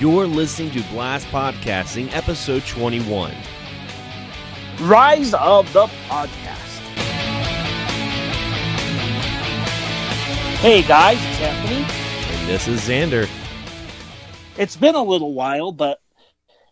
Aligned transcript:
You're 0.00 0.28
listening 0.28 0.70
to 0.70 0.82
Blast 0.90 1.26
Podcasting, 1.26 2.14
episode 2.14 2.64
21. 2.66 3.34
Rise 4.82 5.34
of 5.34 5.72
the 5.72 5.86
Podcast. 6.06 6.78
Hey 10.60 10.82
guys, 10.82 11.18
it's 11.18 11.40
Anthony. 11.40 11.82
And 11.82 12.48
this 12.48 12.68
is 12.68 12.80
Xander. 12.82 13.28
It's 14.56 14.76
been 14.76 14.94
a 14.94 15.02
little 15.02 15.34
while, 15.34 15.72
but 15.72 16.00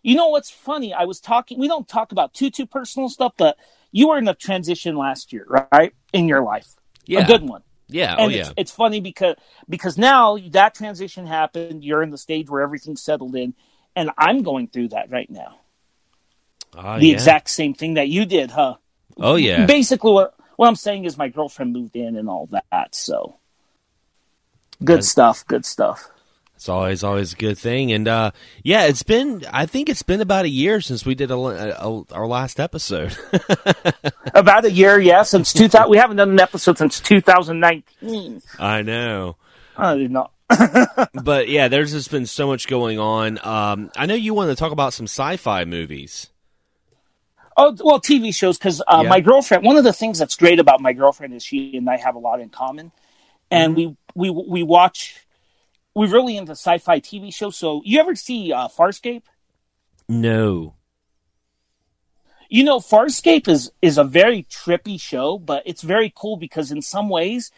you 0.03 0.15
know 0.15 0.29
what's 0.29 0.49
funny? 0.49 0.93
I 0.93 1.03
was 1.03 1.19
talking, 1.19 1.59
we 1.59 1.67
don't 1.67 1.85
talk 1.85 2.13
about 2.13 2.33
too, 2.33 2.49
too 2.49 2.65
personal 2.65 3.09
stuff, 3.09 3.33
but 3.35 3.57
you 3.91 4.07
were 4.07 4.17
in 4.17 4.29
a 4.29 4.35
transition 4.35 4.95
last 4.95 5.33
year, 5.33 5.45
right? 5.73 5.93
In 6.13 6.29
your 6.29 6.43
life. 6.43 6.77
Yeah. 7.05 7.25
A 7.25 7.27
good 7.27 7.41
one. 7.41 7.63
Yeah, 7.89 8.15
oh, 8.17 8.23
and 8.23 8.33
oh 8.33 8.35
it's, 8.35 8.47
yeah. 8.49 8.53
it's 8.57 8.71
funny 8.71 8.99
because 8.99 9.35
because 9.69 9.97
now 9.97 10.37
that 10.49 10.75
transition 10.75 11.25
happened. 11.25 11.83
You're 11.83 12.03
in 12.03 12.09
the 12.09 12.17
stage 12.17 12.49
where 12.49 12.61
everything's 12.61 13.01
settled 13.01 13.35
in, 13.35 13.53
and 13.95 14.11
I'm 14.17 14.43
going 14.43 14.67
through 14.67 14.89
that 14.89 15.09
right 15.09 15.29
now. 15.29 15.59
Oh, 16.75 16.99
the 16.99 17.07
yeah. 17.07 17.13
exact 17.13 17.49
same 17.49 17.73
thing 17.73 17.93
that 17.95 18.09
you 18.09 18.25
did, 18.25 18.51
huh? 18.51 18.75
Oh 19.17 19.35
yeah. 19.35 19.65
Basically, 19.65 20.11
what 20.11 20.35
what 20.57 20.67
I'm 20.67 20.75
saying 20.75 21.05
is 21.05 21.17
my 21.17 21.29
girlfriend 21.29 21.73
moved 21.73 21.95
in 21.95 22.17
and 22.17 22.27
all 22.27 22.47
that. 22.47 22.93
So 22.93 23.37
good 24.79 24.97
That's- 24.97 25.09
stuff. 25.09 25.45
Good 25.47 25.65
stuff. 25.65 26.09
It's 26.57 26.67
always 26.69 27.03
always 27.03 27.33
a 27.33 27.35
good 27.35 27.55
thing, 27.55 27.91
and 27.91 28.07
uh, 28.07 28.31
yeah, 28.63 28.85
it's 28.85 29.03
been. 29.03 29.45
I 29.53 29.67
think 29.67 29.89
it's 29.89 30.01
been 30.01 30.21
about 30.21 30.45
a 30.45 30.49
year 30.49 30.81
since 30.81 31.05
we 31.05 31.13
did 31.13 31.29
a, 31.29 31.35
a- 31.37 32.03
our 32.11 32.25
last 32.25 32.59
episode. 32.59 33.15
About 34.33 34.65
a 34.65 34.71
year, 34.71 34.99
yeah, 34.99 35.21
since 35.21 35.53
2000. 35.53 35.87
we 35.89 35.97
haven't 35.97 36.17
done 36.17 36.31
an 36.31 36.39
episode 36.39 36.79
since 36.79 36.99
2019. 36.99 38.41
I 38.57 38.81
know, 38.81 39.35
I 39.77 39.97
did 39.97 40.09
not. 40.11 40.31
but 41.13 41.47
yeah, 41.47 41.67
there's 41.67 41.91
just 41.91 42.09
been 42.09 42.25
so 42.25 42.47
much 42.47 42.67
going 42.67 42.97
on. 42.97 43.37
Um, 43.45 43.91
I 43.95 44.07
know 44.07 44.15
you 44.15 44.33
wanted 44.33 44.55
to 44.55 44.59
talk 44.59 44.71
about 44.71 44.93
some 44.93 45.05
sci-fi 45.05 45.63
movies. 45.65 46.29
Oh 47.55 47.75
well, 47.83 47.99
TV 48.01 48.33
shows 48.33 48.57
because 48.57 48.81
uh, 48.87 49.01
Yeah. 49.03 49.09
my 49.09 49.19
girlfriend. 49.19 49.63
One 49.63 49.77
of 49.77 49.83
the 49.83 49.93
things 49.93 50.17
that's 50.17 50.35
great 50.35 50.59
about 50.59 50.81
my 50.81 50.93
girlfriend 50.93 51.33
is 51.35 51.43
she 51.43 51.77
and 51.77 51.87
I 51.87 51.97
have 51.97 52.15
a 52.15 52.19
lot 52.19 52.39
in 52.41 52.49
common, 52.49 52.91
and 53.51 53.75
Mm-hmm. 53.77 53.97
we 54.15 54.29
we 54.31 54.43
we 54.47 54.63
watch. 54.63 55.23
We're 55.97 56.11
really 56.11 56.37
into 56.37 56.51
sci-fi 56.51 56.99
TV 56.99 57.33
shows. 57.33 57.57
So 57.57 57.81
you 57.83 57.99
ever 57.99 58.13
see 58.13 58.53
uh, 58.53 58.67
Farscape? 58.67 59.23
No. 60.07 60.75
You 62.49 62.63
know, 62.63 62.77
Farscape 62.77 63.47
is 63.47 63.71
is 63.81 63.97
a 63.97 64.03
very 64.03 64.43
trippy 64.43 65.01
show, 65.01 65.39
but 65.39 65.63
it's 65.65 65.81
very 65.81 66.13
cool 66.15 66.37
because 66.37 66.71
in 66.71 66.83
some 66.83 67.09
ways, 67.09 67.49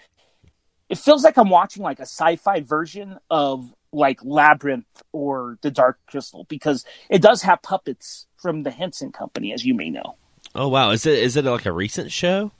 it 0.88 0.98
feels 0.98 1.26
like 1.26 1.36
I'm 1.36 1.50
watching 1.50 1.84
like 1.84 2.00
a 2.00 2.04
sci-fi 2.04 2.62
version 2.62 3.20
of 3.30 3.76
like 3.92 4.24
Labyrinth 4.24 5.04
or 5.12 5.58
The 5.62 5.70
Dark 5.70 6.00
Crystal 6.08 6.46
because 6.46 6.86
it 7.10 7.22
does 7.22 7.42
have 7.42 7.62
puppets 7.62 8.26
from 8.38 8.64
the 8.64 8.72
Henson 8.72 9.12
Company, 9.12 9.52
as 9.52 9.66
you 9.66 9.74
may 9.74 9.90
know. 9.90 10.16
Oh 10.56 10.70
wow, 10.70 10.92
is 10.92 11.06
it 11.06 11.20
is 11.20 11.36
it 11.36 11.44
like 11.44 11.66
a 11.66 11.74
recent 11.74 12.14
show? 12.14 12.54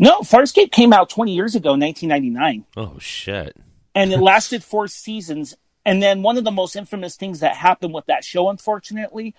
No, 0.00 0.22
Farscape 0.22 0.72
came 0.72 0.92
out 0.92 1.10
20 1.10 1.32
years 1.32 1.54
ago, 1.54 1.76
1999, 1.76 2.64
Oh 2.76 2.98
shit. 2.98 3.56
And 3.94 4.12
it 4.12 4.20
lasted 4.20 4.64
four 4.64 4.88
seasons. 4.88 5.56
And 5.84 6.02
then 6.02 6.22
one 6.22 6.36
of 6.36 6.44
the 6.44 6.50
most 6.50 6.76
infamous 6.76 7.16
things 7.16 7.40
that 7.40 7.56
happened 7.56 7.94
with 7.94 8.06
that 8.06 8.24
show, 8.24 8.48
unfortunately, 8.50 9.34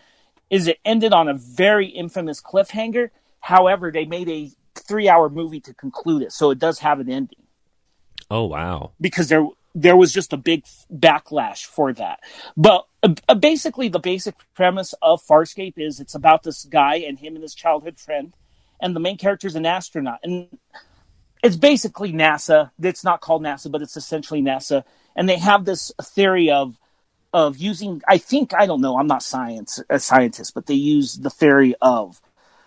is 0.49 0.67
it 0.67 0.79
ended 0.83 1.13
on 1.13 1.27
a 1.29 1.33
very 1.33 1.87
infamous 1.87 2.41
cliffhanger. 2.41 3.09
However, 3.39 3.91
they 3.91 4.05
made 4.05 4.29
a 4.29 4.51
three-hour 4.75 5.29
movie 5.29 5.59
to 5.61 5.73
conclude 5.73 6.23
it, 6.23 6.31
so 6.31 6.51
it 6.51 6.59
does 6.59 6.79
have 6.79 6.99
an 6.99 7.09
ending 7.09 7.43
Oh 8.29 8.45
wow. 8.45 8.91
because 8.99 9.27
there 9.27 9.45
there 9.73 9.95
was 9.95 10.11
just 10.11 10.33
a 10.33 10.37
big 10.37 10.65
backlash 10.93 11.65
for 11.65 11.93
that. 11.93 12.19
But 12.57 12.85
uh, 13.03 13.35
basically, 13.35 13.89
the 13.89 13.99
basic 13.99 14.35
premise 14.53 14.93
of 15.01 15.21
Farscape 15.25 15.75
is 15.77 15.99
it's 15.99 16.15
about 16.15 16.43
this 16.43 16.65
guy 16.65 16.95
and 16.95 17.19
him 17.19 17.35
and 17.35 17.43
his 17.43 17.55
childhood 17.55 17.99
friend, 17.99 18.33
and 18.81 18.95
the 18.95 18.99
main 18.99 19.17
character 19.17 19.47
is 19.47 19.55
an 19.55 19.65
astronaut, 19.65 20.19
and 20.23 20.47
it's 21.43 21.55
basically 21.55 22.13
NASA. 22.13 22.71
It's 22.81 23.03
not 23.03 23.21
called 23.21 23.43
NASA, 23.43 23.71
but 23.71 23.81
it's 23.81 23.97
essentially 23.97 24.41
NASA, 24.41 24.83
and 25.15 25.27
they 25.27 25.37
have 25.37 25.65
this 25.65 25.91
theory 26.01 26.51
of 26.51 26.79
of 27.33 27.57
using. 27.57 28.01
I 28.07 28.17
think 28.17 28.53
I 28.53 28.65
don't 28.65 28.81
know. 28.81 28.97
I'm 28.97 29.07
not 29.07 29.23
science 29.23 29.79
a 29.89 29.99
scientist, 29.99 30.53
but 30.53 30.65
they 30.65 30.73
use 30.75 31.17
the 31.17 31.29
theory 31.29 31.75
of 31.81 32.21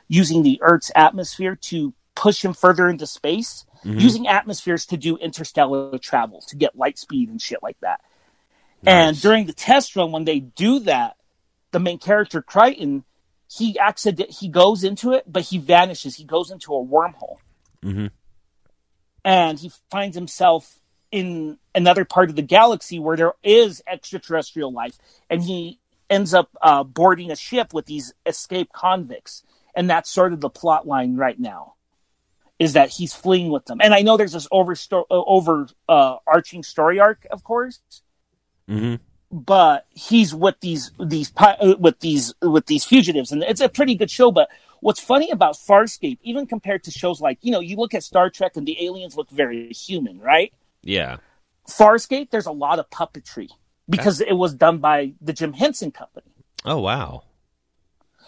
using 0.09 0.43
the 0.43 0.59
Earth's 0.63 0.91
atmosphere 0.95 1.57
to 1.57 1.95
push 2.15 2.45
him 2.45 2.55
further 2.55 2.89
into 2.89 3.07
space, 3.07 3.65
using 4.01 4.27
atmospheres 4.27 4.87
to 4.87 4.97
do 4.97 5.17
interstellar 5.17 5.99
travel 5.99 6.41
to 6.49 6.57
get 6.57 6.77
light 6.77 6.99
speed 6.99 7.29
and 7.29 7.41
shit 7.41 7.63
like 7.63 7.79
that. 7.81 8.01
And 8.87 9.21
during 9.21 9.47
the 9.47 9.53
test 9.53 9.97
run, 9.97 10.13
when 10.13 10.25
they 10.25 10.41
do 10.41 10.79
that, 10.81 11.17
the 11.73 11.81
main 11.81 11.99
character 11.99 12.43
Crichton, 12.43 13.05
he 13.51 13.79
accident 13.79 14.31
he 14.31 14.49
goes 14.49 14.85
into 14.85 15.13
it, 15.13 15.25
but 15.31 15.43
he 15.43 15.59
vanishes. 15.59 16.17
He 16.17 16.25
goes 16.25 16.51
into 16.51 16.75
a 16.75 16.85
wormhole, 16.85 17.37
Mhm. 17.83 18.11
And 19.25 19.59
he 19.59 19.71
finds 19.91 20.17
himself 20.17 20.79
in 21.11 21.59
another 21.75 22.05
part 22.05 22.29
of 22.29 22.37
the 22.37 22.43
galaxy 22.43 22.99
where 22.99 23.17
there 23.17 23.33
is 23.43 23.83
extraterrestrial 23.87 24.73
life, 24.73 24.99
and 25.31 25.43
he 25.43 25.79
ends 26.11 26.35
up 26.35 26.51
uh, 26.61 26.85
boarding 26.85 27.31
a 27.31 27.37
ship 27.37 27.73
with 27.73 27.87
these 27.87 28.13
escaped 28.27 28.73
convicts, 28.73 29.43
and 29.75 29.89
that's 29.89 30.11
sort 30.11 30.33
of 30.33 30.41
the 30.41 30.51
plot 30.51 30.87
line 30.87 31.17
right 31.17 31.39
now. 31.39 31.75
Is 32.59 32.75
that 32.75 32.91
he's 32.91 33.13
fleeing 33.13 33.51
with 33.51 33.65
them, 33.67 33.81
and 33.83 33.93
I 33.93 34.03
know 34.03 34.17
there's 34.17 34.33
this 34.33 34.47
over 34.53 34.75
uh, 34.93 35.05
over 35.11 35.67
uh, 35.89 36.17
arching 36.27 36.63
story 36.63 37.01
arc, 37.01 37.27
of 37.31 37.43
course, 37.43 37.81
hmm 38.69 38.95
but 39.35 39.87
he's 39.91 40.33
with 40.33 40.61
these 40.61 40.93
these 41.01 41.33
uh, 41.37 41.75
with 41.81 41.99
these 41.99 42.33
with 42.41 42.67
these 42.67 42.85
fugitives, 42.85 43.33
and 43.33 43.43
it's 43.43 43.61
a 43.61 43.69
pretty 43.69 43.97
good 43.97 44.11
show. 44.11 44.31
But 44.31 44.49
what's 44.85 45.01
funny 45.01 45.31
about 45.31 45.55
Farscape, 45.55 46.19
even 46.23 46.47
compared 46.47 46.85
to 46.85 46.91
shows 46.91 47.19
like 47.19 47.39
you 47.41 47.51
know, 47.51 47.61
you 47.61 47.77
look 47.77 47.95
at 47.95 48.03
Star 48.03 48.29
Trek 48.29 48.53
and 48.57 48.67
the 48.67 48.85
aliens 48.85 49.17
look 49.17 49.31
very 49.31 49.71
human, 49.73 50.19
right? 50.21 50.53
Yeah. 50.83 51.17
Farscape, 51.67 52.29
there's 52.31 52.45
a 52.45 52.53
lot 52.53 52.79
of 52.79 52.91
puppetry 52.91 53.49
because 53.89 54.21
it 54.21 54.35
was 54.35 54.53
done 54.53 54.79
by 54.79 55.15
the 55.23 55.33
Jim 55.33 55.55
Henson 55.55 55.91
Company. 55.91 56.31
Oh 56.67 56.81
wow. 56.81 57.23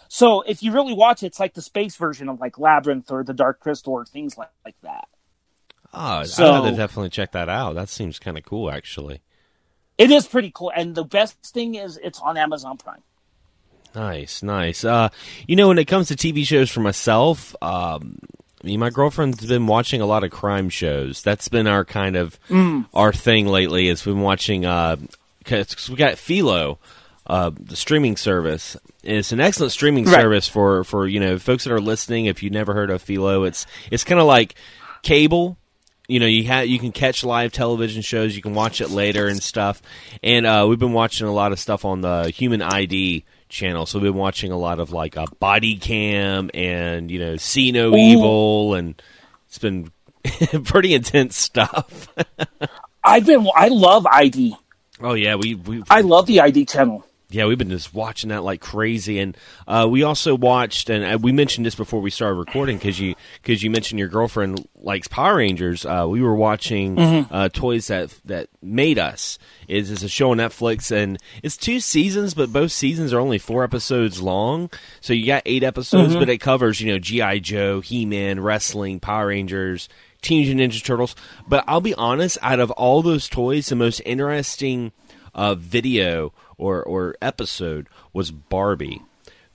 So 0.09 0.41
if 0.41 0.63
you 0.63 0.71
really 0.71 0.93
watch 0.93 1.21
it, 1.21 1.27
it's 1.27 1.39
like 1.39 1.53
the 1.53 1.61
space 1.61 1.95
version 1.95 2.27
of 2.27 2.39
like 2.39 2.57
Labyrinth 2.57 3.11
or 3.11 3.23
the 3.23 3.33
Dark 3.33 3.59
Crystal 3.59 3.93
or 3.93 4.05
things 4.05 4.35
like, 4.37 4.49
like 4.65 4.75
that. 4.81 5.07
Oh, 5.93 6.23
So- 6.23 6.63
I 6.63 6.69
to 6.71 6.75
definitely 6.75 7.09
check 7.09 7.33
that 7.33 7.49
out. 7.49 7.75
That 7.75 7.89
seems 7.89 8.17
kind 8.17 8.37
of 8.37 8.43
cool, 8.43 8.71
actually. 8.71 9.21
It 9.97 10.09
is 10.11 10.27
pretty 10.27 10.51
cool, 10.53 10.71
and 10.75 10.93
the 10.93 11.03
best 11.03 11.37
thing 11.43 11.73
is 11.75 11.97
it's 12.01 12.19
on 12.19 12.37
Amazon 12.37 12.77
Prime. 12.77 13.01
Nice, 13.95 14.43
nice. 14.43 14.83
Uh, 14.83 15.09
you 15.47 15.55
know, 15.55 15.69
when 15.69 15.79
it 15.79 15.85
comes 15.85 16.07
to 16.09 16.15
TV 16.15 16.45
shows 16.45 16.69
for 16.69 16.81
myself, 16.81 17.55
um, 17.61 18.19
I 18.63 18.67
mean, 18.67 18.79
my 18.79 18.89
girlfriend's 18.89 19.45
been 19.45 19.67
watching 19.67 20.01
a 20.01 20.05
lot 20.05 20.23
of 20.23 20.31
crime 20.31 20.69
shows. 20.69 21.21
That's 21.23 21.47
been 21.47 21.67
our 21.67 21.83
kind 21.85 22.15
of 22.15 22.39
our 22.93 23.13
thing 23.13 23.47
lately. 23.47 23.87
Is 23.87 24.05
we've 24.05 24.15
been 24.15 24.23
watching. 24.23 24.65
Uh, 24.65 24.97
'cause 25.45 25.89
we 25.89 25.95
got 25.95 26.17
Philo, 26.17 26.77
uh, 27.25 27.51
the 27.57 27.75
streaming 27.77 28.17
service. 28.17 28.75
It's 29.03 29.31
an 29.31 29.39
excellent 29.39 29.71
streaming 29.71 30.05
Right. 30.05 30.15
service 30.21 30.47
for 30.47 30.83
for 30.83 31.07
you 31.07 31.19
know 31.19 31.39
folks 31.39 31.63
that 31.63 31.71
are 31.73 31.79
listening. 31.81 32.25
If 32.25 32.43
you've 32.43 32.51
never 32.53 32.73
heard 32.73 32.89
of 32.89 33.01
Philo, 33.01 33.43
it's 33.45 33.65
it's 33.89 34.03
kind 34.03 34.19
of 34.19 34.27
like 34.27 34.55
cable. 35.03 35.57
You 36.09 36.19
know, 36.19 36.25
you 36.25 36.47
ha- 36.47 36.61
you 36.61 36.79
can 36.79 36.91
catch 36.91 37.23
live 37.23 37.51
television 37.51 38.01
shows. 38.01 38.35
You 38.35 38.41
can 38.41 38.53
watch 38.53 38.79
it 38.81 38.89
later 38.89 39.27
and 39.27 39.41
stuff. 39.41 39.81
And 40.23 40.45
uh, 40.45 40.65
we've 40.69 40.79
been 40.79 40.93
watching 40.93 41.27
a 41.27 41.33
lot 41.33 41.51
of 41.51 41.59
stuff 41.59 41.83
on 41.85 42.01
the 42.01 42.29
Human 42.29 42.61
ID 42.61 43.23
channel. 43.49 43.85
So 43.85 43.99
we've 43.99 44.11
been 44.11 44.19
watching 44.19 44.51
a 44.51 44.57
lot 44.57 44.79
of 44.79 44.91
like 44.91 45.15
a 45.15 45.25
Body 45.39 45.77
Cam 45.77 46.49
and 46.53 47.09
you 47.09 47.19
know 47.19 47.37
See 47.37 47.71
No 47.71 47.95
Evil, 47.95 48.75
and 48.75 49.01
it's 49.47 49.57
been 49.57 49.91
pretty 50.65 50.93
intense 50.93 51.37
stuff. 51.37 52.07
I've 53.03 53.25
been 53.25 53.47
I 53.55 53.69
love 53.69 54.05
ID. 54.05 54.55
oh 55.01 55.13
yeah, 55.13 55.35
we 55.35 55.55
we 55.55 55.83
I 55.89 56.01
love 56.01 56.25
the 56.25 56.41
ID 56.41 56.65
channel. 56.65 57.06
Yeah, 57.29 57.45
we've 57.45 57.57
been 57.57 57.69
just 57.69 57.93
watching 57.93 58.29
that 58.29 58.43
like 58.43 58.61
crazy, 58.61 59.19
and 59.19 59.35
uh, 59.67 59.85
we 59.89 60.03
also 60.03 60.33
watched, 60.33 60.89
and 60.89 61.03
uh, 61.03 61.17
we 61.21 61.33
mentioned 61.33 61.65
this 61.65 61.75
before 61.75 61.99
we 61.99 62.09
started 62.09 62.35
recording 62.35 62.77
because 62.77 63.01
you 63.01 63.15
because 63.41 63.61
you 63.61 63.69
mentioned 63.69 63.99
your 63.99 64.07
girlfriend 64.07 64.65
likes 64.75 65.09
Power 65.09 65.35
Rangers. 65.35 65.85
Uh, 65.85 66.05
we 66.07 66.21
were 66.21 66.35
watching 66.35 66.97
uh, 67.29 67.49
Toys 67.49 67.87
that 67.87 68.17
that 68.23 68.47
made 68.61 68.97
us. 68.97 69.37
It's, 69.67 69.89
it's 69.89 70.03
a 70.03 70.09
show 70.09 70.31
on 70.31 70.37
Netflix, 70.37 70.89
and 70.89 71.17
it's 71.43 71.57
two 71.57 71.81
seasons, 71.81 72.33
but 72.33 72.53
both 72.53 72.71
seasons 72.71 73.11
are 73.11 73.19
only 73.19 73.39
four 73.39 73.65
episodes 73.65 74.21
long. 74.21 74.69
So 75.01 75.11
you 75.11 75.25
got 75.25 75.43
eight 75.45 75.63
episodes, 75.63 76.15
but 76.15 76.29
it 76.29 76.37
covers 76.37 76.79
you 76.79 76.93
know 76.93 76.99
GI 76.99 77.41
Joe, 77.41 77.81
He 77.81 78.05
Man, 78.05 78.39
wrestling, 78.39 78.99
Power 78.99 79.27
Rangers. 79.27 79.89
Teenage 80.19 80.49
Ninja 80.49 80.83
Turtles, 80.83 81.15
but 81.47 81.63
I'll 81.67 81.79
be 81.79 81.93
honest. 81.93 82.39
Out 82.41 82.59
of 82.59 82.71
all 82.71 83.03
those 83.03 83.29
toys, 83.29 83.67
the 83.69 83.75
most 83.75 84.01
interesting 84.03 84.91
uh, 85.35 85.53
video 85.53 86.33
or 86.57 86.83
or 86.83 87.15
episode 87.21 87.87
was 88.13 88.31
Barbie. 88.31 89.01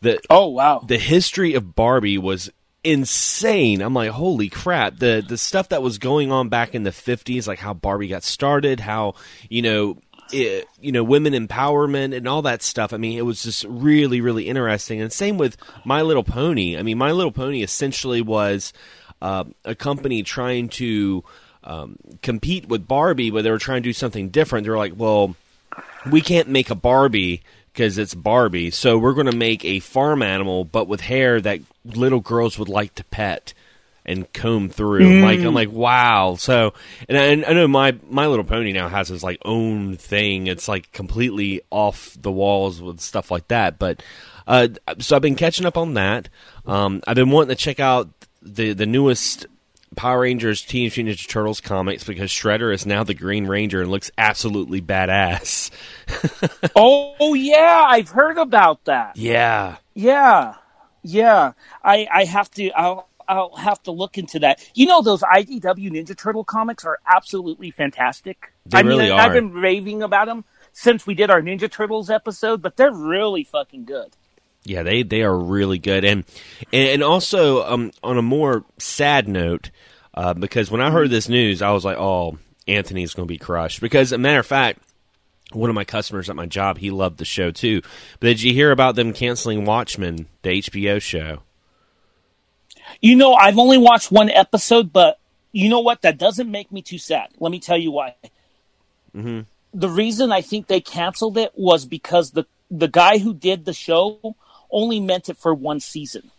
The 0.00 0.20
Oh 0.30 0.48
wow. 0.48 0.84
the 0.86 0.98
history 0.98 1.54
of 1.54 1.74
Barbie 1.74 2.18
was 2.18 2.50
insane. 2.84 3.80
I'm 3.80 3.94
like, 3.94 4.10
holy 4.10 4.48
crap! 4.48 4.98
The 4.98 5.24
the 5.26 5.38
stuff 5.38 5.68
that 5.70 5.82
was 5.82 5.98
going 5.98 6.32
on 6.32 6.48
back 6.48 6.74
in 6.74 6.82
the 6.82 6.90
50s, 6.90 7.46
like 7.46 7.60
how 7.60 7.74
Barbie 7.74 8.08
got 8.08 8.24
started, 8.24 8.80
how 8.80 9.14
you 9.48 9.62
know 9.62 9.98
it, 10.32 10.66
you 10.80 10.92
know, 10.92 11.04
women 11.04 11.34
empowerment 11.34 12.16
and 12.16 12.26
all 12.26 12.42
that 12.42 12.62
stuff. 12.62 12.92
I 12.92 12.96
mean, 12.96 13.18
it 13.18 13.22
was 13.22 13.42
just 13.42 13.64
really, 13.64 14.20
really 14.20 14.48
interesting. 14.48 15.00
And 15.00 15.12
same 15.12 15.36
with 15.38 15.56
My 15.84 16.02
Little 16.02 16.24
Pony. 16.24 16.76
I 16.78 16.82
mean, 16.82 16.98
My 16.98 17.12
Little 17.12 17.32
Pony 17.32 17.62
essentially 17.62 18.22
was 18.22 18.72
uh, 19.20 19.44
a 19.64 19.74
company 19.74 20.22
trying 20.22 20.68
to 20.70 21.22
um, 21.64 21.96
compete 22.22 22.66
with 22.66 22.88
Barbie, 22.88 23.30
but 23.30 23.44
they 23.44 23.50
were 23.50 23.58
trying 23.58 23.82
to 23.82 23.88
do 23.88 23.92
something 23.92 24.30
different. 24.30 24.64
They 24.64 24.70
were 24.70 24.78
like, 24.78 24.94
well, 24.96 25.36
we 26.10 26.20
can't 26.20 26.48
make 26.48 26.70
a 26.70 26.74
Barbie 26.74 27.42
because 27.72 27.98
it's 27.98 28.14
Barbie, 28.14 28.70
so 28.70 28.98
we're 28.98 29.14
going 29.14 29.30
to 29.30 29.36
make 29.36 29.64
a 29.64 29.80
farm 29.80 30.22
animal, 30.22 30.64
but 30.64 30.88
with 30.88 31.00
hair 31.00 31.40
that 31.40 31.60
little 31.84 32.20
girls 32.20 32.58
would 32.58 32.68
like 32.68 32.94
to 32.96 33.04
pet 33.04 33.54
and 34.04 34.30
comb 34.32 34.68
through. 34.68 35.08
Mm. 35.08 35.22
Like 35.22 35.40
I'm 35.40 35.54
like, 35.54 35.70
wow. 35.70 36.34
So, 36.36 36.74
and 37.08 37.16
I, 37.16 37.50
I, 37.50 37.52
know 37.54 37.68
my 37.68 37.96
My 38.08 38.26
Little 38.26 38.44
Pony 38.44 38.72
now 38.72 38.88
has 38.88 39.10
its 39.10 39.22
like 39.22 39.38
own 39.44 39.96
thing. 39.96 40.46
It's 40.48 40.68
like 40.68 40.92
completely 40.92 41.62
off 41.70 42.16
the 42.20 42.32
walls 42.32 42.82
with 42.82 43.00
stuff 43.00 43.30
like 43.30 43.48
that. 43.48 43.78
But 43.78 44.02
uh, 44.46 44.68
so 44.98 45.16
I've 45.16 45.22
been 45.22 45.36
catching 45.36 45.66
up 45.66 45.76
on 45.76 45.94
that. 45.94 46.28
Um, 46.66 47.02
I've 47.06 47.16
been 47.16 47.30
wanting 47.30 47.56
to 47.56 47.62
check 47.62 47.80
out 47.80 48.10
the 48.42 48.72
the 48.72 48.86
newest 48.86 49.46
Power 49.96 50.20
Rangers 50.20 50.62
Teenage 50.62 50.96
Mutant 50.96 51.18
Ninja 51.18 51.28
Turtles 51.28 51.60
comics 51.60 52.04
because 52.04 52.30
Shredder 52.30 52.72
is 52.72 52.86
now 52.86 53.04
the 53.04 53.14
Green 53.14 53.46
Ranger 53.46 53.82
and 53.82 53.90
looks 53.90 54.10
absolutely 54.16 54.80
badass. 54.80 55.70
Oh, 56.74 57.14
oh 57.20 57.34
yeah, 57.34 57.86
I've 57.88 58.08
heard 58.08 58.38
about 58.38 58.84
that. 58.84 59.16
Yeah. 59.16 59.76
Yeah. 59.94 60.54
Yeah. 61.02 61.52
I 61.82 62.06
I 62.12 62.24
have 62.24 62.50
to 62.52 62.70
I'll 62.70 63.08
I'll 63.28 63.56
have 63.56 63.82
to 63.84 63.92
look 63.92 64.18
into 64.18 64.38
that. 64.40 64.66
You 64.74 64.86
know 64.86 65.02
those 65.02 65.22
IDW 65.22 65.90
Ninja 65.90 66.16
Turtle 66.16 66.44
comics 66.44 66.84
are 66.84 66.98
absolutely 67.06 67.70
fantastic. 67.70 68.52
They 68.66 68.78
I 68.78 68.82
mean. 68.82 69.00
I've 69.00 69.32
been 69.32 69.52
raving 69.52 70.02
about 70.02 70.26
them 70.26 70.44
since 70.72 71.06
we 71.06 71.14
did 71.14 71.30
our 71.30 71.40
Ninja 71.40 71.70
Turtles 71.70 72.10
episode, 72.10 72.62
but 72.62 72.76
they're 72.76 72.92
really 72.92 73.44
fucking 73.44 73.84
good. 73.84 74.16
Yeah, 74.64 74.82
they, 74.84 75.02
they 75.02 75.22
are 75.22 75.36
really 75.36 75.78
good, 75.78 76.04
and 76.04 76.24
and 76.72 77.02
also 77.02 77.64
um, 77.64 77.90
on 78.02 78.16
a 78.16 78.22
more 78.22 78.64
sad 78.78 79.26
note, 79.26 79.70
uh, 80.14 80.34
because 80.34 80.70
when 80.70 80.80
I 80.80 80.90
heard 80.90 81.10
this 81.10 81.28
news, 81.28 81.62
I 81.62 81.72
was 81.72 81.84
like, 81.84 81.96
oh, 81.98 82.38
Anthony's 82.68 83.14
going 83.14 83.26
to 83.26 83.32
be 83.32 83.38
crushed. 83.38 83.80
Because, 83.80 84.12
a 84.12 84.18
matter 84.18 84.38
of 84.38 84.46
fact, 84.46 84.80
one 85.52 85.70
of 85.70 85.74
my 85.74 85.84
customers 85.84 86.30
at 86.30 86.36
my 86.36 86.46
job, 86.46 86.78
he 86.78 86.90
loved 86.90 87.18
the 87.18 87.24
show 87.24 87.50
too. 87.50 87.82
But 88.20 88.28
did 88.28 88.42
you 88.42 88.52
hear 88.52 88.70
about 88.70 88.94
them 88.94 89.12
canceling 89.12 89.64
Watchmen, 89.64 90.28
the 90.42 90.50
HBO 90.50 91.00
show? 91.00 91.42
You 93.00 93.16
know, 93.16 93.34
I've 93.34 93.58
only 93.58 93.78
watched 93.78 94.12
one 94.12 94.30
episode, 94.30 94.92
but 94.92 95.18
you 95.50 95.68
know 95.68 95.80
what? 95.80 96.02
That 96.02 96.18
doesn't 96.18 96.50
make 96.50 96.72
me 96.72 96.82
too 96.82 96.98
sad. 96.98 97.28
Let 97.38 97.52
me 97.52 97.58
tell 97.58 97.78
you 97.78 97.90
why. 97.90 98.14
Mm-hmm. 99.16 99.40
The 99.74 99.88
reason 99.88 100.32
I 100.32 100.40
think 100.40 100.66
they 100.66 100.80
canceled 100.80 101.38
it 101.38 101.52
was 101.54 101.86
because 101.86 102.32
the 102.32 102.44
the 102.70 102.88
guy 102.88 103.18
who 103.18 103.34
did 103.34 103.66
the 103.66 103.74
show 103.74 104.36
only 104.72 105.00
meant 105.00 105.28
it 105.28 105.36
for 105.36 105.54
one 105.54 105.80
season. 105.80 106.30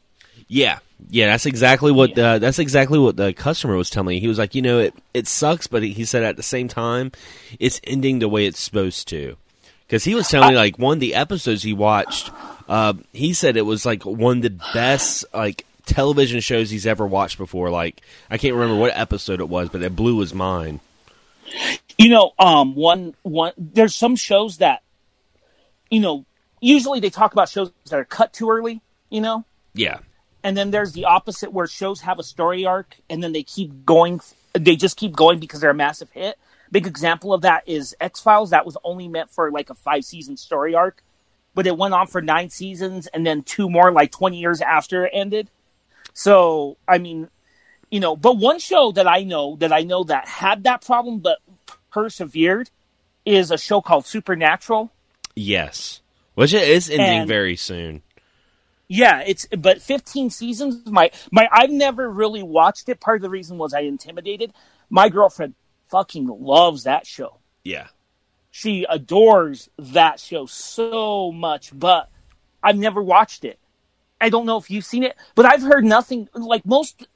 Yeah, 0.47 0.79
yeah, 1.09 1.27
that's 1.27 1.45
exactly 1.45 1.91
what 1.91 2.17
yeah. 2.17 2.33
uh, 2.33 2.39
that's 2.39 2.59
exactly 2.59 2.99
what 2.99 3.15
the 3.15 3.33
customer 3.33 3.75
was 3.75 3.89
telling 3.89 4.09
me. 4.09 4.19
He 4.19 4.27
was 4.27 4.37
like, 4.37 4.55
you 4.55 4.61
know, 4.61 4.79
it 4.79 4.93
it 5.13 5.27
sucks, 5.27 5.67
but 5.67 5.83
he 5.83 6.05
said 6.05 6.23
at 6.23 6.37
the 6.37 6.43
same 6.43 6.67
time, 6.67 7.11
it's 7.59 7.79
ending 7.83 8.19
the 8.19 8.27
way 8.27 8.45
it's 8.45 8.59
supposed 8.59 9.07
to. 9.09 9.37
Because 9.87 10.03
he 10.03 10.15
was 10.15 10.27
telling 10.27 10.49
me 10.49 10.55
like 10.55 10.79
one 10.79 10.97
of 10.97 10.99
the 11.01 11.15
episodes 11.15 11.61
he 11.61 11.73
watched, 11.73 12.31
uh, 12.67 12.93
he 13.11 13.33
said 13.33 13.57
it 13.57 13.61
was 13.61 13.85
like 13.85 14.05
one 14.05 14.37
of 14.37 14.43
the 14.43 14.61
best 14.73 15.25
like 15.33 15.65
television 15.85 16.39
shows 16.39 16.69
he's 16.69 16.87
ever 16.87 17.05
watched 17.05 17.37
before. 17.37 17.69
Like 17.69 18.01
I 18.29 18.37
can't 18.37 18.55
remember 18.55 18.79
what 18.79 18.97
episode 18.97 19.39
it 19.39 19.49
was, 19.49 19.69
but 19.69 19.83
it 19.83 19.95
blew 19.95 20.19
his 20.19 20.33
mind. 20.33 20.79
You 21.97 22.09
know, 22.09 22.31
um, 22.39 22.75
one 22.75 23.15
one 23.21 23.53
there's 23.57 23.95
some 23.95 24.15
shows 24.15 24.57
that, 24.57 24.81
you 25.89 25.99
know, 25.99 26.25
usually 26.63 26.99
they 26.99 27.09
talk 27.09 27.33
about 27.33 27.49
shows 27.49 27.71
that 27.89 27.99
are 27.99 28.05
cut 28.05 28.33
too 28.33 28.49
early. 28.49 28.81
You 29.09 29.21
know. 29.21 29.45
Yeah. 29.73 29.99
And 30.43 30.57
then 30.57 30.71
there's 30.71 30.91
the 30.91 31.05
opposite 31.05 31.53
where 31.53 31.67
shows 31.67 32.01
have 32.01 32.19
a 32.19 32.23
story 32.23 32.65
arc 32.65 32.97
and 33.09 33.23
then 33.23 33.31
they 33.31 33.43
keep 33.43 33.85
going. 33.85 34.19
They 34.53 34.75
just 34.75 34.97
keep 34.97 35.15
going 35.15 35.39
because 35.39 35.61
they're 35.61 35.69
a 35.69 35.75
massive 35.75 36.11
hit. 36.11 36.37
Big 36.71 36.85
example 36.85 37.33
of 37.33 37.41
that 37.41 37.63
is 37.67 37.95
X 37.99 38.19
Files. 38.19 38.49
That 38.49 38.65
was 38.65 38.77
only 38.83 39.07
meant 39.07 39.31
for 39.31 39.51
like 39.51 39.69
a 39.69 39.75
five 39.75 40.03
season 40.03 40.35
story 40.35 40.75
arc, 40.75 41.03
but 41.53 41.67
it 41.67 41.77
went 41.77 41.93
on 41.93 42.07
for 42.07 42.21
nine 42.21 42.49
seasons 42.49 43.07
and 43.07 43.25
then 43.25 43.43
two 43.43 43.69
more 43.69 43.91
like 43.91 44.11
20 44.11 44.37
years 44.37 44.59
after 44.59 45.05
it 45.05 45.11
ended. 45.13 45.49
So, 46.13 46.77
I 46.87 46.97
mean, 46.97 47.29
you 47.89 47.99
know, 47.99 48.15
but 48.15 48.37
one 48.37 48.59
show 48.59 48.91
that 48.93 49.07
I 49.07 49.23
know 49.23 49.55
that 49.57 49.71
I 49.71 49.81
know 49.81 50.03
that 50.05 50.27
had 50.27 50.63
that 50.63 50.83
problem 50.83 51.19
but 51.19 51.39
persevered 51.91 52.69
is 53.25 53.51
a 53.51 53.57
show 53.57 53.81
called 53.81 54.05
Supernatural. 54.05 54.91
Yes. 55.35 56.01
Which 56.35 56.53
is 56.53 56.89
ending 56.89 57.19
And- 57.21 57.27
very 57.27 57.55
soon. 57.55 58.01
Yeah, 58.87 59.21
it's 59.25 59.47
but 59.57 59.81
15 59.81 60.29
seasons. 60.29 60.85
My 60.87 61.09
my 61.31 61.47
I've 61.51 61.71
never 61.71 62.09
really 62.09 62.43
watched 62.43 62.89
it. 62.89 62.99
Part 62.99 63.17
of 63.17 63.21
the 63.23 63.29
reason 63.29 63.57
was 63.57 63.73
I 63.73 63.79
intimidated. 63.81 64.53
My 64.89 65.09
girlfriend 65.09 65.55
fucking 65.89 66.27
loves 66.27 66.83
that 66.83 67.07
show. 67.07 67.37
Yeah. 67.63 67.87
She 68.51 68.85
adores 68.87 69.69
that 69.79 70.19
show 70.19 70.45
so 70.45 71.31
much, 71.31 71.71
but 71.73 72.09
I've 72.61 72.77
never 72.77 73.01
watched 73.01 73.45
it. 73.45 73.57
I 74.21 74.29
don't 74.29 74.45
know 74.45 74.57
if 74.57 74.69
you've 74.69 74.85
seen 74.85 75.03
it, 75.03 75.15
but 75.33 75.45
I've 75.45 75.63
heard 75.63 75.85
nothing 75.85 76.29
like 76.33 76.65
most 76.65 77.07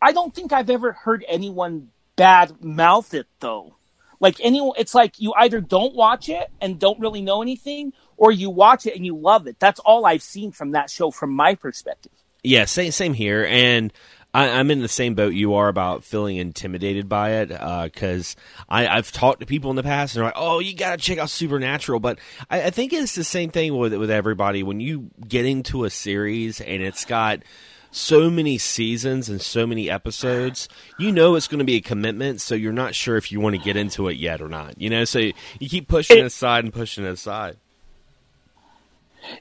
I 0.00 0.12
don't 0.12 0.34
think 0.34 0.52
I've 0.52 0.70
ever 0.70 0.92
heard 0.92 1.24
anyone 1.28 1.88
bad 2.16 2.62
mouth 2.64 3.12
it 3.12 3.26
though. 3.40 3.74
Like 4.18 4.36
anyone 4.40 4.76
it's 4.78 4.94
like 4.94 5.20
you 5.20 5.34
either 5.36 5.60
don't 5.60 5.94
watch 5.94 6.28
it 6.28 6.48
and 6.60 6.78
don't 6.78 7.00
really 7.00 7.22
know 7.22 7.42
anything 7.42 7.92
or 8.16 8.32
you 8.32 8.50
watch 8.50 8.86
it 8.86 8.96
and 8.96 9.04
you 9.04 9.16
love 9.16 9.46
it. 9.46 9.58
That's 9.58 9.80
all 9.80 10.06
I've 10.06 10.22
seen 10.22 10.52
from 10.52 10.72
that 10.72 10.90
show 10.90 11.10
from 11.10 11.30
my 11.30 11.54
perspective. 11.54 12.12
Yeah, 12.42 12.64
same 12.64 12.90
same 12.90 13.14
here, 13.14 13.46
and 13.46 13.92
I, 14.34 14.48
I'm 14.48 14.70
in 14.70 14.80
the 14.80 14.88
same 14.88 15.14
boat 15.14 15.34
you 15.34 15.54
are 15.54 15.68
about 15.68 16.04
feeling 16.04 16.36
intimidated 16.36 17.08
by 17.08 17.32
it 17.32 17.52
uh, 17.52 17.84
because 17.84 18.34
I 18.68 18.86
I've 18.86 19.12
talked 19.12 19.40
to 19.40 19.46
people 19.46 19.70
in 19.70 19.76
the 19.76 19.82
past 19.82 20.14
and 20.14 20.20
they're 20.20 20.28
like, 20.28 20.36
oh, 20.36 20.58
you 20.58 20.74
got 20.74 20.98
to 20.98 21.04
check 21.04 21.18
out 21.18 21.30
Supernatural, 21.30 22.00
but 22.00 22.18
I, 22.50 22.62
I 22.64 22.70
think 22.70 22.92
it's 22.92 23.14
the 23.14 23.24
same 23.24 23.50
thing 23.50 23.76
with 23.76 23.94
with 23.94 24.10
everybody 24.10 24.62
when 24.62 24.80
you 24.80 25.10
get 25.26 25.44
into 25.44 25.84
a 25.84 25.90
series 25.90 26.60
and 26.60 26.82
it's 26.82 27.04
got 27.04 27.42
so 27.92 28.30
many 28.30 28.56
seasons 28.56 29.28
and 29.28 29.40
so 29.40 29.66
many 29.66 29.90
episodes, 29.90 30.68
you 30.98 31.12
know 31.12 31.34
it's 31.34 31.46
going 31.46 31.58
to 31.58 31.64
be 31.64 31.76
a 31.76 31.80
commitment, 31.80 32.40
so 32.40 32.54
you're 32.54 32.72
not 32.72 32.94
sure 32.94 33.18
if 33.18 33.30
you 33.30 33.38
want 33.38 33.54
to 33.54 33.62
get 33.62 33.76
into 33.76 34.08
it 34.08 34.16
yet 34.16 34.40
or 34.40 34.48
not. 34.48 34.80
You 34.80 34.88
know, 34.88 35.04
so 35.04 35.18
you 35.18 35.68
keep 35.68 35.88
pushing 35.88 36.18
it 36.18 36.24
aside 36.24 36.64
and 36.64 36.72
pushing 36.72 37.04
it 37.04 37.10
aside. 37.10 37.58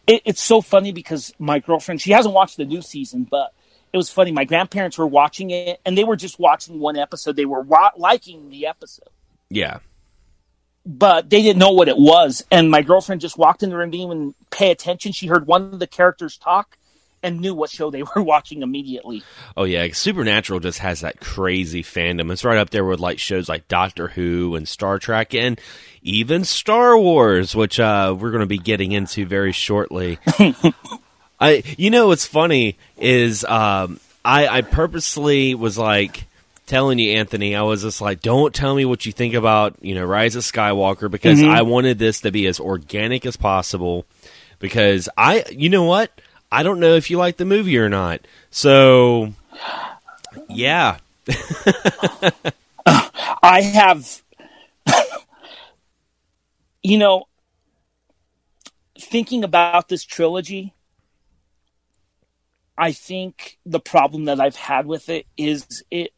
It, 0.07 0.21
it's 0.25 0.41
so 0.41 0.61
funny 0.61 0.91
because 0.91 1.33
my 1.39 1.59
girlfriend, 1.59 2.01
she 2.01 2.11
hasn't 2.11 2.33
watched 2.33 2.57
the 2.57 2.65
new 2.65 2.81
season, 2.81 3.27
but 3.29 3.53
it 3.93 3.97
was 3.97 4.09
funny. 4.09 4.31
My 4.31 4.45
grandparents 4.45 4.97
were 4.97 5.07
watching 5.07 5.49
it 5.51 5.79
and 5.85 5.97
they 5.97 6.03
were 6.03 6.15
just 6.15 6.39
watching 6.39 6.79
one 6.79 6.97
episode. 6.97 7.35
They 7.35 7.45
were 7.45 7.61
wa- 7.61 7.91
liking 7.97 8.49
the 8.49 8.67
episode, 8.67 9.09
Yeah. 9.49 9.79
but 10.85 11.29
they 11.29 11.41
didn't 11.41 11.59
know 11.59 11.71
what 11.71 11.87
it 11.89 11.97
was. 11.97 12.45
And 12.51 12.71
my 12.71 12.81
girlfriend 12.81 13.21
just 13.21 13.37
walked 13.37 13.63
in 13.63 13.69
the 13.69 13.77
room, 13.77 13.91
didn't 13.91 14.05
even 14.05 14.35
pay 14.49 14.71
attention. 14.71 15.11
She 15.11 15.27
heard 15.27 15.45
one 15.47 15.73
of 15.73 15.79
the 15.79 15.87
characters 15.87 16.37
talk 16.37 16.77
and 17.23 17.39
knew 17.39 17.53
what 17.53 17.69
show 17.69 17.89
they 17.91 18.03
were 18.15 18.21
watching 18.23 18.61
immediately. 18.61 19.23
Oh 19.55 19.63
yeah, 19.63 19.87
Supernatural 19.91 20.59
just 20.59 20.79
has 20.79 21.01
that 21.01 21.19
crazy 21.19 21.83
fandom. 21.83 22.31
It's 22.31 22.43
right 22.43 22.57
up 22.57 22.69
there 22.71 22.85
with 22.85 22.99
like 22.99 23.19
shows 23.19 23.47
like 23.49 23.67
Doctor 23.67 24.07
Who 24.09 24.55
and 24.55 24.67
Star 24.67 24.99
Trek 24.99 25.33
and 25.33 25.59
even 26.03 26.43
Star 26.45 26.97
Wars, 26.97 27.55
which 27.55 27.79
uh, 27.79 28.15
we're 28.17 28.31
going 28.31 28.39
to 28.41 28.47
be 28.47 28.57
getting 28.57 28.91
into 28.91 29.25
very 29.25 29.51
shortly. 29.51 30.17
I, 31.39 31.63
you 31.77 31.89
know, 31.89 32.07
what's 32.07 32.25
funny 32.25 32.77
is 32.97 33.43
um, 33.45 33.99
I, 34.23 34.47
I 34.47 34.61
purposely 34.61 35.55
was 35.55 35.77
like 35.77 36.25
telling 36.67 36.99
you, 36.99 37.13
Anthony. 37.13 37.55
I 37.55 37.63
was 37.63 37.81
just 37.81 38.01
like, 38.01 38.21
don't 38.21 38.53
tell 38.53 38.75
me 38.75 38.85
what 38.85 39.05
you 39.05 39.11
think 39.11 39.33
about 39.33 39.75
you 39.81 39.95
know 39.95 40.05
Rise 40.05 40.35
of 40.35 40.43
Skywalker 40.43 41.09
because 41.09 41.39
Mhm. 41.39 41.49
I 41.49 41.63
wanted 41.63 41.99
this 41.99 42.21
to 42.21 42.31
be 42.31 42.45
as 42.47 42.59
organic 42.59 43.25
as 43.25 43.37
possible. 43.37 44.05
Because 44.59 45.09
I, 45.17 45.43
you 45.49 45.69
know 45.69 45.85
what, 45.85 46.11
I 46.51 46.63
don't 46.63 46.79
know 46.79 46.95
if 46.95 47.09
you 47.09 47.17
like 47.17 47.37
the 47.37 47.45
movie 47.45 47.77
or 47.77 47.87
not. 47.87 48.21
So, 48.49 49.33
yeah, 50.49 50.97
I 52.85 53.61
have, 53.61 54.21
you 56.83 56.97
know, 56.97 57.25
thinking 58.99 59.43
about 59.43 59.87
this 59.87 60.03
trilogy, 60.03 60.73
I 62.77 62.91
think 62.91 63.57
the 63.65 63.79
problem 63.79 64.25
that 64.25 64.39
I've 64.39 64.55
had 64.55 64.85
with 64.85 65.09
it 65.09 65.27
is 65.37 65.83
it 65.91 66.13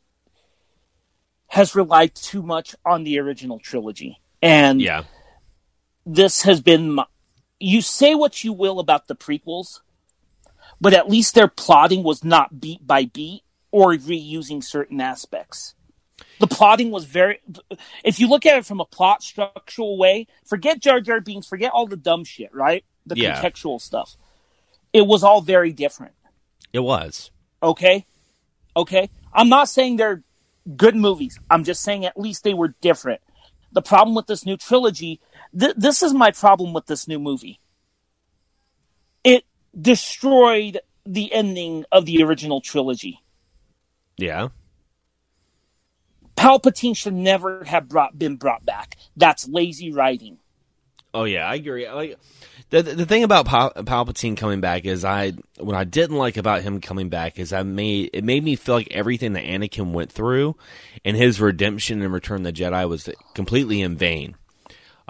has 1.47 1.75
relied 1.75 2.15
too 2.15 2.41
much 2.41 2.75
on 2.85 3.03
the 3.03 3.19
original 3.19 3.59
trilogy. 3.59 4.19
And 4.41 4.81
yeah, 4.81 5.03
this 6.05 6.41
has 6.43 6.61
been, 6.61 6.93
my, 6.93 7.05
you 7.59 7.81
say 7.81 8.15
what 8.15 8.43
you 8.43 8.53
will 8.53 8.79
about 8.79 9.07
the 9.07 9.15
prequels, 9.15 9.81
but 10.83 10.93
at 10.93 11.09
least 11.09 11.33
their 11.33 11.47
plotting 11.47 12.03
was 12.03 12.25
not 12.25 12.59
beat 12.59 12.85
by 12.85 13.05
beat 13.05 13.41
or 13.71 13.93
reusing 13.93 14.61
certain 14.61 14.99
aspects. 14.99 15.75
The 16.39 16.47
plotting 16.47 16.91
was 16.91 17.05
very. 17.05 17.39
If 18.03 18.19
you 18.19 18.27
look 18.27 18.45
at 18.45 18.57
it 18.57 18.65
from 18.65 18.81
a 18.81 18.85
plot 18.85 19.23
structural 19.23 19.97
way, 19.97 20.27
forget 20.45 20.81
Jar 20.81 20.99
Jar 20.99 21.21
Binks, 21.21 21.47
forget 21.47 21.71
all 21.71 21.87
the 21.87 21.95
dumb 21.95 22.25
shit, 22.25 22.53
right? 22.53 22.83
The 23.05 23.15
Yeah. 23.15 23.41
contextual 23.41 23.79
stuff. 23.79 24.17
It 24.91 25.07
was 25.07 25.23
all 25.23 25.39
very 25.41 25.71
different. 25.71 26.13
It 26.73 26.81
was. 26.81 27.31
Okay, 27.61 28.05
okay. 28.75 29.09
I'm 29.31 29.47
not 29.47 29.69
saying 29.69 29.95
they're 29.95 30.21
good 30.75 30.95
movies. 30.97 31.39
I'm 31.49 31.63
just 31.63 31.81
saying 31.81 32.05
at 32.05 32.19
least 32.19 32.43
they 32.43 32.53
were 32.53 32.75
different. 32.81 33.21
The 33.71 33.81
problem 33.81 34.15
with 34.15 34.27
this 34.27 34.45
new 34.45 34.57
trilogy, 34.57 35.21
th- 35.57 35.75
this 35.77 36.03
is 36.03 36.13
my 36.13 36.31
problem 36.31 36.73
with 36.73 36.87
this 36.87 37.07
new 37.07 37.19
movie. 37.19 37.59
Destroyed 39.79 40.79
the 41.05 41.33
ending 41.33 41.85
of 41.91 42.05
the 42.05 42.23
original 42.23 42.61
trilogy. 42.61 43.21
Yeah. 44.17 44.49
Palpatine 46.35 46.95
should 46.95 47.13
never 47.13 47.63
have 47.63 47.87
brought 47.87 48.17
been 48.17 48.35
brought 48.35 48.65
back. 48.65 48.97
That's 49.15 49.47
lazy 49.47 49.91
writing. 49.91 50.39
Oh 51.13 51.25
yeah, 51.25 51.47
I 51.47 51.55
agree. 51.55 51.89
Like 51.89 52.17
the 52.69 52.81
the 52.81 53.05
thing 53.05 53.23
about 53.23 53.45
Pal- 53.45 53.73
Palpatine 53.73 54.35
coming 54.35 54.59
back 54.59 54.85
is 54.85 55.05
I 55.05 55.33
what 55.57 55.75
I 55.75 55.83
didn't 55.83 56.17
like 56.17 56.37
about 56.37 56.63
him 56.63 56.81
coming 56.81 57.09
back 57.09 57.37
is 57.37 57.53
I 57.53 57.61
made 57.63 58.09
it 58.13 58.23
made 58.23 58.43
me 58.43 58.55
feel 58.55 58.75
like 58.75 58.87
everything 58.91 59.33
that 59.33 59.43
Anakin 59.43 59.91
went 59.91 60.11
through 60.11 60.55
and 61.05 61.15
his 61.15 61.39
redemption 61.39 62.01
and 62.01 62.11
Return 62.11 62.45
of 62.45 62.55
the 62.55 62.63
Jedi 62.63 62.89
was 62.89 63.09
completely 63.35 63.81
in 63.81 63.95
vain. 63.95 64.35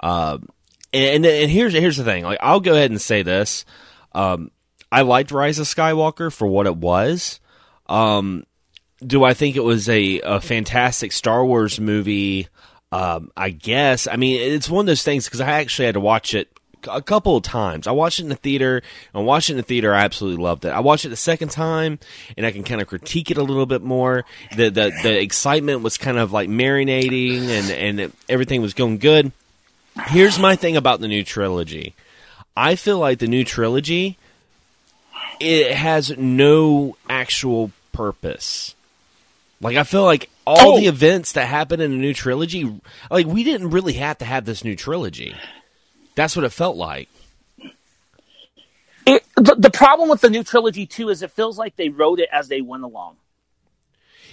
Um, 0.00 0.48
and 0.92 1.24
and 1.24 1.50
here's 1.50 1.72
here's 1.72 1.96
the 1.96 2.04
thing. 2.04 2.24
Like 2.24 2.38
I'll 2.42 2.60
go 2.60 2.74
ahead 2.74 2.90
and 2.90 3.00
say 3.00 3.22
this. 3.22 3.64
Um, 4.12 4.50
I 4.94 5.00
liked 5.00 5.32
Rise 5.32 5.58
of 5.58 5.66
Skywalker 5.66 6.32
for 6.32 6.46
what 6.46 6.66
it 6.66 6.76
was. 6.76 7.40
Um, 7.88 8.46
do 9.04 9.24
I 9.24 9.34
think 9.34 9.56
it 9.56 9.64
was 9.64 9.88
a, 9.88 10.20
a 10.20 10.40
fantastic 10.40 11.10
Star 11.10 11.44
Wars 11.44 11.80
movie? 11.80 12.46
Um, 12.92 13.32
I 13.36 13.50
guess. 13.50 14.06
I 14.06 14.14
mean, 14.14 14.40
it's 14.40 14.70
one 14.70 14.82
of 14.82 14.86
those 14.86 15.02
things 15.02 15.24
because 15.24 15.40
I 15.40 15.50
actually 15.50 15.86
had 15.86 15.94
to 15.94 16.00
watch 16.00 16.32
it 16.32 16.48
a 16.88 17.02
couple 17.02 17.36
of 17.36 17.42
times. 17.42 17.88
I 17.88 17.90
watched 17.90 18.20
it 18.20 18.22
in 18.22 18.28
the 18.28 18.36
theater, 18.36 18.82
and 19.12 19.26
watched 19.26 19.50
it 19.50 19.54
in 19.54 19.56
the 19.56 19.64
theater. 19.64 19.92
I 19.92 20.04
absolutely 20.04 20.40
loved 20.44 20.64
it. 20.64 20.68
I 20.68 20.78
watched 20.78 21.04
it 21.04 21.08
the 21.08 21.16
second 21.16 21.48
time, 21.48 21.98
and 22.36 22.46
I 22.46 22.52
can 22.52 22.62
kind 22.62 22.80
of 22.80 22.86
critique 22.86 23.32
it 23.32 23.36
a 23.36 23.42
little 23.42 23.66
bit 23.66 23.82
more. 23.82 24.24
The 24.54 24.70
the 24.70 24.92
the 25.02 25.20
excitement 25.20 25.82
was 25.82 25.98
kind 25.98 26.18
of 26.18 26.30
like 26.30 26.48
marinating, 26.48 27.48
and 27.48 28.00
and 28.00 28.12
everything 28.28 28.62
was 28.62 28.74
going 28.74 28.98
good. 28.98 29.32
Here's 30.06 30.38
my 30.38 30.54
thing 30.54 30.76
about 30.76 31.00
the 31.00 31.08
new 31.08 31.24
trilogy. 31.24 31.96
I 32.56 32.76
feel 32.76 33.00
like 33.00 33.18
the 33.18 33.26
new 33.26 33.42
trilogy 33.42 34.18
it 35.40 35.74
has 35.74 36.16
no 36.16 36.96
actual 37.08 37.70
purpose. 37.92 38.74
Like 39.60 39.76
I 39.76 39.84
feel 39.84 40.02
like 40.04 40.30
all 40.46 40.74
Oh. 40.74 40.78
the 40.78 40.86
events 40.86 41.32
that 41.32 41.46
happen 41.46 41.80
in 41.80 41.92
a 41.92 41.96
new 41.96 42.12
trilogy, 42.12 42.70
like 43.10 43.26
we 43.26 43.44
didn't 43.44 43.70
really 43.70 43.94
have 43.94 44.18
to 44.18 44.24
have 44.24 44.44
this 44.44 44.64
new 44.64 44.76
trilogy. 44.76 45.34
That's 46.16 46.36
what 46.36 46.44
it 46.44 46.50
felt 46.50 46.76
like. 46.76 47.08
It, 49.06 49.22
the, 49.36 49.54
the 49.58 49.70
problem 49.70 50.08
with 50.08 50.20
the 50.22 50.30
new 50.30 50.42
trilogy 50.44 50.86
too 50.86 51.08
is 51.10 51.22
it 51.22 51.30
feels 51.30 51.58
like 51.58 51.76
they 51.76 51.88
wrote 51.90 52.20
it 52.20 52.28
as 52.32 52.48
they 52.48 52.60
went 52.62 52.84
along. 52.84 53.16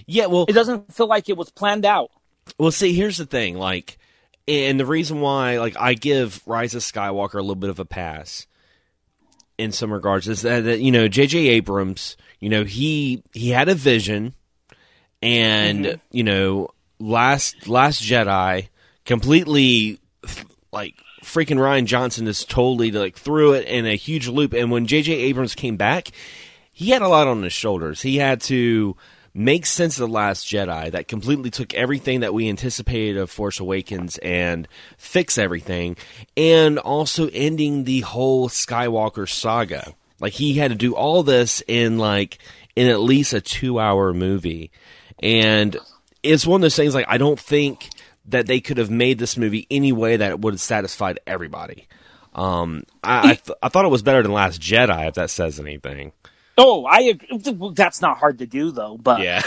Yeah, 0.06 0.28
well, 0.28 0.46
It 0.48 0.54
doesn't 0.54 0.94
feel 0.94 1.08
like 1.08 1.30
it 1.30 1.38
was 1.38 1.50
planned 1.52 1.86
out. 1.86 2.10
well, 2.58 2.72
see, 2.72 2.94
here's 2.94 3.18
the 3.18 3.26
thing, 3.26 3.56
like, 3.58 3.98
and 4.48 4.80
the 4.80 4.86
reason 4.86 5.22
why, 5.22 5.60
like, 5.60 5.76
I 5.80 5.94
give 5.94 6.42
Rise 6.48 6.74
of 6.74 6.82
Skywalker 6.82 7.36
a 7.36 7.42
little 7.42 7.56
bit 7.56 7.70
of 7.70 7.80
a 7.80 7.86
pass 7.86 8.48
in 9.62 9.72
some 9.72 9.94
regards 9.94 10.28
is 10.28 10.42
that, 10.42 10.64
that 10.66 10.80
you 10.80 10.92
know, 10.92 11.08
J.J. 11.08 11.38
Abrams, 11.50 12.18
you 12.40 12.50
know, 12.50 12.64
he 12.64 13.24
he 13.34 13.50
had 13.50 13.70
a 13.70 13.76
vision, 13.76 14.34
and 15.22 15.86
mm-hmm. 15.86 16.00
you 16.12 16.24
know, 16.24 16.70
last 17.00 17.68
Last 17.68 18.02
Jedi 18.02 18.70
completely 19.06 20.00
like 20.72 20.96
freaking 21.24 21.58
Rian 21.58 21.86
Johnson 21.86 22.28
is 22.28 22.44
totally 22.44 22.92
like 22.92 23.16
threw 23.16 23.54
it 23.54 23.68
in 23.68 23.86
a 23.86 23.96
huge 23.96 24.28
loop. 24.28 24.54
And 24.54 24.72
when 24.72 24.88
J.J. 24.88 25.14
Abrams 25.14 25.56
came 25.56 25.78
back, 25.78 26.10
he 26.72 26.90
had 26.90 27.02
a 27.02 27.08
lot 27.08 27.28
on 27.28 27.44
his 27.44 27.54
shoulders. 27.54 28.02
He 28.02 28.18
had 28.18 28.42
to 28.42 28.98
make 29.34 29.66
sense 29.66 30.00
of 30.00 30.08
the 30.08 30.14
Last 30.14 30.48
Jedi 30.48 30.92
that 30.92 31.08
completely 31.08 31.50
took 31.50 31.74
everything 31.74 32.20
that 32.22 32.34
we 32.34 32.50
anticipated 32.50 33.18
of 33.18 33.32
Force 33.32 33.60
Awakens 33.60 34.18
and 34.20 34.68
fix 34.98 35.38
everything, 35.38 35.98
and 36.36 36.78
also 36.80 37.30
ending 37.30 37.84
the 37.84 38.02
whole 38.02 38.50
Skywalker 38.50 39.30
saga. 39.30 39.94
Like 40.20 40.34
he 40.34 40.54
had 40.54 40.72
to 40.72 40.78
do 40.78 40.96
all 40.96 41.24
this 41.24 41.64
in 41.68 41.98
like 41.98 42.38
in 42.76 42.88
at 42.88 43.00
least 43.00 43.34
a 43.34 43.42
two 43.42 43.80
hour 43.80 44.14
movie, 44.14 44.72
and 45.20 45.78
it's 46.24 46.46
one 46.46 46.60
of 46.60 46.62
those 46.62 46.76
things 46.76 46.94
like 46.94 47.06
I 47.08 47.18
don't 47.18 47.40
think 47.40 47.90
that 48.26 48.46
they 48.46 48.60
could 48.60 48.78
have 48.78 48.92
made 48.92 49.18
this 49.18 49.36
movie 49.38 49.66
any 49.72 49.92
way 49.92 50.18
that 50.18 50.40
would 50.40 50.54
have 50.54 50.62
satisfied 50.62 51.20
everybody. 51.26 51.88
Um, 52.34 52.84
I 53.04 53.20
I, 53.32 53.34
th- 53.36 53.58
I 53.64 53.70
thought 53.70 53.86
it 53.86 53.90
was 53.90 54.04
better 54.04 54.22
than 54.22 54.32
Last 54.32 54.62
Jedi, 54.62 55.08
if 55.08 55.16
that 55.16 55.30
says 55.30 55.60
anything. 55.60 56.12
Oh, 56.64 56.86
I 56.86 57.00
agree. 57.02 57.74
That's 57.74 58.02
not 58.02 58.18
hard 58.20 58.38
to 58.40 58.46
do 58.46 58.72
though. 58.72 58.98
But 58.98 59.22
Yeah, 59.22 59.42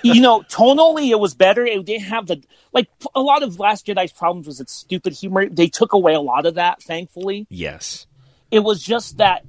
you 0.02 0.20
know, 0.22 0.40
tonally 0.40 1.10
it 1.10 1.20
was 1.20 1.34
better. 1.34 1.66
It 1.66 1.84
didn't 1.84 2.04
have 2.06 2.26
the 2.26 2.42
like 2.72 2.88
a 3.14 3.20
lot 3.20 3.42
of 3.42 3.58
Last 3.58 3.86
Jedi's 3.86 4.12
problems 4.12 4.46
was 4.46 4.58
its 4.58 4.72
stupid 4.72 5.12
humor. 5.12 5.48
They 5.48 5.68
took 5.68 5.92
away 5.92 6.14
a 6.14 6.20
lot 6.20 6.46
of 6.46 6.54
that, 6.54 6.82
thankfully. 6.82 7.46
yes, 7.50 8.06
It 8.50 8.60
was 8.60 8.82
just 8.82 9.18
that, 9.18 9.44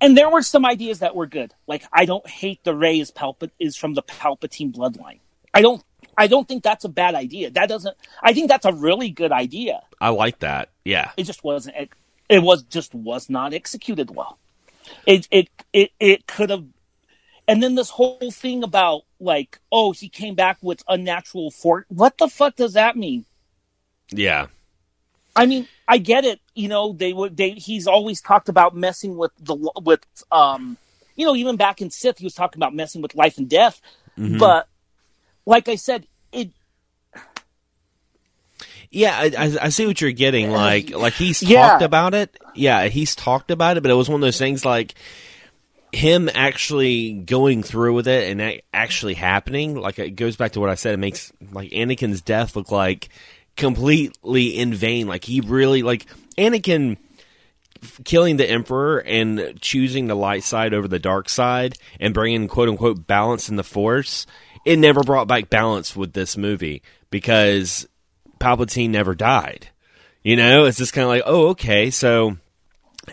and 0.00 0.16
there 0.16 0.28
were 0.28 0.42
some 0.42 0.66
ideas 0.66 0.98
that 0.98 1.16
were 1.16 1.26
good. 1.26 1.54
Like 1.66 1.84
I 1.92 2.04
don't 2.04 2.26
hate 2.28 2.62
the 2.64 2.74
Rey 2.74 3.00
is 3.00 3.10
Palpa 3.10 3.50
is 3.58 3.76
from 3.76 3.94
the 3.94 4.02
Palpatine 4.02 4.74
bloodline. 4.74 5.20
I 5.54 5.62
don't. 5.62 5.82
I 6.18 6.26
don't 6.26 6.46
think 6.46 6.62
that's 6.62 6.84
a 6.84 6.90
bad 6.90 7.14
idea. 7.14 7.50
That 7.50 7.70
doesn't. 7.70 7.96
I 8.22 8.34
think 8.34 8.48
that's 8.48 8.66
a 8.66 8.72
really 8.72 9.08
good 9.08 9.32
idea. 9.32 9.80
I 9.98 10.10
like 10.10 10.40
that. 10.40 10.68
Yeah, 10.84 11.12
It 11.16 11.24
just 11.24 11.42
wasn't. 11.42 11.76
It, 11.76 11.90
it 12.28 12.42
was 12.42 12.62
just 12.64 12.94
was 12.94 13.30
not 13.30 13.54
executed 13.54 14.10
well. 14.14 14.38
It 15.06 15.28
it 15.30 15.48
it 15.72 15.92
it 16.00 16.26
could 16.26 16.50
have. 16.50 16.64
And 17.48 17.62
then 17.62 17.74
this 17.74 17.90
whole 17.90 18.30
thing 18.30 18.62
about 18.62 19.02
like, 19.18 19.58
oh, 19.70 19.92
he 19.92 20.08
came 20.08 20.34
back 20.34 20.58
with 20.62 20.82
unnatural 20.88 21.50
force. 21.50 21.84
What 21.88 22.18
the 22.18 22.28
fuck 22.28 22.56
does 22.56 22.74
that 22.74 22.96
mean? 22.96 23.24
yeah, 24.10 24.46
I 25.34 25.46
mean, 25.46 25.66
I 25.88 25.98
get 25.98 26.24
it. 26.24 26.40
You 26.54 26.68
know, 26.68 26.92
they 26.92 27.12
would. 27.12 27.36
They 27.36 27.50
he's 27.50 27.86
always 27.86 28.20
talked 28.20 28.48
about 28.48 28.76
messing 28.76 29.16
with 29.16 29.32
the 29.38 29.54
with 29.82 30.04
um, 30.30 30.76
you 31.16 31.26
know, 31.26 31.34
even 31.34 31.56
back 31.56 31.80
in 31.80 31.90
Sith, 31.90 32.18
he 32.18 32.24
was 32.24 32.34
talking 32.34 32.58
about 32.58 32.74
messing 32.74 33.02
with 33.02 33.14
life 33.14 33.38
and 33.38 33.48
death. 33.48 33.80
But 34.38 34.68
like 35.46 35.68
I 35.68 35.76
said, 35.76 36.06
yeah. 38.92 39.16
I, 39.18 39.32
I, 39.36 39.56
I 39.62 39.68
see 39.70 39.86
what 39.86 40.00
you're 40.00 40.12
getting. 40.12 40.50
Like, 40.50 40.90
like 40.90 41.14
he's 41.14 41.42
Yeah. 41.42 41.70
talked 41.70 41.82
about 41.82 42.14
it. 42.14 42.36
Yeah, 42.54 42.86
he's 42.88 43.16
talked 43.16 43.50
about 43.50 43.76
it, 43.76 43.82
but 43.82 43.90
it 43.90 43.94
was 43.94 44.08
one 44.08 44.20
of 44.20 44.24
those 44.26 44.38
things 44.38 44.64
like 44.64 44.94
him 45.92 46.30
actually 46.32 47.12
going 47.12 47.62
through 47.62 47.94
with 47.94 48.06
it 48.08 48.30
and 48.30 48.40
that 48.40 48.62
actually 48.72 49.14
happening. 49.14 49.74
Like, 49.76 49.98
it 49.98 50.10
goes 50.16 50.36
back 50.36 50.52
to 50.52 50.60
what 50.60 50.70
I 50.70 50.74
said. 50.74 50.94
It 50.94 50.98
makes 50.98 51.32
like 51.52 51.70
Anakin's 51.70 52.20
death 52.22 52.54
look 52.56 52.70
like 52.70 53.08
completely 53.56 54.58
in 54.58 54.72
vain. 54.74 55.06
Like 55.06 55.24
he 55.24 55.40
really 55.40 55.82
like 55.82 56.06
Anakin 56.38 56.96
killing 58.04 58.36
the 58.36 58.48
emperor 58.48 58.98
and 58.98 59.58
choosing 59.60 60.06
the 60.06 60.14
light 60.14 60.44
side 60.44 60.72
over 60.72 60.86
the 60.88 60.98
dark 60.98 61.28
side 61.28 61.76
and 62.00 62.14
bringing 62.14 62.46
quote 62.48 62.68
unquote 62.68 63.06
balance 63.06 63.48
in 63.48 63.56
the 63.56 63.64
force 63.64 64.24
it 64.64 64.78
never 64.78 65.02
brought 65.02 65.26
back 65.26 65.50
balance 65.50 65.96
with 65.96 66.12
this 66.12 66.36
movie 66.36 66.80
because 67.10 67.88
palpatine 68.42 68.90
never 68.90 69.14
died 69.14 69.68
you 70.22 70.36
know 70.36 70.64
it's 70.64 70.78
just 70.78 70.92
kind 70.92 71.04
of 71.04 71.08
like 71.08 71.22
oh 71.26 71.48
okay 71.48 71.90
so 71.90 72.36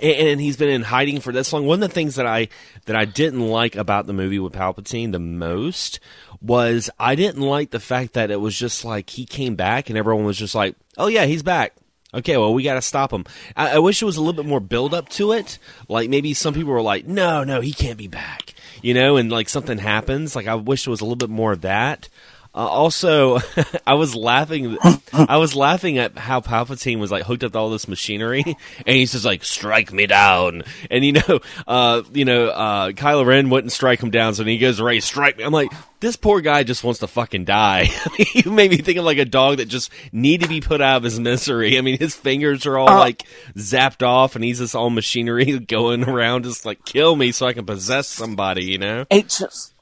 and, 0.02 0.28
and 0.28 0.42
he's 0.42 0.58
been 0.58 0.70
in 0.70 0.82
hiding 0.82 1.20
for 1.20 1.32
this 1.32 1.54
long 1.54 1.66
one 1.66 1.82
of 1.82 1.90
the 1.90 1.94
things 1.94 2.16
that 2.16 2.26
i 2.26 2.48
that 2.86 2.96
i 2.96 3.06
didn't 3.06 3.48
like 3.48 3.76
about 3.76 4.08
the 4.08 4.14
movie 4.14 4.40
with 4.40 4.54
palpatine 4.54 5.12
the 5.12 5.20
most 5.20 6.00
was 6.42 6.90
i 7.00 7.16
didn't 7.16 7.42
like 7.42 7.72
the 7.72 7.80
fact 7.80 8.14
that 8.14 8.32
it 8.32 8.40
was 8.40 8.58
just 8.58 8.84
like 8.84 9.10
he 9.10 9.26
came 9.26 9.56
back 9.56 9.90
and 9.90 9.98
everyone 9.98 10.26
was 10.26 10.38
just 10.38 10.56
like 10.56 10.76
oh 10.98 11.08
yeah 11.08 11.26
he's 11.26 11.44
back 11.44 11.74
Okay, 12.12 12.38
well, 12.38 12.56
we 12.56 12.64
got 12.64 12.74
to 12.74 12.82
stop 12.82 13.14
him. 13.14 13.26
I, 13.56 13.76
I 13.76 13.80
wish 13.80 14.00
there 14.00 14.08
was 14.08 14.18
a 14.18 14.22
little 14.22 14.42
bit 14.42 14.50
more 14.50 14.60
build 14.60 14.96
up 14.96 15.10
to 15.10 15.32
it. 15.32 15.60
Like 15.88 16.10
maybe 16.10 16.34
some 16.34 16.56
people 16.56 16.72
were 16.72 16.82
like, 16.82 17.06
"No, 17.06 17.44
no, 17.44 17.62
he 17.62 17.72
can't 17.72 18.00
be 18.00 18.08
back," 18.08 18.56
you 18.82 18.96
know, 18.96 19.18
and 19.18 19.32
like 19.32 19.48
something 19.48 19.78
happens. 19.78 20.36
Like 20.36 20.48
I 20.48 20.56
wish 20.56 20.86
there 20.86 20.92
was 20.92 21.02
a 21.02 21.06
little 21.06 21.18
bit 21.18 21.30
more 21.30 21.52
of 21.52 21.62
that. 21.62 22.10
Uh, 22.54 22.66
also, 22.66 23.40
I 23.88 23.94
was 23.94 24.16
laughing. 24.16 24.78
I 25.14 25.38
was 25.38 25.56
laughing 25.56 25.98
at 25.98 26.18
how 26.18 26.42
Palpatine 26.42 27.00
was 27.00 27.12
like 27.12 27.24
hooked 27.24 27.44
up 27.44 27.52
to 27.52 27.60
all 27.60 27.70
this 27.70 27.88
machinery, 27.88 28.44
and 28.86 28.96
he's 28.96 29.12
just 29.12 29.26
like, 29.26 29.44
"Strike 29.44 29.94
me 29.94 30.08
down." 30.08 30.64
And 30.90 31.06
you 31.06 31.14
know, 31.14 31.40
uh, 31.68 32.02
you 32.12 32.26
know, 32.26 32.48
uh, 32.48 32.92
Kylo 32.92 33.26
Ren 33.26 33.50
wouldn't 33.50 33.72
strike 33.72 34.02
him 34.02 34.10
down, 34.10 34.34
so 34.34 34.44
he 34.44 34.58
goes, 34.58 34.82
"Rey, 34.82 35.00
strike 35.00 35.38
me." 35.38 35.44
I'm 35.44 35.54
like, 35.54 35.72
this 36.00 36.16
poor 36.16 36.42
guy 36.42 36.64
just 36.64 36.84
wants 36.84 37.02
to 37.02 37.08
fucking 37.08 37.46
die. 37.46 37.90
you 38.34 38.52
made 38.52 38.72
me 38.72 38.78
think 38.78 38.98
of 38.98 39.06
like 39.06 39.18
a 39.18 39.26
dog 39.26 39.58
that 39.58 39.68
just 39.68 39.92
need 40.12 40.42
to 40.42 40.48
be 40.48 40.62
put 40.62 40.82
out 40.82 40.98
of 40.98 41.04
his 41.04 41.20
misery. 41.20 41.78
I 41.78 41.82
mean, 41.82 42.00
his 42.00 42.16
fingers 42.16 42.66
are 42.66 42.78
all 42.78 42.90
Uh, 42.90 42.98
like 42.98 43.24
zapped 43.56 44.06
off, 44.06 44.36
and 44.36 44.44
he's 44.44 44.60
just 44.60 44.76
all 44.76 44.90
machinery 44.90 45.60
going 45.60 46.04
around, 46.04 46.46
just 46.46 46.66
like 46.66 46.84
kill 46.84 47.16
me 47.16 47.32
so 47.32 47.46
I 47.46 47.54
can 47.54 47.66
possess 47.66 48.08
somebody. 48.08 48.66
You 48.66 48.80
know? 48.80 49.06
it 49.10 49.30
just 49.30 49.74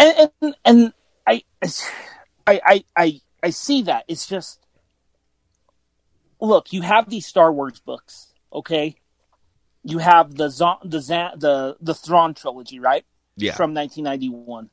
and 0.00 0.30
and, 0.40 0.54
and 0.64 0.92
I 1.28 1.42
I, 2.46 2.84
I, 2.96 3.20
I, 3.42 3.50
see 3.50 3.82
that. 3.82 4.04
It's 4.08 4.26
just, 4.26 4.58
look, 6.40 6.72
you 6.72 6.80
have 6.80 7.10
these 7.10 7.26
Star 7.26 7.52
Wars 7.52 7.78
books, 7.80 8.32
okay? 8.52 8.96
You 9.84 9.98
have 9.98 10.34
the 10.34 10.48
Zon, 10.48 10.78
the 10.84 11.00
Zan, 11.00 11.38
the 11.38 11.76
the 11.80 11.94
Thrawn 11.94 12.34
trilogy, 12.34 12.80
right? 12.80 13.04
Yeah. 13.36 13.54
From 13.54 13.74
1991. 13.74 14.70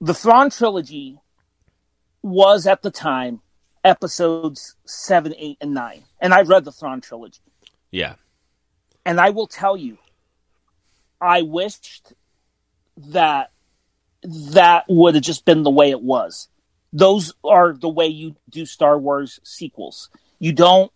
The 0.00 0.14
Thrawn 0.14 0.50
trilogy 0.50 1.20
was 2.22 2.66
at 2.66 2.82
the 2.82 2.90
time 2.90 3.40
episodes 3.84 4.76
7, 4.86 5.34
8 5.36 5.58
and 5.60 5.74
9. 5.74 6.02
And 6.20 6.34
I 6.34 6.42
read 6.42 6.64
the 6.64 6.72
Thrawn 6.72 7.00
trilogy. 7.00 7.40
Yeah. 7.90 8.14
And 9.04 9.20
I 9.20 9.30
will 9.30 9.46
tell 9.46 9.76
you 9.76 9.98
I 11.20 11.42
wished 11.42 12.12
that 12.96 13.52
that 14.22 14.84
would 14.88 15.14
have 15.14 15.24
just 15.24 15.44
been 15.44 15.62
the 15.62 15.70
way 15.70 15.90
it 15.90 16.02
was. 16.02 16.48
Those 16.92 17.34
are 17.44 17.74
the 17.74 17.88
way 17.88 18.06
you 18.06 18.36
do 18.48 18.64
Star 18.66 18.98
Wars 18.98 19.40
sequels. 19.42 20.08
You 20.38 20.52
don't. 20.52 20.90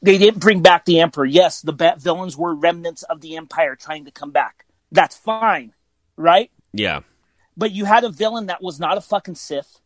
They 0.00 0.16
didn't 0.16 0.40
bring 0.40 0.62
back 0.62 0.84
the 0.84 1.00
Emperor. 1.00 1.24
Yes, 1.24 1.60
the 1.60 1.72
bat 1.72 2.00
villains 2.00 2.36
were 2.36 2.54
remnants 2.54 3.02
of 3.02 3.20
the 3.20 3.36
Empire 3.36 3.76
trying 3.76 4.04
to 4.04 4.10
come 4.10 4.30
back. 4.30 4.64
That's 4.92 5.16
fine, 5.16 5.72
right? 6.16 6.50
Yeah. 6.72 7.00
But 7.56 7.72
you 7.72 7.84
had 7.84 8.04
a 8.04 8.08
villain 8.08 8.46
that 8.46 8.62
was 8.62 8.78
not 8.78 8.96
a 8.96 9.00
fucking 9.00 9.34
Sith. 9.34 9.80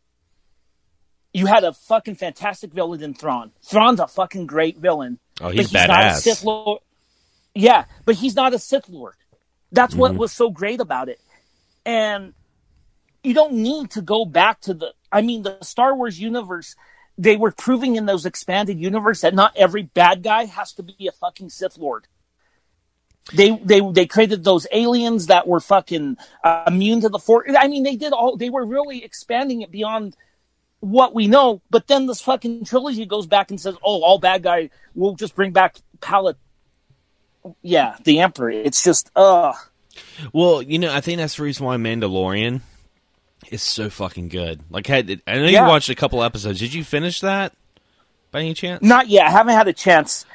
You 1.33 1.47
had 1.47 1.63
a 1.63 1.73
fucking 1.73 2.15
fantastic 2.15 2.71
villain 2.71 3.01
in 3.01 3.15
Thrawn. 3.15 3.51
Thrawn's 3.63 3.99
a 3.99 4.07
fucking 4.07 4.45
great 4.45 4.77
villain. 4.77 5.17
Oh, 5.41 5.49
he's, 5.49 5.71
he's 5.71 5.73
not 5.73 5.89
a 5.89 5.93
badass. 5.93 6.15
Sith 6.19 6.43
Lord. 6.43 6.81
Yeah, 7.55 7.85
but 8.05 8.15
he's 8.15 8.35
not 8.35 8.53
a 8.53 8.59
Sith 8.59 8.87
Lord. 8.87 9.15
That's 9.71 9.95
what 9.95 10.11
mm-hmm. 10.11 10.19
was 10.19 10.31
so 10.31 10.51
great 10.51 10.79
about 10.79 11.09
it. 11.09 11.19
And 11.85 12.33
you 13.23 13.33
don't 13.33 13.53
need 13.53 13.91
to 13.91 14.01
go 14.01 14.25
back 14.25 14.61
to 14.61 14.73
the 14.73 14.93
I 15.11 15.21
mean 15.21 15.43
the 15.43 15.57
Star 15.61 15.95
Wars 15.95 16.19
universe 16.19 16.75
they 17.17 17.35
were 17.35 17.51
proving 17.51 17.95
in 17.95 18.05
those 18.05 18.25
expanded 18.25 18.79
universe 18.79 19.21
that 19.21 19.35
not 19.35 19.55
every 19.55 19.83
bad 19.83 20.23
guy 20.23 20.45
has 20.45 20.73
to 20.73 20.83
be 20.83 21.07
a 21.07 21.11
fucking 21.11 21.49
Sith 21.49 21.77
Lord. 21.77 22.07
They 23.33 23.51
they 23.57 23.79
they 23.79 24.05
created 24.05 24.43
those 24.43 24.67
aliens 24.71 25.27
that 25.27 25.47
were 25.47 25.61
fucking 25.61 26.17
uh, 26.43 26.63
immune 26.67 27.01
to 27.01 27.09
the 27.09 27.19
force. 27.19 27.49
I 27.57 27.67
mean, 27.67 27.83
they 27.83 27.95
did 27.95 28.11
all. 28.11 28.35
They 28.35 28.49
were 28.49 28.65
really 28.65 29.03
expanding 29.03 29.61
it 29.61 29.71
beyond 29.71 30.17
what 30.81 31.15
we 31.15 31.27
know. 31.27 31.61
But 31.69 31.87
then 31.87 32.05
this 32.05 32.19
fucking 32.19 32.65
trilogy 32.65 33.05
goes 33.05 33.25
back 33.25 33.49
and 33.49 33.61
says, 33.61 33.75
"Oh, 33.81 34.03
all 34.03 34.17
bad 34.19 34.43
guy. 34.43 34.71
We'll 34.93 35.15
just 35.15 35.35
bring 35.35 35.51
back 35.51 35.77
Palette." 36.01 36.37
Yeah, 37.61 37.95
the 38.03 38.19
Emperor. 38.19 38.49
It's 38.49 38.83
just, 38.83 39.09
uh 39.15 39.53
Well, 40.31 40.61
you 40.61 40.79
know, 40.79 40.93
I 40.93 41.01
think 41.01 41.17
that's 41.17 41.35
the 41.37 41.43
reason 41.43 41.65
why 41.65 41.77
Mandalorian 41.77 42.61
is 43.51 43.61
so 43.61 43.89
fucking 43.89 44.29
good. 44.29 44.61
Like, 44.69 44.87
had 44.87 45.21
I 45.27 45.35
know 45.37 45.45
Yeah. 45.45 45.63
you 45.63 45.69
watched 45.69 45.89
a 45.89 45.95
couple 45.95 46.23
episodes. 46.23 46.59
Did 46.59 46.73
you 46.73 46.83
finish 46.83 47.19
that 47.21 47.53
by 48.31 48.39
any 48.39 48.53
chance? 48.53 48.81
Not 48.83 49.07
yet. 49.09 49.27
I 49.27 49.31
haven't 49.31 49.53
had 49.53 49.67
a 49.67 49.73
chance. 49.73 50.25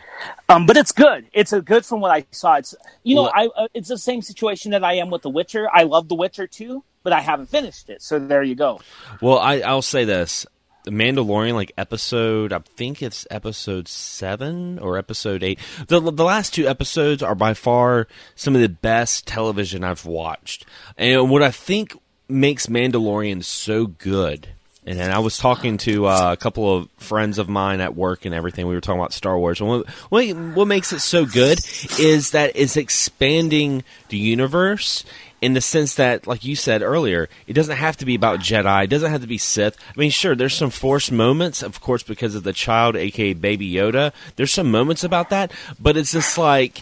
Um, 0.48 0.66
but 0.66 0.76
it's 0.76 0.90
good. 0.92 1.26
It's 1.32 1.52
a 1.52 1.60
good 1.60 1.86
from 1.86 2.00
what 2.00 2.10
I 2.10 2.24
saw. 2.32 2.54
It's 2.54 2.74
you 3.04 3.14
know, 3.14 3.30
I 3.32 3.46
uh, 3.56 3.68
it's 3.72 3.88
the 3.88 3.98
same 3.98 4.20
situation 4.20 4.72
that 4.72 4.82
I 4.82 4.94
am 4.94 5.10
with 5.10 5.22
The 5.22 5.30
Witcher. 5.30 5.68
I 5.72 5.84
love 5.84 6.08
The 6.08 6.16
Witcher 6.16 6.48
too, 6.48 6.82
but 7.04 7.12
I 7.12 7.20
haven't 7.20 7.46
finished 7.50 7.88
it. 7.88 8.02
So 8.02 8.18
there 8.18 8.42
you 8.42 8.56
go. 8.56 8.80
Well, 9.22 9.38
I, 9.38 9.60
I'll 9.60 9.80
say 9.82 10.04
this: 10.04 10.44
the 10.84 10.90
Mandalorian, 10.90 11.54
like 11.54 11.72
episode, 11.76 12.52
I 12.52 12.60
think 12.60 13.02
it's 13.02 13.26
episode 13.30 13.88
seven 13.88 14.78
or 14.78 14.96
episode 14.96 15.42
eight. 15.42 15.58
The 15.88 16.00
the 16.00 16.24
last 16.24 16.54
two 16.54 16.68
episodes 16.68 17.22
are 17.22 17.34
by 17.34 17.54
far 17.54 18.08
some 18.34 18.54
of 18.54 18.60
the 18.60 18.68
best 18.68 19.26
television 19.26 19.84
I've 19.84 20.06
watched, 20.06 20.64
and 20.96 21.30
what 21.30 21.42
I 21.42 21.50
think 21.50 21.94
makes 22.28 22.66
Mandalorian 22.66 23.44
so 23.44 23.86
good. 23.86 24.48
And 24.86 25.12
I 25.12 25.18
was 25.18 25.36
talking 25.36 25.76
to 25.78 26.06
uh, 26.06 26.32
a 26.32 26.36
couple 26.38 26.74
of 26.74 26.88
friends 26.96 27.38
of 27.38 27.46
mine 27.46 27.82
at 27.82 27.94
work 27.94 28.24
and 28.24 28.34
everything. 28.34 28.66
We 28.66 28.74
were 28.74 28.80
talking 28.80 28.98
about 28.98 29.12
Star 29.12 29.38
Wars. 29.38 29.60
And 29.60 29.68
what, 29.68 29.86
what, 30.08 30.26
what 30.28 30.64
makes 30.66 30.94
it 30.94 31.00
so 31.00 31.26
good 31.26 31.60
is 31.98 32.30
that 32.30 32.52
it's 32.54 32.78
expanding 32.78 33.84
the 34.08 34.16
universe 34.16 35.04
in 35.40 35.54
the 35.54 35.60
sense 35.60 35.94
that, 35.94 36.26
like 36.26 36.44
you 36.44 36.56
said 36.56 36.82
earlier, 36.82 37.28
it 37.46 37.52
doesn't 37.52 37.76
have 37.76 37.96
to 37.98 38.04
be 38.04 38.14
about 38.14 38.40
Jedi. 38.40 38.84
It 38.84 38.90
doesn't 38.90 39.10
have 39.10 39.20
to 39.20 39.26
be 39.26 39.38
Sith. 39.38 39.76
I 39.96 39.98
mean, 39.98 40.10
sure, 40.10 40.34
there's 40.34 40.54
some 40.54 40.70
forced 40.70 41.12
moments, 41.12 41.62
of 41.62 41.80
course, 41.80 42.02
because 42.02 42.34
of 42.34 42.42
the 42.42 42.52
child, 42.52 42.96
aka 42.96 43.32
Baby 43.34 43.72
Yoda. 43.72 44.12
There's 44.36 44.52
some 44.52 44.70
moments 44.70 45.04
about 45.04 45.30
that, 45.30 45.52
but 45.80 45.96
it's 45.96 46.12
just 46.12 46.38
like 46.38 46.80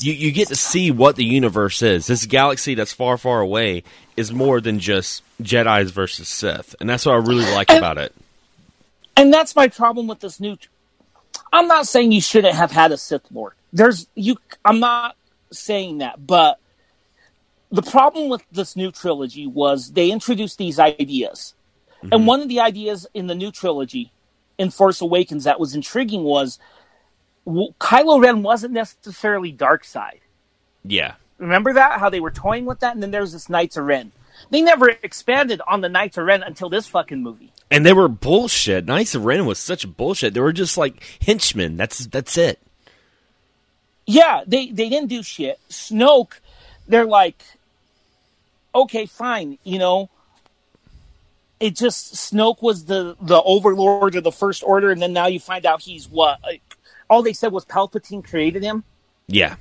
you, 0.00 0.12
you 0.12 0.32
get 0.32 0.48
to 0.48 0.56
see 0.56 0.90
what 0.90 1.16
the 1.16 1.24
universe 1.24 1.80
is. 1.82 2.06
This 2.06 2.26
galaxy 2.26 2.74
that's 2.74 2.92
far, 2.92 3.16
far 3.16 3.40
away 3.40 3.84
is 4.16 4.32
more 4.32 4.60
than 4.60 4.78
just 4.78 5.22
Jedi's 5.42 5.90
versus 5.90 6.28
Sith, 6.28 6.74
and 6.80 6.88
that's 6.88 7.06
what 7.06 7.12
I 7.14 7.18
really 7.18 7.50
like 7.52 7.70
And- 7.70 7.78
about 7.78 7.98
it. 7.98 8.14
And 9.16 9.32
that's 9.32 9.54
my 9.54 9.68
problem 9.68 10.08
with 10.08 10.18
this 10.20 10.40
new. 10.40 10.58
I'm 11.52 11.68
not 11.68 11.86
saying 11.86 12.10
you 12.10 12.20
shouldn't 12.20 12.56
have 12.56 12.72
had 12.72 12.90
a 12.90 12.96
Sith 12.96 13.30
Lord. 13.32 13.52
There's 13.72 14.08
you. 14.16 14.36
I'm 14.64 14.80
not 14.80 15.16
saying 15.52 15.98
that, 15.98 16.26
but 16.26 16.58
the 17.74 17.82
problem 17.82 18.28
with 18.28 18.42
this 18.52 18.76
new 18.76 18.90
trilogy 18.90 19.46
was 19.46 19.92
they 19.92 20.10
introduced 20.10 20.58
these 20.58 20.78
ideas, 20.78 21.54
and 22.02 22.12
mm-hmm. 22.12 22.26
one 22.26 22.40
of 22.40 22.48
the 22.48 22.60
ideas 22.60 23.06
in 23.14 23.26
the 23.26 23.34
new 23.34 23.50
trilogy, 23.50 24.12
in 24.58 24.70
Force 24.70 25.00
Awakens, 25.00 25.44
that 25.44 25.60
was 25.60 25.74
intriguing 25.74 26.22
was 26.22 26.58
w- 27.44 27.72
Kylo 27.80 28.22
Ren 28.22 28.42
wasn't 28.42 28.72
necessarily 28.72 29.52
dark 29.52 29.84
side. 29.84 30.20
Yeah, 30.84 31.14
Remember 31.38 31.72
that? 31.72 31.98
How 31.98 32.10
they 32.10 32.20
were 32.20 32.30
toying 32.30 32.64
with 32.64 32.80
that? 32.80 32.94
And 32.94 33.02
then 33.02 33.10
there's 33.10 33.32
this 33.32 33.48
Knights 33.48 33.76
of 33.76 33.84
Ren. 33.84 34.12
They 34.50 34.62
never 34.62 34.90
expanded 34.90 35.60
on 35.66 35.80
the 35.80 35.88
Knights 35.88 36.16
of 36.16 36.26
Ren 36.26 36.42
until 36.42 36.68
this 36.68 36.86
fucking 36.86 37.22
movie. 37.22 37.52
and 37.70 37.84
they 37.84 37.92
were 37.92 38.08
bullshit. 38.08 38.86
Knights 38.86 39.14
of 39.14 39.24
Ren 39.24 39.46
was 39.46 39.58
such 39.58 39.96
bullshit. 39.96 40.34
They 40.34 40.40
were 40.40 40.52
just 40.52 40.76
like 40.76 41.02
henchmen. 41.20 41.76
That's 41.76 42.06
that's 42.06 42.36
it. 42.36 42.60
Yeah, 44.06 44.42
they, 44.46 44.66
they 44.66 44.88
didn't 44.90 45.08
do 45.08 45.22
shit. 45.22 45.58
Snoke, 45.70 46.34
they're 46.86 47.06
like, 47.06 47.42
okay, 48.74 49.06
fine, 49.06 49.58
you 49.64 49.78
know. 49.78 50.10
It 51.60 51.76
just 51.76 52.14
Snoke 52.14 52.60
was 52.60 52.84
the 52.86 53.16
the 53.20 53.40
overlord 53.42 54.16
of 54.16 54.24
the 54.24 54.32
First 54.32 54.62
Order, 54.64 54.90
and 54.90 55.00
then 55.00 55.12
now 55.12 55.26
you 55.26 55.40
find 55.40 55.64
out 55.64 55.82
he's 55.82 56.08
what? 56.08 56.42
Like, 56.42 56.62
all 57.08 57.22
they 57.22 57.32
said 57.32 57.52
was 57.52 57.64
Palpatine 57.64 58.24
created 58.26 58.62
him. 58.62 58.84
Yeah, 59.28 59.56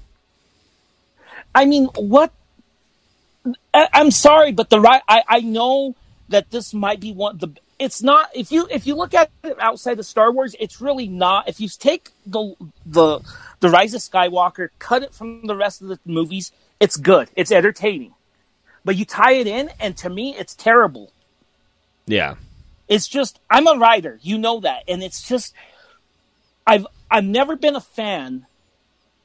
I 1.56 1.66
mean, 1.66 1.86
what? 1.96 2.32
I, 3.74 3.90
I'm 3.94 4.12
sorry, 4.12 4.52
but 4.52 4.70
the 4.70 4.80
right. 4.80 5.02
I, 5.08 5.24
I 5.28 5.40
know 5.42 5.96
that 6.30 6.52
this 6.52 6.74
might 6.74 7.00
be 7.00 7.14
one 7.14 7.38
the. 7.38 7.50
It's 7.80 8.02
not 8.02 8.30
if 8.34 8.52
you 8.52 8.68
if 8.72 8.88
you 8.88 8.96
look 8.96 9.14
at 9.14 9.30
it 9.44 9.60
outside 9.60 10.00
of 10.00 10.06
Star 10.06 10.32
Wars, 10.32 10.56
it's 10.60 10.80
really 10.82 11.08
not. 11.08 11.48
If 11.48 11.60
you 11.60 11.68
take 11.68 12.10
the 12.26 12.56
the 12.86 13.20
the 13.60 13.70
Rise 13.70 13.94
of 13.94 14.02
Skywalker, 14.02 14.70
cut 14.80 15.04
it 15.04 15.14
from 15.14 15.46
the 15.46 15.56
rest 15.56 15.82
of 15.82 15.88
the 15.88 16.00
movies, 16.06 16.52
it's 16.80 16.98
good. 16.98 17.30
It's 17.36 17.52
entertaining, 17.52 18.14
but 18.86 18.96
you 18.96 19.06
tie 19.06 19.34
it 19.34 19.48
in, 19.48 19.70
and 19.80 19.96
to 19.98 20.10
me, 20.10 20.36
it's 20.38 20.56
terrible. 20.56 21.12
yeah, 22.06 22.36
It's 22.88 23.08
just 23.08 23.40
I'm 23.50 23.68
a 23.68 23.78
writer, 23.78 24.20
you 24.22 24.38
know 24.38 24.60
that, 24.62 24.84
and 24.88 25.04
it's 25.04 25.28
just 25.28 25.54
I've 26.66 26.86
I've 27.10 27.26
never 27.26 27.56
been 27.56 27.76
a 27.76 27.82
fan 27.82 28.46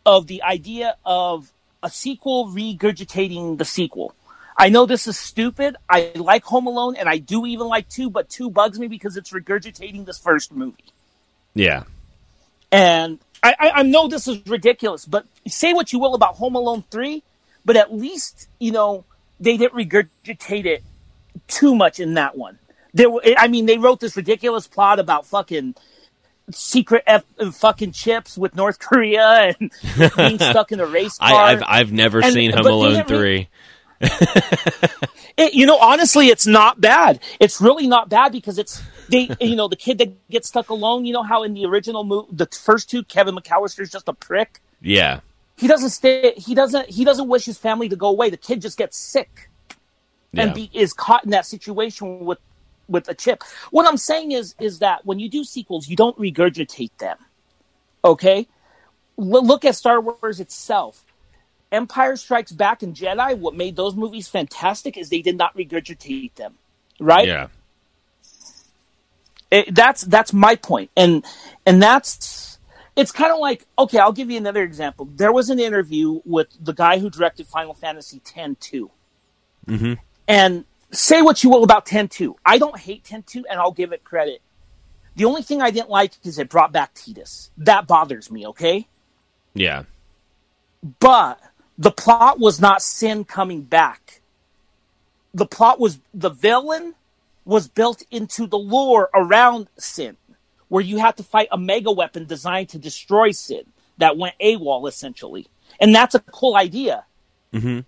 of 0.06 0.26
the 0.26 0.42
idea 0.42 0.96
of 1.04 1.52
a 1.82 1.90
sequel 1.90 2.48
regurgitating 2.48 3.58
the 3.58 3.64
sequel. 3.64 4.14
I 4.60 4.70
know 4.70 4.86
this 4.86 5.06
is 5.06 5.16
stupid. 5.16 5.76
I 5.88 6.10
like 6.16 6.42
Home 6.44 6.66
Alone, 6.66 6.96
and 6.96 7.08
I 7.08 7.18
do 7.18 7.46
even 7.46 7.68
like 7.68 7.88
Two, 7.88 8.10
but 8.10 8.28
Two 8.28 8.50
bugs 8.50 8.78
me 8.78 8.88
because 8.88 9.16
it's 9.16 9.30
regurgitating 9.30 10.04
this 10.04 10.18
first 10.18 10.52
movie. 10.52 10.92
yeah, 11.54 11.84
And 12.72 13.20
I, 13.42 13.54
I, 13.58 13.70
I 13.70 13.82
know 13.82 14.08
this 14.08 14.26
is 14.26 14.44
ridiculous, 14.46 15.04
but 15.06 15.26
say 15.46 15.72
what 15.72 15.92
you 15.92 16.00
will 16.00 16.14
about 16.14 16.36
Home 16.36 16.56
Alone 16.56 16.82
3, 16.90 17.22
but 17.64 17.76
at 17.76 17.94
least, 17.94 18.48
you 18.58 18.72
know, 18.72 19.04
they 19.40 19.56
didn't 19.56 19.74
regurgitate 19.74 20.64
it 20.66 20.82
too 21.46 21.74
much 21.74 22.00
in 22.00 22.14
that 22.14 22.36
one. 22.36 22.58
There, 22.94 23.10
were, 23.10 23.22
I 23.36 23.48
mean, 23.48 23.66
they 23.66 23.78
wrote 23.78 24.00
this 24.00 24.16
ridiculous 24.16 24.66
plot 24.66 24.98
about 24.98 25.26
fucking 25.26 25.74
secret 26.50 27.04
F, 27.06 27.24
fucking 27.52 27.92
chips 27.92 28.36
with 28.38 28.54
North 28.56 28.78
Korea 28.80 29.54
and 29.60 29.70
being 30.16 30.38
stuck 30.38 30.72
in 30.72 30.80
a 30.80 30.86
race 30.86 31.18
car. 31.18 31.30
I, 31.32 31.52
I've 31.52 31.62
I've 31.66 31.92
never 31.92 32.20
And- 32.22 32.32
seen 32.32 32.52
Home 32.52 32.66
Alone 32.66 33.04
three. 33.04 33.48
It, 35.36 35.54
you 35.54 35.66
know, 35.66 35.78
honestly, 35.78 36.26
it's 36.26 36.48
not 36.48 36.80
bad. 36.80 37.20
It's 37.38 37.60
really 37.60 37.86
not 37.86 38.08
bad 38.08 38.32
because 38.32 38.58
it's 38.58 38.82
they. 39.08 39.30
You 39.40 39.54
know, 39.54 39.68
the 39.68 39.76
kid 39.76 39.98
that 39.98 40.28
gets 40.28 40.48
stuck 40.48 40.68
alone. 40.68 41.04
You 41.04 41.12
know 41.12 41.22
how 41.22 41.44
in 41.44 41.54
the 41.54 41.64
original 41.64 42.02
movie, 42.02 42.26
the 42.32 42.46
first 42.46 42.90
two, 42.90 43.04
Kevin 43.04 43.36
McCallister's 43.36 43.88
just 43.88 44.08
a 44.08 44.12
prick. 44.12 44.60
Yeah, 44.80 45.20
He 45.58 45.66
doesn't 45.66 45.90
stay. 45.90 46.34
He 46.36 46.54
doesn't. 46.54 46.88
He 46.88 47.04
doesn't 47.04 47.28
wish 47.28 47.44
his 47.44 47.58
family 47.58 47.88
to 47.88 47.96
go 47.96 48.08
away. 48.08 48.30
The 48.30 48.36
kid 48.36 48.62
just 48.62 48.78
gets 48.78 48.96
sick 48.96 49.50
yeah, 50.32 50.44
and 50.44 50.54
be, 50.54 50.70
is 50.72 50.92
caught 50.92 51.24
in 51.24 51.30
that 51.30 51.46
situation 51.46 52.24
with 52.24 52.38
with 52.88 53.08
a 53.08 53.14
chip. 53.14 53.42
What 53.70 53.86
I'm 53.86 53.96
saying 53.96 54.32
is 54.32 54.54
is 54.60 54.78
that 54.78 55.04
when 55.04 55.18
you 55.18 55.28
do 55.28 55.44
sequels, 55.44 55.88
you 55.88 55.96
don't 55.96 56.16
regurgitate 56.16 56.96
them. 56.98 57.18
Okay, 58.04 58.46
L- 59.18 59.46
look 59.46 59.64
at 59.64 59.74
Star 59.74 60.00
Wars 60.00 60.40
itself. 60.40 61.04
Empire 61.72 62.16
Strikes 62.16 62.52
Back 62.52 62.82
and 62.82 62.94
Jedi. 62.94 63.36
What 63.36 63.54
made 63.54 63.76
those 63.76 63.94
movies 63.94 64.28
fantastic 64.28 64.96
is 64.96 65.10
they 65.10 65.22
did 65.22 65.36
not 65.36 65.54
regurgitate 65.56 66.34
them. 66.34 66.54
Right? 67.00 67.26
yeah, 67.26 67.48
It, 69.50 69.74
that's 69.74 70.02
that's 70.02 70.32
my 70.32 70.54
point, 70.56 70.90
and 70.96 71.24
and 71.66 71.82
that's 71.82 72.57
it's 72.98 73.12
kind 73.12 73.32
of 73.32 73.40
like 73.40 73.66
okay. 73.78 73.98
I'll 74.00 74.12
give 74.12 74.30
you 74.30 74.38
another 74.38 74.64
example. 74.64 75.06
There 75.14 75.32
was 75.32 75.50
an 75.50 75.60
interview 75.60 76.20
with 76.26 76.48
the 76.60 76.74
guy 76.74 77.00
who 77.00 77.10
directed 77.10 77.48
Final 77.48 77.74
Fantasy 77.74 78.22
X 78.36 78.56
two, 78.60 78.92
Mm-hmm. 79.68 79.94
and 80.28 80.66
say 80.92 81.22
what 81.22 81.44
you 81.44 81.50
will 81.50 81.64
about 81.64 81.86
10-2. 81.86 82.36
I 82.46 82.58
don't 82.58 82.78
hate 82.78 83.04
10-2, 83.04 83.44
and 83.50 83.60
I'll 83.60 83.72
give 83.72 83.92
it 83.92 84.04
credit. 84.04 84.42
The 85.16 85.26
only 85.26 85.42
thing 85.42 85.62
I 85.62 85.70
didn't 85.72 85.90
like 85.90 86.14
is 86.24 86.38
it 86.38 86.50
brought 86.50 86.72
back 86.72 86.94
Tidus. 86.94 87.50
That 87.58 87.86
bothers 87.88 88.30
me. 88.30 88.46
Okay. 88.48 88.88
Yeah. 89.54 89.84
but 91.00 91.40
the 91.78 91.92
plot 91.92 92.40
was 92.40 92.60
not 92.60 92.82
sin 92.82 93.24
coming 93.24 93.62
back. 93.62 94.22
The 95.34 95.46
plot 95.46 95.80
was 95.80 96.00
the 96.14 96.30
villain 96.30 96.94
was 97.46 97.68
built 97.68 98.04
into 98.12 98.46
the 98.48 98.58
lore 98.58 99.10
around 99.14 99.68
sin, 99.78 100.17
where 100.68 100.82
you 100.82 100.98
had 100.98 101.16
to 101.16 101.22
fight 101.22 101.48
a 101.50 101.58
mega 101.58 101.90
weapon 101.90 102.26
designed 102.26 102.68
to 102.70 102.78
destroy 102.78 103.30
sin 103.30 103.64
that 103.98 104.16
went 104.16 104.34
AWOL 104.40 104.88
essentially. 104.88 105.46
And 105.80 105.94
that's 105.94 106.14
a 106.14 106.20
cool 106.20 106.56
idea. 106.56 107.04
Mhm. 107.52 107.84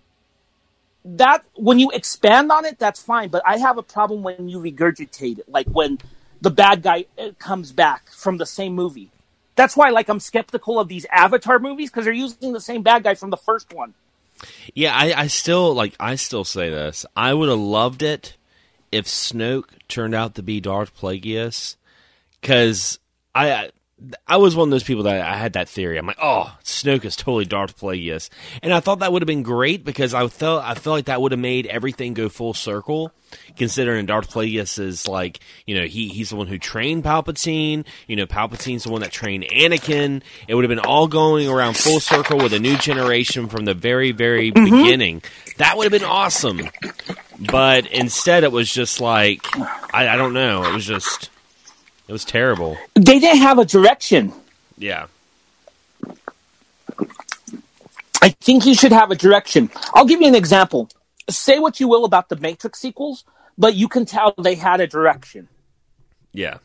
That 1.03 1.43
when 1.55 1.79
you 1.79 1.89
expand 1.91 2.51
on 2.51 2.65
it, 2.65 2.77
that's 2.77 3.01
fine. 3.01 3.29
But 3.29 3.41
I 3.45 3.57
have 3.57 3.77
a 3.77 3.83
problem 3.83 4.23
when 4.23 4.49
you 4.49 4.59
regurgitate 4.59 5.39
it, 5.39 5.49
like 5.49 5.67
when 5.67 5.99
the 6.41 6.51
bad 6.51 6.81
guy 6.83 7.05
uh, 7.17 7.29
comes 7.39 7.71
back 7.71 8.11
from 8.11 8.37
the 8.37 8.45
same 8.45 8.73
movie. 8.73 9.11
That's 9.55 9.75
why, 9.75 9.89
like, 9.89 10.09
I'm 10.09 10.19
skeptical 10.19 10.79
of 10.79 10.87
these 10.87 11.05
Avatar 11.11 11.59
movies 11.59 11.89
because 11.89 12.05
they're 12.05 12.13
using 12.13 12.53
the 12.53 12.61
same 12.61 12.81
bad 12.83 13.03
guy 13.03 13.15
from 13.15 13.29
the 13.29 13.37
first 13.37 13.73
one. 13.73 13.93
Yeah, 14.73 14.95
I, 14.95 15.13
I 15.13 15.27
still 15.27 15.73
like. 15.73 15.93
I 15.99 16.15
still 16.15 16.43
say 16.43 16.69
this. 16.69 17.05
I 17.15 17.33
would 17.33 17.49
have 17.49 17.59
loved 17.59 18.01
it 18.01 18.37
if 18.91 19.05
Snoke 19.05 19.69
turned 19.87 20.15
out 20.15 20.33
to 20.35 20.41
be 20.41 20.59
Darth 20.59 20.95
Plagueis, 20.97 21.75
because 22.41 22.99
I 23.33 23.69
I 24.27 24.37
was 24.37 24.55
one 24.55 24.67
of 24.67 24.71
those 24.71 24.83
people 24.83 25.03
that 25.03 25.21
I 25.21 25.35
had 25.35 25.53
that 25.53 25.69
theory. 25.69 25.97
I'm 25.97 26.07
like, 26.07 26.17
oh, 26.19 26.51
Snoke 26.63 27.05
is 27.05 27.15
totally 27.15 27.45
Darth 27.45 27.79
Plagueis, 27.79 28.29
and 28.63 28.73
I 28.73 28.79
thought 28.79 28.99
that 28.99 29.13
would 29.13 29.21
have 29.21 29.27
been 29.27 29.43
great 29.43 29.85
because 29.85 30.15
I 30.15 30.27
felt 30.27 30.63
I 30.63 30.73
felt 30.73 30.95
like 30.95 31.05
that 31.05 31.21
would 31.21 31.31
have 31.31 31.39
made 31.39 31.67
everything 31.67 32.15
go 32.15 32.27
full 32.27 32.53
circle. 32.53 33.11
Considering 33.55 34.07
Darth 34.07 34.31
Plagueis 34.31 34.79
is 34.79 35.07
like, 35.07 35.39
you 35.67 35.75
know, 35.75 35.85
he 35.85 36.09
he's 36.09 36.31
the 36.31 36.35
one 36.35 36.47
who 36.47 36.57
trained 36.57 37.03
Palpatine. 37.03 37.85
You 38.07 38.15
know, 38.15 38.25
Palpatine's 38.25 38.85
the 38.85 38.91
one 38.91 39.01
that 39.01 39.11
trained 39.11 39.43
Anakin. 39.43 40.23
It 40.47 40.55
would 40.55 40.63
have 40.63 40.69
been 40.69 40.79
all 40.79 41.07
going 41.07 41.47
around 41.47 41.77
full 41.77 41.99
circle 41.99 42.39
with 42.39 42.53
a 42.53 42.59
new 42.59 42.77
generation 42.77 43.47
from 43.47 43.65
the 43.65 43.75
very 43.75 44.11
very 44.11 44.51
mm-hmm. 44.51 44.65
beginning. 44.65 45.21
That 45.57 45.77
would 45.77 45.83
have 45.83 46.01
been 46.01 46.09
awesome. 46.09 46.61
But 47.39 47.87
instead, 47.87 48.43
it 48.43 48.51
was 48.51 48.71
just 48.71 48.99
like, 49.01 49.45
I, 49.93 50.09
I 50.09 50.15
don't 50.15 50.33
know. 50.33 50.63
It 50.63 50.73
was 50.73 50.85
just, 50.85 51.29
it 52.11 52.13
was 52.13 52.25
terrible. 52.25 52.77
They 52.95 53.19
didn't 53.19 53.39
have 53.39 53.57
a 53.57 53.63
direction. 53.63 54.33
Yeah. 54.77 55.07
I 58.21 58.35
think 58.41 58.65
you 58.65 58.75
should 58.75 58.91
have 58.91 59.11
a 59.11 59.15
direction. 59.15 59.69
I'll 59.93 60.03
give 60.03 60.19
you 60.19 60.27
an 60.27 60.35
example. 60.35 60.89
Say 61.29 61.57
what 61.57 61.79
you 61.79 61.87
will 61.87 62.03
about 62.03 62.27
the 62.27 62.35
Matrix 62.35 62.79
sequels, 62.79 63.23
but 63.57 63.75
you 63.75 63.87
can 63.87 64.03
tell 64.03 64.33
they 64.37 64.55
had 64.55 64.81
a 64.81 64.87
direction. 64.87 65.47
Yeah. 66.33 66.57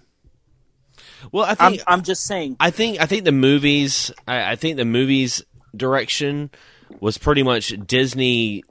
Well, 1.31 1.45
I 1.45 1.55
I'm, 1.61 1.71
think 1.71 1.83
I'm 1.87 2.03
just 2.03 2.25
saying. 2.25 2.57
I 2.59 2.73
think 2.73 3.01
I 3.01 3.07
think 3.07 3.25
the 3.25 3.31
movies 3.31 4.11
I, 4.27 4.51
I 4.51 4.57
think 4.57 4.79
the 4.79 4.85
movies 4.85 5.45
direction 5.77 6.51
was 6.99 7.19
pretty 7.19 7.45
much 7.45 7.69
Disney 7.87 8.65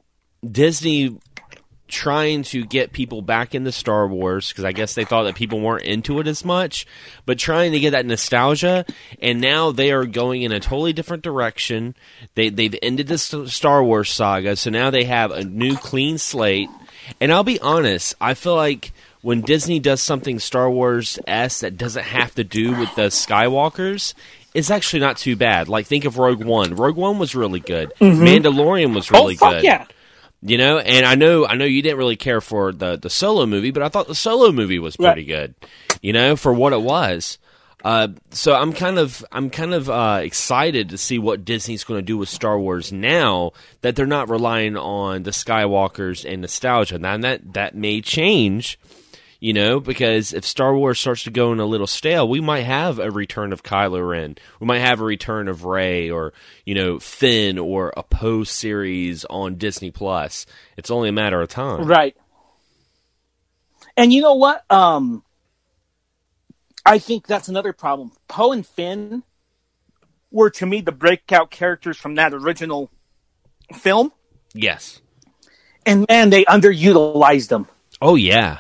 Disney 0.46 1.22
trying 1.88 2.44
to 2.44 2.66
get 2.66 2.92
people 2.92 3.22
back 3.22 3.54
into 3.54 3.72
Star 3.72 4.08
Wars 4.08 4.50
because 4.50 4.66
I 4.66 4.72
guess 4.72 4.96
they 4.96 5.06
thought 5.06 5.24
that 5.24 5.36
people 5.36 5.60
weren't 5.60 5.84
into 5.84 6.20
it 6.20 6.28
as 6.28 6.44
much, 6.44 6.88
but 7.26 7.38
trying 7.38 7.72
to 7.74 7.80
get 7.80 7.92
that 7.92 8.06
nostalgia. 8.06 8.86
And 9.22 9.42
now 9.42 9.72
they 9.72 9.92
are 9.92 10.06
going 10.06 10.42
in 10.42 10.52
a 10.52 10.60
totally 10.60 10.94
different 10.94 11.24
direction. 11.24 11.96
They 12.36 12.50
they've 12.50 12.76
ended 12.82 13.08
the 13.08 13.18
Star 13.18 13.84
Wars 13.84 14.10
saga, 14.10 14.56
so 14.56 14.70
now 14.70 14.90
they 14.90 15.04
have 15.04 15.32
a 15.32 15.44
new 15.44 15.76
clean 15.76 16.18
slate. 16.18 16.70
And 17.22 17.32
I'll 17.32 17.44
be 17.44 17.60
honest, 17.60 18.16
I 18.20 18.34
feel 18.34 18.56
like 18.56 18.92
when 19.22 19.42
Disney 19.42 19.80
does 19.80 20.02
something 20.02 20.38
Star 20.40 20.70
Wars 20.70 21.18
s 21.26 21.62
that 21.62 21.78
doesn't 21.78 22.04
have 22.04 22.36
to 22.36 22.44
do 22.44 22.78
with 22.78 22.94
the 22.96 23.08
Skywalkers. 23.08 24.14
It's 24.54 24.72
actually 24.72 25.02
not 25.02 25.18
too 25.18 25.36
bad. 25.36 25.68
Like 25.68 25.86
think 25.86 26.06
of 26.06 26.18
Rogue 26.18 26.44
One. 26.44 26.76
Rogue 26.76 26.96
One 26.96 27.20
was 27.20 27.36
really 27.36 27.60
good. 27.60 27.92
Mm-hmm. 28.00 28.24
Mandalorian 28.24 28.96
was 28.96 29.12
oh, 29.12 29.20
really 29.20 29.34
oh 29.34 29.38
fuck 29.38 29.52
good. 29.56 29.64
yeah! 29.64 29.86
You 30.48 30.58
know, 30.60 30.78
and 30.78 31.06
I 31.08 31.16
know 31.16 31.46
I 31.48 31.56
know 31.56 31.66
you 31.66 31.82
didn't 31.82 31.98
really 31.98 32.16
care 32.18 32.40
for 32.42 32.72
the 32.72 32.98
the 32.98 33.10
solo 33.10 33.46
movie, 33.48 33.72
but 33.72 33.82
I 33.82 33.90
thought 33.90 34.08
the 34.08 34.14
solo 34.16 34.52
movie 34.52 34.78
was 34.80 34.96
pretty 34.96 35.22
Right. 35.22 35.28
good. 35.28 35.56
You 36.02 36.14
know, 36.14 36.36
for 36.36 36.54
what 36.54 36.72
it 36.74 36.82
was. 36.82 37.40
Uh, 37.84 38.10
so 38.32 38.54
I'm 38.56 38.74
kind 38.74 38.98
of 39.00 39.24
I'm 39.32 39.50
kind 39.50 39.74
of 39.74 39.90
uh, 39.90 40.20
excited 40.24 40.90
to 40.90 40.98
see 40.98 41.20
what 41.20 41.46
Disney's 41.46 41.84
going 41.84 42.00
to 42.00 42.06
do 42.06 42.18
with 42.18 42.30
Star 42.30 42.60
Wars 42.60 42.92
now 42.92 43.52
that 43.82 43.96
they're 43.96 44.06
not 44.08 44.30
relying 44.30 44.76
on 44.78 45.24
the 45.24 45.32
Skywalkers 45.32 46.26
and 46.32 46.42
nostalgia. 46.42 46.98
Now 47.00 47.18
that 47.18 47.54
that 47.54 47.76
may 47.76 48.02
change, 48.02 48.80
you 49.46 49.54
know, 49.54 49.80
because 49.80 50.34
if 50.34 50.44
Star 50.44 50.76
Wars 50.76 51.00
starts 51.00 51.24
to 51.26 51.30
go 51.30 51.54
in 51.54 51.60
a 51.60 51.68
little 51.68 51.86
stale, 51.86 52.28
we 52.28 52.42
might 52.42 52.64
have 52.64 52.98
a 52.98 53.12
return 53.12 53.54
of 53.54 53.62
Kylo 53.62 54.10
Ren. 54.10 54.36
We 54.60 54.66
might 54.66 54.80
have 54.80 55.00
a 55.00 55.04
return 55.04 55.48
of 55.48 55.66
Rey 55.66 56.10
or, 56.10 56.34
you 56.66 56.74
know, 56.74 56.98
Finn 56.98 57.60
or 57.60 57.94
a 57.96 58.02
Poe 58.02 58.44
series 58.44 59.24
on 59.26 59.58
Disney 59.58 59.92
Plus. 59.92 60.48
It's 60.78 60.90
only 60.90 61.10
a 61.10 61.12
matter 61.12 61.40
of 61.44 61.48
time. 61.50 61.86
Right. 61.86 62.18
And 63.96 64.12
you 64.12 64.24
know 64.24 64.34
what? 64.34 64.64
Um, 64.72 65.24
I 66.84 66.98
think 66.98 67.28
that's 67.28 67.48
another 67.48 67.72
problem. 67.72 68.14
Poe 68.28 68.52
and 68.52 68.66
Finn 68.66 69.22
were 70.32 70.50
to 70.50 70.66
me 70.66 70.82
the 70.82 70.92
breakout 70.92 71.52
characters 71.52 71.98
from 71.98 72.16
that 72.16 72.34
original 72.34 72.90
film, 73.76 74.12
Yes. 74.56 75.02
and 75.86 76.04
man, 76.10 76.32
they 76.32 76.46
underutilized 76.46 77.50
them. 77.50 77.68
Oh 78.02 78.16
yeah. 78.16 78.58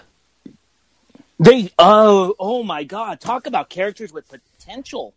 They 1.39 1.69
oh 1.77 2.33
oh 2.39 2.63
my 2.63 2.83
god! 2.83 3.19
Talk 3.19 3.45
about 3.47 3.69
characters 3.69 4.13
with 4.13 4.25
potential. 4.29 5.13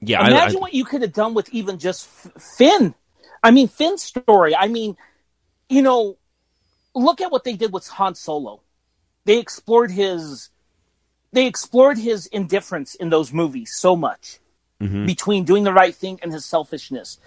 Yeah. 0.00 0.26
Imagine 0.26 0.56
I- 0.56 0.60
what 0.60 0.74
you 0.74 0.84
could 0.84 1.02
have 1.02 1.12
done 1.12 1.34
with 1.34 1.48
even 1.50 1.78
just 1.78 2.08
F- 2.24 2.42
Finn. 2.56 2.94
I 3.42 3.50
mean, 3.50 3.68
Finn's 3.68 4.02
story. 4.02 4.54
I 4.56 4.68
mean, 4.68 4.96
you 5.68 5.82
know, 5.82 6.16
look 6.94 7.20
at 7.20 7.30
what 7.30 7.44
they 7.44 7.54
did 7.54 7.72
with 7.72 7.86
Han 7.88 8.14
Solo. 8.14 8.62
They 9.24 9.38
explored 9.38 9.90
his, 9.90 10.50
they 11.32 11.46
explored 11.46 11.98
his 11.98 12.26
indifference 12.26 12.94
in 12.94 13.10
those 13.10 13.32
movies 13.32 13.72
so 13.76 13.94
much 13.96 14.38
Mhm. 14.80 15.06
between 15.06 15.44
doing 15.44 15.64
the 15.64 15.72
right 15.72 15.94
thing 15.94 16.18
and 16.22 16.32
his 16.32 16.44
selfishness. 16.44 17.18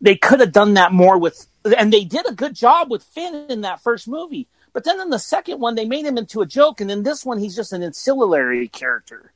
They 0.00 0.16
could 0.16 0.40
have 0.40 0.52
done 0.52 0.74
that 0.74 0.92
more 0.92 1.16
with, 1.18 1.46
and 1.76 1.92
they 1.92 2.04
did 2.04 2.28
a 2.28 2.32
good 2.34 2.54
job 2.54 2.90
with 2.90 3.02
Finn 3.04 3.46
in 3.48 3.60
that 3.62 3.80
first 3.80 4.06
movie. 4.08 4.48
But 4.72 4.84
then 4.84 5.00
in 5.00 5.10
the 5.10 5.18
second 5.18 5.60
one, 5.60 5.74
they 5.74 5.84
made 5.84 6.06
him 6.06 6.16
into 6.18 6.40
a 6.40 6.46
joke, 6.46 6.80
and 6.80 6.90
in 6.90 7.02
this 7.02 7.24
one, 7.24 7.38
he's 7.38 7.54
just 7.56 7.72
an 7.72 7.82
ancillary 7.82 8.68
character. 8.68 9.32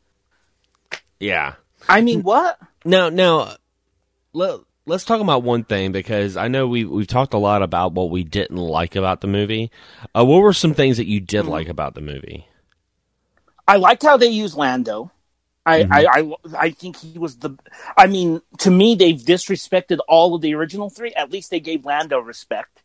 yeah. 1.21 1.55
I 1.89 2.01
mean, 2.01 2.23
what? 2.23 2.59
Now, 2.85 3.11
now, 3.11 3.55
let, 4.33 4.61
let's 4.87 5.05
talk 5.05 5.21
about 5.21 5.43
one 5.43 5.63
thing 5.63 5.93
because 5.93 6.37
I 6.37 6.49
know 6.49 6.67
we 6.67 6.85
we've 6.85 7.07
talked 7.07 7.35
a 7.35 7.39
lot 7.39 7.63
about 7.63 7.93
what 7.93 8.11
we 8.11 8.25
didn't 8.25 8.57
like 8.57 8.97
about 8.97 9.21
the 9.21 9.27
movie. 9.29 9.71
Uh, 10.17 10.25
what 10.25 10.41
were 10.41 10.55
some 10.55 10.73
things 10.75 10.97
that 10.97 11.07
you 11.07 11.21
did 11.21 11.43
Mm-hmm. 11.43 11.51
like 11.51 11.69
about 11.69 11.95
the 11.95 12.01
movie? 12.01 12.49
I 13.69 13.77
liked 13.77 14.03
how 14.03 14.17
they 14.17 14.29
used 14.29 14.57
Lando. 14.57 15.13
I, 15.67 15.83
I, 15.91 16.07
I, 16.07 16.33
I 16.57 16.71
think 16.71 16.97
he 16.97 17.19
was 17.19 17.37
the. 17.39 17.59
I 17.97 18.07
mean, 18.07 18.41
to 18.59 18.71
me, 18.71 18.95
they've 18.95 19.21
disrespected 19.21 19.99
all 20.09 20.35
of 20.35 20.41
the 20.41 20.55
original 20.55 20.89
three. 20.91 21.13
At 21.15 21.31
least 21.33 21.51
they 21.51 21.61
gave 21.61 21.85
Lando 21.85 22.21
respect. 22.21 22.83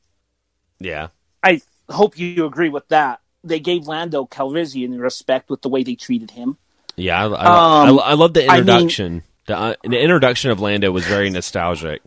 Yeah. 0.79 1.07
I 1.43 1.61
hope 1.91 2.17
you 2.17 2.45
agree 2.45 2.69
with 2.69 2.87
that. 2.89 3.19
They 3.43 3.59
gave 3.59 3.87
Lando 3.87 4.25
Calrissian 4.25 4.99
respect 4.99 5.49
with 5.49 5.61
the 5.61 5.69
way 5.69 5.83
they 5.83 5.95
treated 5.95 6.31
him. 6.31 6.57
Yeah, 6.95 7.25
I, 7.25 7.27
I, 7.27 7.89
Um, 7.89 7.99
I, 7.99 8.01
I 8.03 8.13
love 8.13 8.33
the 8.33 8.43
I 8.47 8.59
mean- 8.61 8.69
introduction. 8.69 9.23
the, 9.47 9.57
uh, 9.57 9.73
the 9.83 9.99
introduction 9.99 10.51
of 10.51 10.59
Lando 10.59 10.91
was 10.91 11.05
very 11.05 11.29
nostalgic. 11.29 12.01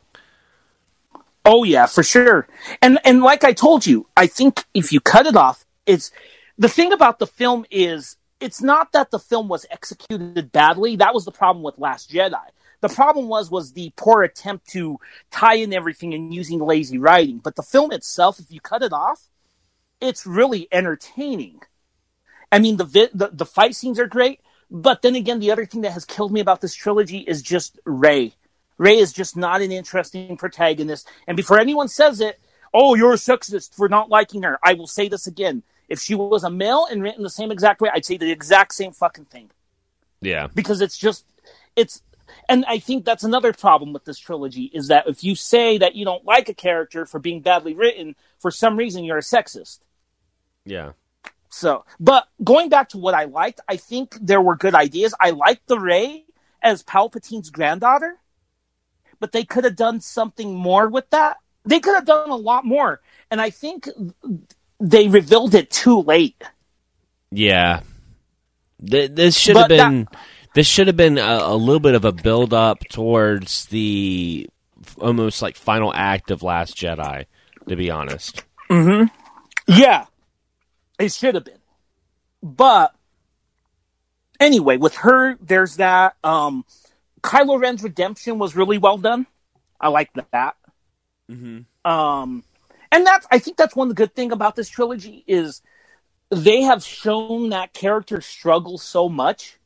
Oh 1.44 1.64
yeah, 1.64 1.86
for 1.86 2.02
sure. 2.02 2.48
And 2.80 2.98
and 3.04 3.22
like 3.22 3.44
I 3.44 3.52
told 3.52 3.84
you, 3.86 4.06
I 4.16 4.26
think 4.26 4.64
if 4.72 4.92
you 4.92 5.00
cut 5.00 5.26
it 5.26 5.36
off, 5.36 5.64
it's 5.84 6.10
the 6.58 6.68
thing 6.68 6.92
about 6.92 7.18
the 7.18 7.26
film 7.26 7.66
is 7.70 8.16
it's 8.40 8.62
not 8.62 8.92
that 8.92 9.10
the 9.10 9.18
film 9.18 9.48
was 9.48 9.66
executed 9.70 10.52
badly. 10.52 10.96
That 10.96 11.12
was 11.12 11.24
the 11.26 11.32
problem 11.32 11.62
with 11.62 11.78
Last 11.78 12.10
Jedi. 12.10 12.40
The 12.80 12.88
problem 12.88 13.28
was 13.28 13.50
was 13.50 13.72
the 13.72 13.92
poor 13.96 14.22
attempt 14.22 14.68
to 14.70 14.98
tie 15.30 15.56
in 15.56 15.72
everything 15.74 16.14
and 16.14 16.32
using 16.32 16.60
lazy 16.60 16.96
writing. 16.98 17.38
But 17.38 17.56
the 17.56 17.62
film 17.62 17.92
itself, 17.92 18.38
if 18.38 18.50
you 18.50 18.60
cut 18.60 18.82
it 18.82 18.92
off, 18.92 19.28
it's 20.04 20.26
really 20.26 20.68
entertaining. 20.72 21.60
I 22.52 22.58
mean, 22.58 22.76
the 22.76 22.84
vi- 22.84 23.10
the, 23.14 23.30
the 23.32 23.46
fight 23.46 23.74
scenes 23.74 23.98
are 23.98 24.06
great, 24.06 24.40
but 24.70 25.02
then 25.02 25.16
again, 25.16 25.40
the 25.40 25.50
other 25.50 25.66
thing 25.66 25.82
that 25.82 25.92
has 25.92 26.04
killed 26.04 26.32
me 26.32 26.40
about 26.40 26.60
this 26.60 26.74
trilogy 26.74 27.18
is 27.18 27.42
just 27.42 27.78
Rey. 27.84 28.34
Rey 28.78 28.98
is 28.98 29.12
just 29.12 29.36
not 29.36 29.62
an 29.62 29.72
interesting 29.72 30.36
protagonist. 30.36 31.08
And 31.26 31.36
before 31.36 31.58
anyone 31.58 31.88
says 31.88 32.20
it, 32.20 32.40
oh, 32.72 32.94
you're 32.94 33.12
a 33.12 33.16
sexist 33.16 33.74
for 33.74 33.88
not 33.88 34.08
liking 34.08 34.42
her, 34.42 34.58
I 34.62 34.74
will 34.74 34.86
say 34.88 35.08
this 35.08 35.26
again. 35.26 35.62
If 35.88 36.00
she 36.00 36.14
was 36.14 36.44
a 36.44 36.50
male 36.50 36.86
and 36.90 37.02
written 37.02 37.22
the 37.22 37.30
same 37.30 37.52
exact 37.52 37.80
way, 37.80 37.90
I'd 37.92 38.04
say 38.04 38.16
the 38.16 38.32
exact 38.32 38.74
same 38.74 38.92
fucking 38.92 39.26
thing 39.26 39.50
Yeah. 40.20 40.48
because 40.54 40.80
it's 40.80 40.96
just 40.96 41.24
it's 41.76 42.02
and 42.48 42.64
I 42.66 42.78
think 42.78 43.04
that's 43.04 43.22
another 43.22 43.52
problem 43.52 43.92
with 43.92 44.04
this 44.04 44.18
trilogy 44.18 44.64
is 44.72 44.88
that 44.88 45.06
if 45.06 45.22
you 45.22 45.34
say 45.34 45.78
that 45.78 45.94
you 45.94 46.04
don't 46.04 46.24
like 46.24 46.48
a 46.48 46.54
character 46.54 47.04
for 47.06 47.18
being 47.18 47.40
badly 47.42 47.74
written, 47.74 48.16
for 48.40 48.50
some 48.50 48.76
reason 48.76 49.04
you're 49.04 49.18
a 49.18 49.22
sexist. 49.22 49.80
Yeah. 50.64 50.92
So, 51.50 51.84
but 52.00 52.26
going 52.42 52.68
back 52.68 52.88
to 52.90 52.98
what 52.98 53.14
I 53.14 53.24
liked, 53.24 53.60
I 53.68 53.76
think 53.76 54.16
there 54.20 54.40
were 54.40 54.56
good 54.56 54.74
ideas. 54.74 55.14
I 55.20 55.30
liked 55.30 55.66
the 55.68 55.78
Rey 55.78 56.24
as 56.62 56.82
Palpatine's 56.82 57.50
granddaughter, 57.50 58.16
but 59.20 59.32
they 59.32 59.44
could 59.44 59.64
have 59.64 59.76
done 59.76 60.00
something 60.00 60.54
more 60.54 60.88
with 60.88 61.08
that. 61.10 61.36
They 61.64 61.80
could 61.80 61.94
have 61.94 62.06
done 62.06 62.30
a 62.30 62.36
lot 62.36 62.64
more, 62.64 63.00
and 63.30 63.40
I 63.40 63.50
think 63.50 63.88
they 64.80 65.08
revealed 65.08 65.54
it 65.54 65.70
too 65.70 66.00
late. 66.02 66.42
Yeah. 67.30 67.80
Th- 68.84 69.10
this 69.10 69.38
should 69.38 69.56
have 69.56 69.68
But 69.68 69.76
that- 69.76 69.88
been 69.90 70.08
this 70.54 70.66
should 70.66 70.86
have 70.88 70.96
been 70.96 71.18
a, 71.18 71.38
a 71.42 71.56
little 71.56 71.80
bit 71.80 71.94
of 71.94 72.04
a 72.04 72.12
build 72.12 72.52
up 72.54 72.80
towards 72.90 73.66
the 73.66 74.48
almost 74.98 75.40
like 75.42 75.56
final 75.56 75.92
act 75.94 76.30
of 76.30 76.42
Last 76.42 76.76
Jedi, 76.76 77.24
to 77.68 77.76
be 77.76 77.90
honest. 77.90 78.44
Hmm. 78.68 79.04
Yeah, 79.66 80.04
it 80.98 81.12
should 81.12 81.34
have 81.34 81.44
been. 81.44 81.58
But 82.42 82.94
anyway, 84.40 84.76
with 84.76 84.96
her, 84.96 85.36
there's 85.40 85.76
that. 85.76 86.16
Um, 86.22 86.64
Kylo 87.22 87.60
Ren's 87.60 87.82
redemption 87.82 88.38
was 88.38 88.54
really 88.54 88.78
well 88.78 88.98
done. 88.98 89.26
I 89.80 89.88
like 89.88 90.10
that. 90.32 90.56
Um, 91.84 92.44
and 92.92 93.06
that's 93.06 93.26
I 93.30 93.38
think 93.38 93.56
that's 93.56 93.74
one 93.74 93.92
good 93.92 94.14
thing 94.14 94.30
about 94.32 94.56
this 94.56 94.68
trilogy 94.68 95.24
is 95.26 95.62
they 96.30 96.62
have 96.62 96.84
shown 96.84 97.50
that 97.50 97.72
character 97.72 98.20
struggle 98.20 98.78
so 98.78 99.08
much 99.08 99.58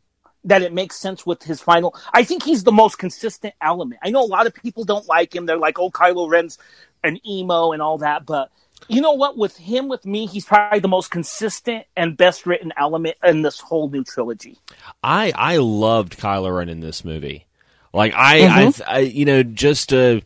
that 0.44 0.62
it 0.62 0.72
makes 0.72 0.96
sense 0.96 1.26
with 1.26 1.42
his 1.42 1.60
final. 1.60 1.94
I 2.12 2.24
think 2.24 2.42
he's 2.42 2.64
the 2.64 2.72
most 2.72 2.96
consistent 2.98 3.54
element. 3.60 4.00
I 4.02 4.10
know 4.10 4.22
a 4.22 4.26
lot 4.26 4.46
of 4.46 4.54
people 4.54 4.84
don't 4.84 5.06
like 5.06 5.34
him. 5.34 5.46
They're 5.46 5.58
like, 5.58 5.78
"Oh, 5.78 5.90
Kylo 5.90 6.28
Ren's 6.28 6.58
an 7.04 7.18
emo 7.26 7.72
and 7.72 7.82
all 7.82 7.98
that," 7.98 8.24
but 8.24 8.50
you 8.88 9.00
know 9.00 9.12
what? 9.12 9.36
With 9.36 9.56
him, 9.56 9.88
with 9.88 10.06
me, 10.06 10.26
he's 10.26 10.44
probably 10.44 10.78
the 10.80 10.88
most 10.88 11.10
consistent 11.10 11.84
and 11.96 12.16
best 12.16 12.46
written 12.46 12.72
element 12.76 13.16
in 13.24 13.42
this 13.42 13.60
whole 13.60 13.90
new 13.90 14.04
trilogy. 14.04 14.56
I 15.02 15.32
I 15.34 15.56
loved 15.56 16.18
Kylo 16.18 16.56
Ren 16.56 16.68
in 16.68 16.80
this 16.80 17.04
movie. 17.04 17.46
Like 17.92 18.12
I, 18.14 18.46
I, 18.66 18.72
I 18.86 18.98
you 19.00 19.24
know, 19.24 19.42
just 19.42 19.92
uh, 19.92 20.20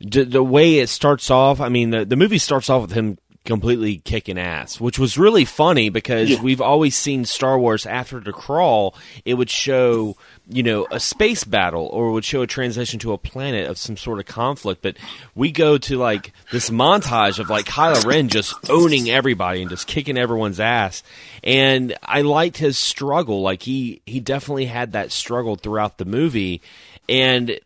d- 0.00 0.24
the 0.24 0.42
way 0.42 0.78
it 0.78 0.88
starts 0.88 1.30
off. 1.30 1.60
I 1.60 1.68
mean, 1.68 1.90
the, 1.90 2.04
the 2.04 2.16
movie 2.16 2.38
starts 2.38 2.68
off 2.70 2.82
with 2.82 2.92
him 2.92 3.18
completely 3.44 3.98
kicking 3.98 4.38
ass, 4.38 4.80
which 4.80 4.98
was 4.98 5.18
really 5.18 5.44
funny 5.44 5.90
because 5.90 6.30
Yeah. 6.30 6.40
we've 6.42 6.62
always 6.62 6.96
seen 6.96 7.26
Star 7.26 7.58
Wars 7.58 7.84
after 7.84 8.18
the 8.18 8.32
crawl. 8.32 8.94
It 9.26 9.34
would 9.34 9.50
show, 9.50 10.16
you 10.48 10.62
know, 10.62 10.86
a 10.90 11.00
space 11.00 11.44
battle 11.44 11.86
or 11.86 12.12
would 12.12 12.24
show 12.24 12.42
a 12.42 12.46
transition 12.46 12.98
to 13.00 13.12
a 13.12 13.18
planet 13.18 13.68
of 13.68 13.78
some 13.78 13.96
sort 13.96 14.18
of 14.18 14.26
conflict. 14.26 14.82
But 14.82 14.96
we 15.34 15.50
go 15.50 15.78
to 15.78 15.96
like 15.96 16.32
this 16.52 16.70
montage 16.70 17.38
of 17.38 17.48
like 17.48 17.64
Kylo 17.64 18.04
Ren 18.04 18.28
just 18.28 18.54
owning 18.68 19.08
everybody 19.08 19.62
and 19.62 19.70
just 19.70 19.86
kicking 19.86 20.18
everyone's 20.18 20.60
ass. 20.60 21.02
And 21.42 21.94
I 22.02 22.22
liked 22.22 22.58
his 22.58 22.76
struggle. 22.76 23.40
Like 23.40 23.62
he 23.62 24.02
he 24.04 24.20
definitely 24.20 24.66
had 24.66 24.92
that 24.92 25.12
struggle 25.12 25.56
throughout 25.56 25.96
the 25.96 26.04
movie, 26.04 26.60
and 27.08 27.58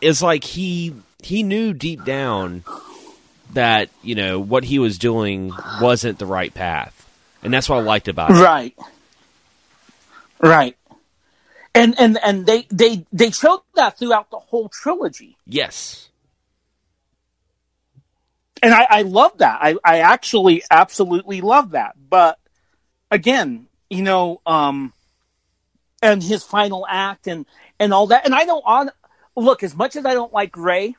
it's 0.00 0.22
like 0.22 0.44
he 0.44 0.94
he 1.22 1.42
knew 1.42 1.74
deep 1.74 2.04
down 2.04 2.64
that 3.52 3.90
you 4.02 4.14
know 4.14 4.40
what 4.40 4.64
he 4.64 4.78
was 4.78 4.96
doing 4.98 5.52
wasn't 5.80 6.18
the 6.18 6.26
right 6.26 6.52
path, 6.54 7.06
and 7.42 7.52
that's 7.52 7.68
what 7.68 7.76
I 7.76 7.82
liked 7.82 8.08
about 8.08 8.30
it. 8.30 8.34
Right. 8.34 8.74
Right. 10.40 10.76
And 11.74 11.98
and 11.98 12.18
and 12.22 12.44
they 12.46 12.66
they 12.70 13.06
they 13.12 13.30
showed 13.30 13.62
that 13.74 13.98
throughout 13.98 14.30
the 14.30 14.38
whole 14.38 14.68
trilogy. 14.68 15.36
Yes, 15.46 16.10
And 18.62 18.72
I, 18.72 18.86
I 18.88 19.02
love 19.02 19.38
that. 19.38 19.58
I, 19.60 19.76
I 19.84 19.98
actually 20.00 20.62
absolutely 20.70 21.40
love 21.40 21.70
that. 21.72 21.96
But 22.08 22.38
again, 23.10 23.66
you 23.90 24.02
know, 24.02 24.40
um 24.46 24.92
and 26.02 26.22
his 26.22 26.44
final 26.44 26.86
act 26.88 27.26
and 27.26 27.46
and 27.78 27.92
all 27.92 28.08
that. 28.08 28.24
And 28.24 28.34
I 28.34 28.44
don't 28.44 28.62
on 28.66 28.90
look, 29.36 29.62
as 29.62 29.74
much 29.74 29.96
as 29.96 30.04
I 30.06 30.14
don't 30.14 30.32
like 30.32 30.56
Rey, 30.56 30.94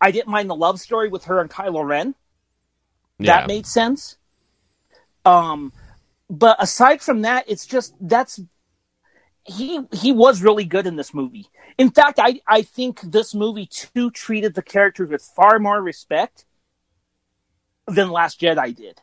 I 0.00 0.10
didn't 0.12 0.28
mind 0.28 0.48
the 0.48 0.56
love 0.56 0.80
story 0.80 1.08
with 1.08 1.24
her 1.24 1.40
and 1.40 1.50
Kylo 1.50 1.84
Ren. 1.86 2.14
yeah, 3.18 3.38
that 3.40 3.48
made 3.48 3.66
sense. 3.66 4.16
Um, 5.24 5.72
but 6.30 6.56
aside 6.60 7.02
from 7.02 7.22
that, 7.22 7.44
it's 7.48 7.66
just 7.66 7.94
that's 8.00 8.40
he 9.48 9.80
he 9.92 10.12
was 10.12 10.42
really 10.42 10.64
good 10.64 10.86
in 10.86 10.96
this 10.96 11.14
movie. 11.14 11.48
In 11.78 11.90
fact, 11.90 12.18
I 12.20 12.40
I 12.46 12.62
think 12.62 13.00
this 13.00 13.34
movie 13.34 13.66
too 13.66 14.10
treated 14.10 14.54
the 14.54 14.62
characters 14.62 15.08
with 15.08 15.22
far 15.22 15.58
more 15.58 15.80
respect 15.80 16.44
than 17.86 18.10
Last 18.10 18.40
Jedi 18.40 18.74
did, 18.74 19.00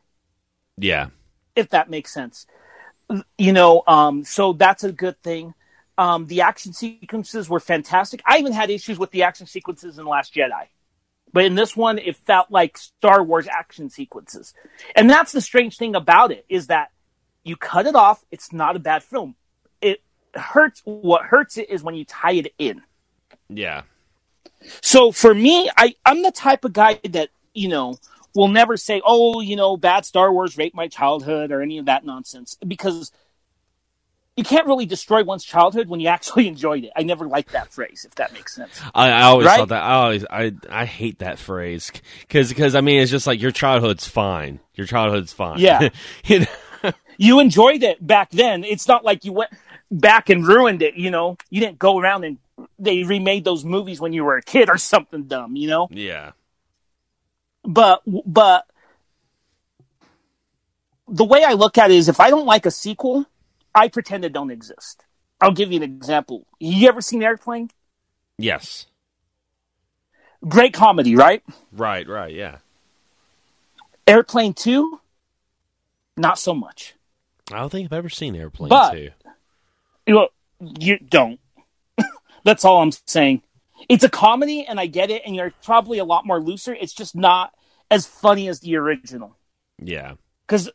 yeah, 0.78 1.08
if 1.56 1.70
that 1.70 1.90
makes 1.90 2.14
sense. 2.14 2.46
You 3.38 3.54
know, 3.54 3.84
um, 3.88 4.24
so 4.24 4.54
that's 4.54 4.84
a 4.84 4.92
good 4.92 5.22
thing. 5.22 5.54
Um, 5.98 6.28
the 6.28 6.42
action 6.42 6.74
sequences 6.74 7.50
were 7.50 7.60
fantastic. 7.60 8.22
I 8.26 8.38
even 8.40 8.52
had 8.52 8.70
issues 8.70 9.00
with 9.00 9.12
the 9.12 9.24
action 9.24 9.48
sequences 9.48 9.98
in 9.98 10.06
Last 10.06 10.34
Jedi. 10.34 10.68
But 11.32 11.46
in 11.46 11.56
this 11.56 11.76
one, 11.76 12.00
it 12.00 12.16
felt 12.16 12.50
like 12.50 12.78
Star 12.78 13.24
Wars 13.24 13.48
action 13.48 13.90
sequences. 13.90 14.54
And 14.96 15.10
that's 15.10 15.32
the 15.32 15.42
strange 15.42 15.78
thing 15.78 15.96
about 15.96 16.32
it 16.32 16.46
is 16.50 16.68
that 16.68 16.92
you 17.44 17.56
cut 17.56 17.88
it 17.88 17.96
off. 17.96 18.24
It's 18.32 18.52
not 18.52 18.76
a 18.76 18.80
bad 18.80 19.04
film. 19.04 19.36
Hurts. 20.36 20.82
What 20.86 21.24
hurts 21.24 21.58
it 21.58 21.70
is 21.70 21.84
when 21.84 21.96
you 21.96 22.06
tie 22.06 22.34
it 22.34 22.54
in. 22.58 22.82
yeah, 23.50 23.84
So 24.82 25.12
for 25.12 25.34
me, 25.34 25.70
I, 25.78 25.96
I'm 26.06 26.24
the 26.24 26.32
type 26.32 26.66
of 26.66 26.74
guy 26.74 27.00
that, 27.10 27.30
you 27.54 27.68
know, 27.70 27.98
will 28.34 28.48
never 28.50 28.76
say, 28.78 29.02
oh, 29.06 29.40
you 29.42 29.56
know, 29.56 29.78
bad 29.78 30.06
Star 30.06 30.32
Wars 30.34 30.58
raped 30.58 30.76
my 30.76 30.88
childhood 30.88 31.52
or 31.52 31.62
any 31.62 31.78
of 31.78 31.86
that 31.86 32.06
nonsense 32.06 32.58
because 32.68 33.12
you 34.36 34.44
can't 34.44 34.68
really 34.68 34.86
destroy 34.86 35.24
one's 35.24 35.46
childhood 35.46 35.88
when 35.88 36.02
you 36.02 36.08
actually 36.16 36.48
enjoyed 36.48 36.84
it. 36.84 36.92
I 36.96 37.04
never 37.04 37.26
liked 37.28 37.54
that 37.54 37.72
phrase, 37.72 38.04
if 38.06 38.16
that 38.16 38.34
makes 38.34 38.54
sense. 38.56 38.82
I, 38.94 39.10
I 39.10 39.22
always 39.24 39.46
Right? 39.48 39.58
thought 39.60 39.70
that. 39.70 39.84
I 39.84 39.94
always 39.94 40.26
I 40.30 40.52
I 40.70 40.84
hate 40.86 41.20
that 41.20 41.40
phrase 41.40 41.92
because 42.22 42.50
because 42.50 42.76
I 42.76 42.82
mean 42.82 43.02
it's 43.02 43.12
just 43.12 43.26
like 43.28 43.42
your 43.42 43.52
childhood's 43.52 44.08
fine. 44.08 44.60
Your 44.74 44.88
childhood's 44.88 45.32
fine. 45.32 45.60
Yeah. 45.60 45.88
you 46.26 46.40
know? 46.42 46.92
you 47.18 47.40
enjoyed 47.40 47.84
it 47.84 48.06
back 48.06 48.32
then. 48.32 48.66
It's 48.66 48.88
not 48.90 49.06
like 49.06 49.24
you 49.24 49.32
went 49.32 49.52
back 49.92 50.30
and 50.30 50.46
ruined 50.48 50.82
it. 50.82 50.96
You 50.96 51.12
know, 51.12 51.38
you 51.50 51.60
didn't 51.62 51.80
go 51.80 51.98
around 52.00 52.24
and 52.24 52.38
they 52.80 53.04
remade 53.04 53.44
those 53.44 53.66
movies 53.66 54.00
when 54.00 54.14
you 54.14 54.24
were 54.24 54.38
a 54.38 54.42
kid 54.42 54.70
or 54.70 54.78
something 54.78 55.24
dumb. 55.24 55.56
You 55.56 55.68
know, 55.70 55.88
yeah, 55.92 56.32
but 57.64 58.02
but 58.26 58.66
the 61.08 61.24
way 61.26 61.44
I 61.44 61.54
look 61.54 61.78
at 61.78 61.92
it 61.92 61.96
is, 61.98 62.10
if 62.10 62.20
I 62.20 62.30
don't 62.30 62.46
like 62.46 62.66
a 62.66 62.72
sequel, 62.72 63.26
I 63.74 63.88
pretend 63.90 64.26
it 64.26 64.34
don't 64.34 64.52
exist. 64.52 65.04
I'll 65.42 65.52
give 65.52 65.72
you 65.72 65.78
an 65.78 65.84
example. 65.84 66.46
You 66.60 66.88
ever 66.88 67.02
seen 67.02 67.22
Airplane? 67.22 67.70
yes, 68.38 68.88
Great 70.48 70.74
comedy, 70.74 71.16
right? 71.16 71.44
right, 71.72 72.08
right, 72.08 72.34
yeah. 72.34 72.58
Airplane 74.08 74.54
Two, 74.54 75.02
not 76.16 76.38
so 76.40 76.54
much. 76.54 76.94
I 77.52 77.58
don't 77.58 77.70
think 77.72 77.86
I've 77.88 77.98
ever 77.98 78.10
seen 78.10 78.36
Airplane 78.36 78.70
But- 78.70 78.92
Two. 78.94 79.10
You 80.06 80.28
you 80.60 81.00
don't. 81.00 81.40
That's 82.44 82.66
all 82.66 82.82
I'm 82.82 82.92
saying. 83.06 83.42
It's 83.90 84.04
a 84.04 84.10
comedy, 84.10 84.66
and 84.66 84.80
I 84.80 84.86
get 84.86 85.10
it, 85.10 85.24
and 85.26 85.36
you're 85.36 85.54
probably 85.64 86.00
a 86.00 86.06
lot 86.06 86.26
more 86.26 86.40
looser. 86.40 86.74
It's 86.74 86.94
just 86.94 87.16
not 87.16 87.54
as 87.92 88.06
funny 88.06 88.48
as 88.48 88.62
the 88.62 88.78
original. 88.78 89.36
Yeah, 89.82 90.14
Because, 90.48 90.70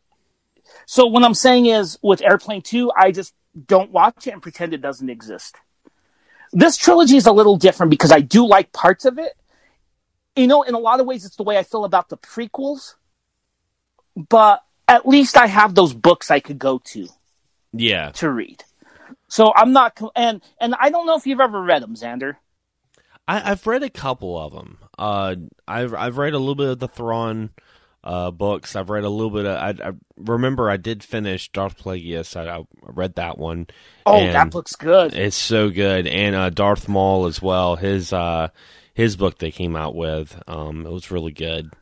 so 0.86 1.06
what 1.06 1.24
I'm 1.24 1.34
saying 1.34 1.66
is, 1.66 1.98
with 2.02 2.22
Airplane 2.22 2.62
2, 2.62 2.92
I 2.94 3.10
just 3.10 3.34
don't 3.66 3.90
watch 3.90 4.26
it 4.26 4.32
and 4.32 4.42
pretend 4.42 4.74
it 4.74 4.82
doesn't 4.82 5.08
exist. 5.08 5.56
This 6.52 6.76
trilogy 6.76 7.16
is 7.16 7.26
a 7.26 7.32
little 7.32 7.56
different 7.56 7.90
because 7.90 8.12
I 8.12 8.20
do 8.20 8.46
like 8.46 8.72
parts 8.72 9.04
of 9.04 9.18
it. 9.18 9.32
You 10.36 10.46
know, 10.46 10.62
in 10.62 10.74
a 10.74 10.78
lot 10.78 11.00
of 11.00 11.06
ways, 11.06 11.24
it's 11.24 11.36
the 11.36 11.42
way 11.42 11.56
I 11.56 11.62
feel 11.62 11.84
about 11.84 12.08
the 12.08 12.16
prequels. 12.16 12.94
But 14.16 14.62
at 14.86 15.06
least 15.06 15.36
I 15.36 15.46
have 15.46 15.74
those 15.74 15.94
books 15.94 16.30
I 16.30 16.40
could 16.40 16.58
go 16.58 16.78
to 16.86 17.08
yeah. 17.72 18.10
to 18.12 18.30
read. 18.30 18.64
So 19.30 19.52
I'm 19.54 19.72
not, 19.72 19.98
and 20.16 20.42
and 20.60 20.74
I 20.78 20.90
don't 20.90 21.06
know 21.06 21.16
if 21.16 21.24
you've 21.26 21.40
ever 21.40 21.62
read 21.62 21.82
them, 21.82 21.94
Xander. 21.94 22.36
I, 23.28 23.52
I've 23.52 23.64
read 23.64 23.84
a 23.84 23.90
couple 23.90 24.36
of 24.36 24.52
them. 24.52 24.78
Uh, 24.98 25.36
I've 25.66 25.94
I've 25.94 26.18
read 26.18 26.34
a 26.34 26.38
little 26.38 26.56
bit 26.56 26.68
of 26.68 26.78
the 26.80 26.88
Thrawn 26.88 27.50
uh, 28.02 28.32
books. 28.32 28.74
I've 28.74 28.90
read 28.90 29.04
a 29.04 29.08
little 29.08 29.30
bit 29.30 29.46
of. 29.46 29.56
I, 29.56 29.88
I 29.88 29.92
remember 30.16 30.68
I 30.68 30.78
did 30.78 31.04
finish 31.04 31.48
Darth 31.52 31.78
Plagueis. 31.78 32.36
I, 32.36 32.58
I 32.58 32.64
read 32.80 33.14
that 33.14 33.38
one. 33.38 33.68
Oh, 34.04 34.20
that 34.20 34.50
book's 34.50 34.74
good. 34.74 35.14
It's 35.14 35.36
so 35.36 35.70
good, 35.70 36.08
and 36.08 36.34
uh, 36.34 36.50
Darth 36.50 36.88
Maul 36.88 37.26
as 37.26 37.40
well. 37.40 37.76
His 37.76 38.12
uh, 38.12 38.48
his 38.94 39.16
book 39.16 39.38
they 39.38 39.52
came 39.52 39.76
out 39.76 39.94
with. 39.94 40.42
Um, 40.48 40.84
it 40.84 40.90
was 40.90 41.12
really 41.12 41.32
good. 41.32 41.72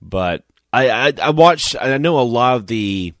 But 0.00 0.44
I, 0.72 0.88
I 0.88 1.12
I 1.20 1.30
watched. 1.30 1.76
I 1.78 1.98
know 1.98 2.18
a 2.18 2.22
lot 2.22 2.56
of 2.56 2.66
the 2.66 3.12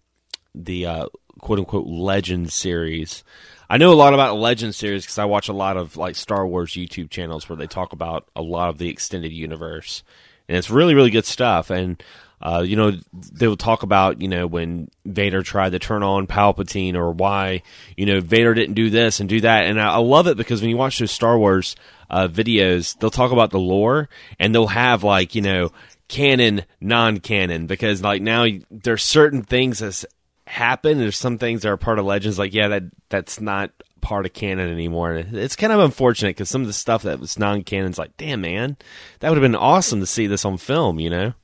the 0.54 0.86
uh, 0.86 1.06
quote 1.38 1.58
unquote 1.58 1.86
Legend 1.86 2.50
series. 2.50 3.24
I 3.68 3.78
know 3.78 3.92
a 3.92 3.94
lot 3.94 4.14
about 4.14 4.28
the 4.28 4.40
Legend 4.40 4.74
series 4.74 5.04
because 5.04 5.18
I 5.18 5.24
watch 5.24 5.48
a 5.48 5.54
lot 5.54 5.76
of 5.76 5.96
like 5.96 6.16
Star 6.16 6.46
Wars 6.46 6.72
YouTube 6.72 7.10
channels 7.10 7.48
where 7.48 7.56
they 7.56 7.66
talk 7.66 7.92
about 7.92 8.28
a 8.36 8.42
lot 8.42 8.68
of 8.68 8.78
the 8.78 8.88
extended 8.88 9.32
universe, 9.32 10.02
and 10.48 10.56
it's 10.56 10.70
really 10.70 10.94
really 10.94 11.10
good 11.10 11.24
stuff. 11.24 11.70
And 11.70 12.02
uh, 12.42 12.62
you 12.66 12.76
know, 12.76 12.92
they 13.12 13.48
will 13.48 13.56
talk 13.56 13.82
about 13.82 14.20
you 14.20 14.28
know 14.28 14.46
when 14.46 14.88
Vader 15.06 15.42
tried 15.42 15.72
to 15.72 15.78
turn 15.78 16.02
on 16.02 16.26
Palpatine 16.26 16.94
or 16.94 17.10
why 17.12 17.62
you 17.96 18.06
know 18.06 18.20
Vader 18.20 18.54
didn't 18.54 18.74
do 18.74 18.90
this 18.90 19.20
and 19.20 19.28
do 19.28 19.40
that. 19.40 19.66
And 19.66 19.80
I, 19.80 19.94
I 19.94 19.98
love 19.98 20.26
it 20.26 20.36
because 20.36 20.60
when 20.60 20.70
you 20.70 20.76
watch 20.76 20.98
those 20.98 21.10
Star 21.10 21.38
Wars 21.38 21.74
uh, 22.10 22.28
videos, 22.28 22.98
they'll 22.98 23.10
talk 23.10 23.32
about 23.32 23.50
the 23.50 23.58
lore 23.58 24.08
and 24.38 24.54
they'll 24.54 24.66
have 24.66 25.02
like 25.02 25.34
you 25.34 25.42
know 25.42 25.72
canon, 26.08 26.64
non-canon 26.80 27.66
because 27.66 28.02
like 28.02 28.20
now 28.20 28.46
there's 28.70 29.02
certain 29.02 29.42
things 29.42 29.78
that's 29.78 30.04
happen. 30.46 30.98
There's 30.98 31.16
some 31.16 31.38
things 31.38 31.62
that 31.62 31.68
are 31.70 31.76
part 31.76 31.98
of 31.98 32.04
legends. 32.04 32.38
Like 32.38 32.54
yeah, 32.54 32.68
that 32.68 32.84
that's 33.08 33.40
not 33.40 33.70
part 34.00 34.26
of 34.26 34.32
canon 34.32 34.70
anymore. 34.70 35.14
It's 35.14 35.56
kind 35.56 35.72
of 35.72 35.80
unfortunate 35.80 36.30
because 36.30 36.50
some 36.50 36.60
of 36.60 36.66
the 36.66 36.72
stuff 36.72 37.02
that 37.02 37.20
was 37.20 37.38
non-canon 37.38 37.90
is 37.90 37.98
like, 37.98 38.16
damn 38.16 38.42
man, 38.42 38.76
that 39.20 39.30
would 39.30 39.36
have 39.36 39.42
been 39.42 39.56
awesome 39.56 40.00
to 40.00 40.06
see 40.06 40.26
this 40.26 40.44
on 40.44 40.58
film. 40.58 41.00
You 41.00 41.10
know. 41.10 41.34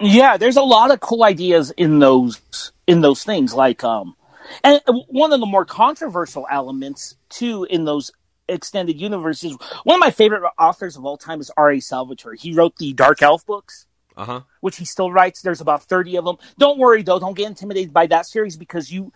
Yeah, 0.00 0.38
there's 0.38 0.56
a 0.56 0.62
lot 0.62 0.90
of 0.90 1.00
cool 1.00 1.24
ideas 1.24 1.70
in 1.72 1.98
those 1.98 2.72
in 2.86 3.02
those 3.02 3.22
things. 3.22 3.52
Like, 3.54 3.84
um, 3.84 4.16
and 4.64 4.80
one 5.08 5.32
of 5.32 5.40
the 5.40 5.46
more 5.46 5.64
controversial 5.64 6.46
elements 6.50 7.16
too 7.28 7.66
in 7.68 7.84
those 7.84 8.10
extended 8.50 9.00
universes. 9.00 9.56
One 9.84 9.96
of 9.96 10.00
my 10.00 10.10
favorite 10.10 10.42
authors 10.58 10.96
of 10.96 11.04
all 11.04 11.16
time 11.16 11.40
is 11.40 11.50
R.A. 11.56 11.80
Salvatore. 11.80 12.34
He 12.34 12.52
wrote 12.52 12.76
the 12.76 12.92
Dark 12.92 13.22
Elf 13.22 13.46
books, 13.46 13.86
uh-huh. 14.20 14.40
which 14.60 14.76
he 14.76 14.84
still 14.84 15.10
writes. 15.10 15.42
There's 15.42 15.60
about 15.60 15.84
thirty 15.84 16.16
of 16.16 16.24
them. 16.24 16.36
Don't 16.58 16.78
worry 16.78 17.02
though, 17.02 17.18
don't 17.18 17.36
get 17.36 17.46
intimidated 17.46 17.92
by 17.92 18.06
that 18.08 18.26
series 18.26 18.56
because 18.56 18.90
you 18.92 19.12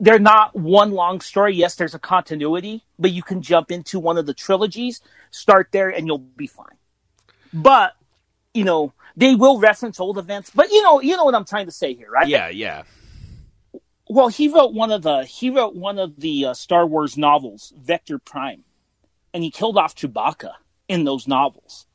they're 0.00 0.18
not 0.18 0.54
one 0.54 0.92
long 0.92 1.20
story. 1.20 1.54
Yes, 1.54 1.74
there's 1.74 1.94
a 1.94 1.98
continuity, 1.98 2.84
but 2.98 3.10
you 3.10 3.22
can 3.22 3.42
jump 3.42 3.70
into 3.70 3.98
one 3.98 4.16
of 4.16 4.26
the 4.26 4.34
trilogies, 4.34 5.00
start 5.30 5.68
there, 5.72 5.88
and 5.88 6.06
you'll 6.06 6.18
be 6.18 6.46
fine. 6.46 6.76
But 7.52 7.94
you 8.54 8.64
know, 8.64 8.92
they 9.16 9.34
will 9.34 9.58
reference 9.58 10.00
old 10.00 10.18
events, 10.18 10.50
but 10.54 10.70
you 10.70 10.82
know, 10.82 11.00
you 11.00 11.16
know 11.16 11.24
what 11.24 11.34
I'm 11.34 11.44
trying 11.44 11.66
to 11.66 11.72
say 11.72 11.94
here, 11.94 12.10
right? 12.10 12.28
Yeah, 12.28 12.48
yeah. 12.48 12.84
Well, 14.08 14.28
he 14.28 14.48
wrote 14.48 14.72
one 14.72 14.90
of 14.90 15.02
the 15.02 15.24
he 15.24 15.50
wrote 15.50 15.74
one 15.74 15.98
of 15.98 16.18
the 16.18 16.46
uh, 16.46 16.54
Star 16.54 16.86
Wars 16.86 17.18
novels, 17.18 17.72
Vector 17.76 18.18
Prime, 18.18 18.64
and 19.34 19.42
he 19.44 19.50
killed 19.50 19.76
off 19.76 19.94
Chewbacca 19.94 20.52
in 20.88 21.04
those 21.04 21.28
novels. 21.28 21.86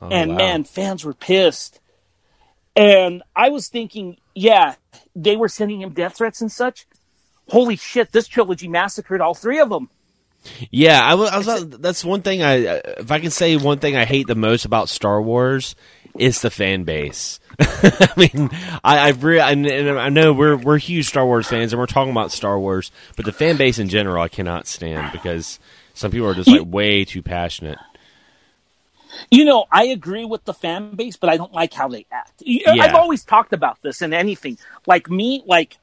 Oh, 0.00 0.08
and 0.08 0.32
wow. 0.32 0.36
man, 0.36 0.64
fans 0.64 1.04
were 1.04 1.14
pissed. 1.14 1.80
And 2.74 3.22
I 3.36 3.50
was 3.50 3.68
thinking, 3.68 4.16
yeah, 4.34 4.76
they 5.14 5.36
were 5.36 5.48
sending 5.48 5.82
him 5.82 5.90
death 5.90 6.16
threats 6.16 6.40
and 6.40 6.50
such. 6.50 6.86
Holy 7.48 7.76
shit, 7.76 8.12
this 8.12 8.28
trilogy 8.28 8.68
massacred 8.68 9.20
all 9.20 9.34
three 9.34 9.60
of 9.60 9.68
them. 9.68 9.90
Yeah, 10.70 11.00
I 11.02 11.14
was. 11.14 11.30
I 11.30 11.38
was 11.38 11.68
that's 11.78 12.04
one 12.04 12.22
thing. 12.22 12.42
I 12.42 12.54
if 12.98 13.12
I 13.12 13.20
can 13.20 13.30
say 13.30 13.56
one 13.56 13.78
thing 13.78 13.96
I 13.96 14.04
hate 14.04 14.26
the 14.26 14.34
most 14.34 14.64
about 14.64 14.88
Star 14.88 15.22
Wars 15.22 15.76
is 16.18 16.40
the 16.40 16.50
fan 16.50 16.84
base. 16.84 17.38
I 17.60 18.12
mean, 18.16 18.50
I, 18.82 19.08
I've 19.08 19.22
re- 19.22 19.40
and, 19.40 19.64
and 19.66 19.98
I 19.98 20.08
know 20.08 20.32
we're 20.32 20.56
we're 20.56 20.78
huge 20.78 21.06
Star 21.06 21.24
Wars 21.24 21.46
fans, 21.46 21.72
and 21.72 21.78
we're 21.78 21.86
talking 21.86 22.10
about 22.10 22.32
Star 22.32 22.58
Wars, 22.58 22.90
but 23.16 23.24
the 23.24 23.32
fan 23.32 23.56
base 23.56 23.78
in 23.78 23.88
general, 23.88 24.22
I 24.22 24.28
cannot 24.28 24.66
stand 24.66 25.12
because 25.12 25.60
some 25.94 26.10
people 26.10 26.28
are 26.28 26.34
just 26.34 26.48
like 26.48 26.66
way 26.66 27.04
too 27.04 27.22
passionate. 27.22 27.78
You 29.30 29.44
know, 29.44 29.66
I 29.70 29.84
agree 29.84 30.24
with 30.24 30.44
the 30.44 30.54
fan 30.54 30.94
base, 30.94 31.16
but 31.16 31.30
I 31.30 31.36
don't 31.36 31.52
like 31.52 31.72
how 31.72 31.88
they 31.88 32.06
act. 32.10 32.42
Uh, 32.42 32.44
yeah. 32.46 32.82
I've 32.82 32.94
always 32.94 33.24
talked 33.24 33.52
about 33.52 33.82
this 33.82 34.02
in 34.02 34.12
anything. 34.12 34.58
Like 34.86 35.10
me, 35.10 35.42
like 35.46 35.76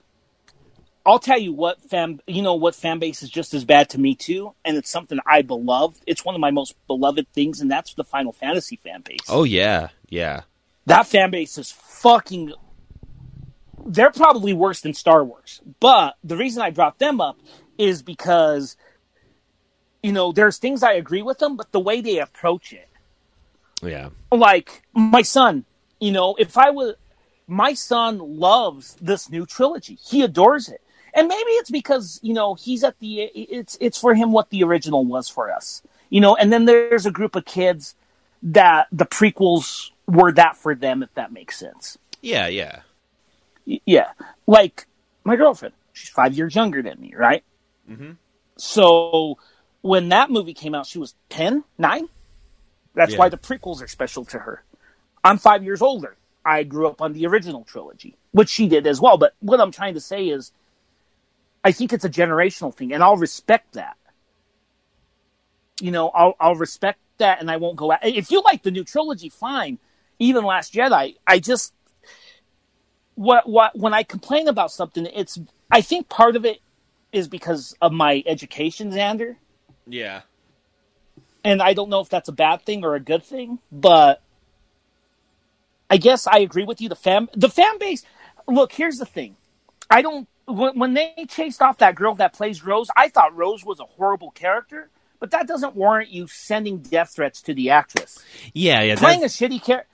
I'll 1.06 1.20
tell 1.20 1.40
you 1.40 1.54
what 1.54 1.82
fan 1.90 2.20
you 2.28 2.42
know 2.42 2.56
what 2.56 2.76
fan 2.76 3.00
base 3.00 3.24
is 3.24 3.30
just 3.30 3.54
as 3.54 3.66
bad 3.66 3.90
to 3.90 4.00
me 4.00 4.16
too, 4.16 4.54
and 4.66 4.78
it's 4.78 4.90
something 4.90 5.20
I 5.26 5.42
beloved. 5.42 6.02
It's 6.06 6.26
one 6.26 6.36
of 6.36 6.42
my 6.42 6.52
most 6.52 6.76
beloved 6.88 7.28
things, 7.34 7.62
and 7.62 7.72
that's 7.72 7.94
the 7.94 8.04
Final 8.04 8.34
Fantasy 8.34 8.76
fan 8.76 9.02
base. 9.02 9.20
Oh 9.30 9.44
yeah, 9.44 9.90
yeah. 10.10 10.42
That 10.86 11.08
fan 11.08 11.32
base 11.32 11.58
is 11.58 11.72
fucking. 11.72 12.54
They're 13.86 14.12
probably 14.12 14.54
worse 14.54 14.82
than 14.82 14.94
Star 14.94 15.24
Wars, 15.24 15.62
but 15.80 16.16
the 16.24 16.36
reason 16.36 16.62
I 16.62 16.70
brought 16.70 17.00
them 17.00 17.22
up 17.22 17.40
is 17.78 18.04
because, 18.04 18.76
you 20.04 20.12
know, 20.12 20.34
there's 20.34 20.58
things 20.58 20.84
I 20.84 20.94
agree 20.94 21.22
with 21.22 21.40
them, 21.40 21.56
but 21.56 21.72
the 21.72 21.80
way 21.80 22.02
they 22.02 22.20
approach 22.20 22.74
it. 22.74 22.89
Yeah. 23.82 24.10
Like 24.32 24.84
my 24.94 25.22
son, 25.22 25.66
you 26.00 26.12
know, 26.12 26.36
if 26.38 26.58
I 26.58 26.70
was 26.70 26.96
my 27.50 27.74
son 27.74 28.20
loves 28.20 28.96
this 29.02 29.30
new 29.30 29.46
trilogy. 29.46 29.96
He 29.96 30.22
adores 30.22 30.70
it. 30.70 30.82
And 31.16 31.28
maybe 31.28 31.50
it's 31.54 31.72
because 31.72 32.20
you 32.22 32.34
know 32.34 32.54
he's 32.54 32.84
at 32.84 33.00
the 33.00 33.22
it's 33.22 33.78
it's 33.82 33.98
for 33.98 34.14
him 34.14 34.32
what 34.32 34.52
the 34.52 34.64
original 34.64 35.04
was 35.04 35.28
for 35.28 35.52
us. 35.52 35.82
You 36.10 36.22
know 36.22 36.36
and 36.36 36.54
then 36.54 36.66
there's 36.66 37.08
a 37.08 37.12
group 37.12 37.36
of 37.36 37.46
kids 37.46 37.96
that 38.44 38.88
the 38.92 39.06
prequels 39.06 39.90
were 40.08 40.32
that 40.34 40.56
for 40.56 40.76
them 40.76 41.02
if 41.02 41.14
that 41.16 41.34
makes 41.34 41.58
sense. 41.58 41.98
Yeah 42.22 42.48
yeah. 42.48 42.82
Yeah. 43.66 44.12
Like 44.46 44.86
my 45.24 45.36
girlfriend 45.36 45.74
she's 45.94 46.10
five 46.10 46.38
years 46.38 46.56
younger 46.56 46.84
than 46.84 47.02
me 47.02 47.14
right? 47.16 47.44
Mm-hmm. 47.90 48.12
so 48.56 49.40
when 49.82 50.10
that 50.10 50.30
movie 50.30 50.54
came 50.54 50.76
out 50.76 50.86
she 50.86 51.00
was 51.00 51.16
10 51.30 51.64
9 51.80 52.08
that's 52.94 53.14
yeah. 53.14 53.18
why 53.18 53.30
the 53.30 53.38
prequels 53.38 53.82
are 53.82 53.88
special 53.88 54.26
to 54.26 54.40
her 54.40 54.64
i'm 55.24 55.38
five 55.38 55.64
years 55.64 55.82
older 55.82 56.16
i 56.46 56.64
grew 56.64 56.88
up 56.88 57.02
on 57.02 57.14
the 57.14 57.26
original 57.26 57.64
trilogy 57.64 58.16
which 58.32 58.50
she 58.50 58.68
did 58.68 58.86
as 58.88 59.00
well 59.02 59.18
but 59.18 59.34
what 59.40 59.60
i'm 59.60 59.72
trying 59.72 59.94
to 59.94 60.02
say 60.02 60.28
is 60.28 60.52
I 61.64 61.72
think 61.72 61.94
it's 61.94 62.06
a 62.06 62.10
generational 62.10 62.74
thing, 62.74 62.94
and 62.94 63.04
I'll 63.04 63.18
respect 63.18 63.74
that. 63.74 63.98
You 65.82 65.92
know, 65.92 66.10
I'll 66.10 66.36
I'll 66.40 66.56
respect 66.56 67.00
that, 67.18 67.40
and 67.40 67.52
I 67.52 67.58
won't 67.58 67.76
go. 67.76 67.92
At, 67.92 68.06
if 68.06 68.32
you 68.32 68.42
like 68.44 68.64
the 68.64 68.72
new 68.72 68.84
trilogy, 68.84 69.30
fine. 69.30 69.80
Even 70.20 70.44
Last 70.44 70.74
Jedi, 70.74 71.16
I 71.28 71.40
just 71.40 71.74
what 73.16 73.48
what 73.48 73.78
when 73.78 73.94
I 73.94 74.04
complain 74.04 74.48
about 74.48 74.72
something, 74.72 75.06
it's 75.06 75.40
I 75.72 75.82
think 75.82 76.10
part 76.10 76.36
of 76.36 76.46
it 76.46 76.60
is 77.12 77.28
because 77.28 77.76
of 77.82 77.92
my 77.92 78.24
education, 78.26 78.92
Xander. 78.92 79.36
Yeah. 79.88 80.22
And 81.50 81.64
I 81.64 81.74
don't 81.74 81.90
know 81.90 82.00
if 82.00 82.10
that's 82.10 82.30
a 82.30 82.32
bad 82.32 82.62
thing 82.62 82.86
or 82.86 82.94
a 82.94 83.00
good 83.00 83.24
thing, 83.24 83.58
but 83.72 84.22
I 85.90 85.98
guess 85.98 86.28
I 86.28 86.40
agree 86.40 86.64
with 86.64 86.80
you. 86.80 86.90
The 86.90 86.96
fan 86.96 87.28
the 87.34 87.50
fan 87.50 87.80
base. 87.80 88.04
Look, 88.48 88.72
here's 88.72 88.98
the 88.98 89.06
thing. 89.06 89.36
I 89.90 90.04
don't 90.04 90.28
when 90.46 90.94
they 90.94 91.26
chased 91.28 91.64
off 91.64 91.80
that 91.80 91.96
girl 91.96 92.14
that 92.16 92.34
plays 92.34 92.64
Rose, 92.64 92.90
I 92.96 93.10
thought 93.10 93.36
Rose 93.36 93.66
was 93.66 93.80
a 93.80 93.86
horrible 93.86 94.30
character, 94.30 94.92
but 95.20 95.32
that 95.32 95.48
doesn't 95.48 95.76
warrant 95.76 96.10
you 96.12 96.28
sending 96.28 96.80
death 96.82 97.16
threats 97.16 97.42
to 97.42 97.56
the 97.56 97.72
actress. 97.72 98.24
Yeah, 98.54 98.84
yeah, 98.84 98.96
playing 98.96 99.24
a 99.24 99.28
shitty 99.28 99.64
character. 99.64 99.88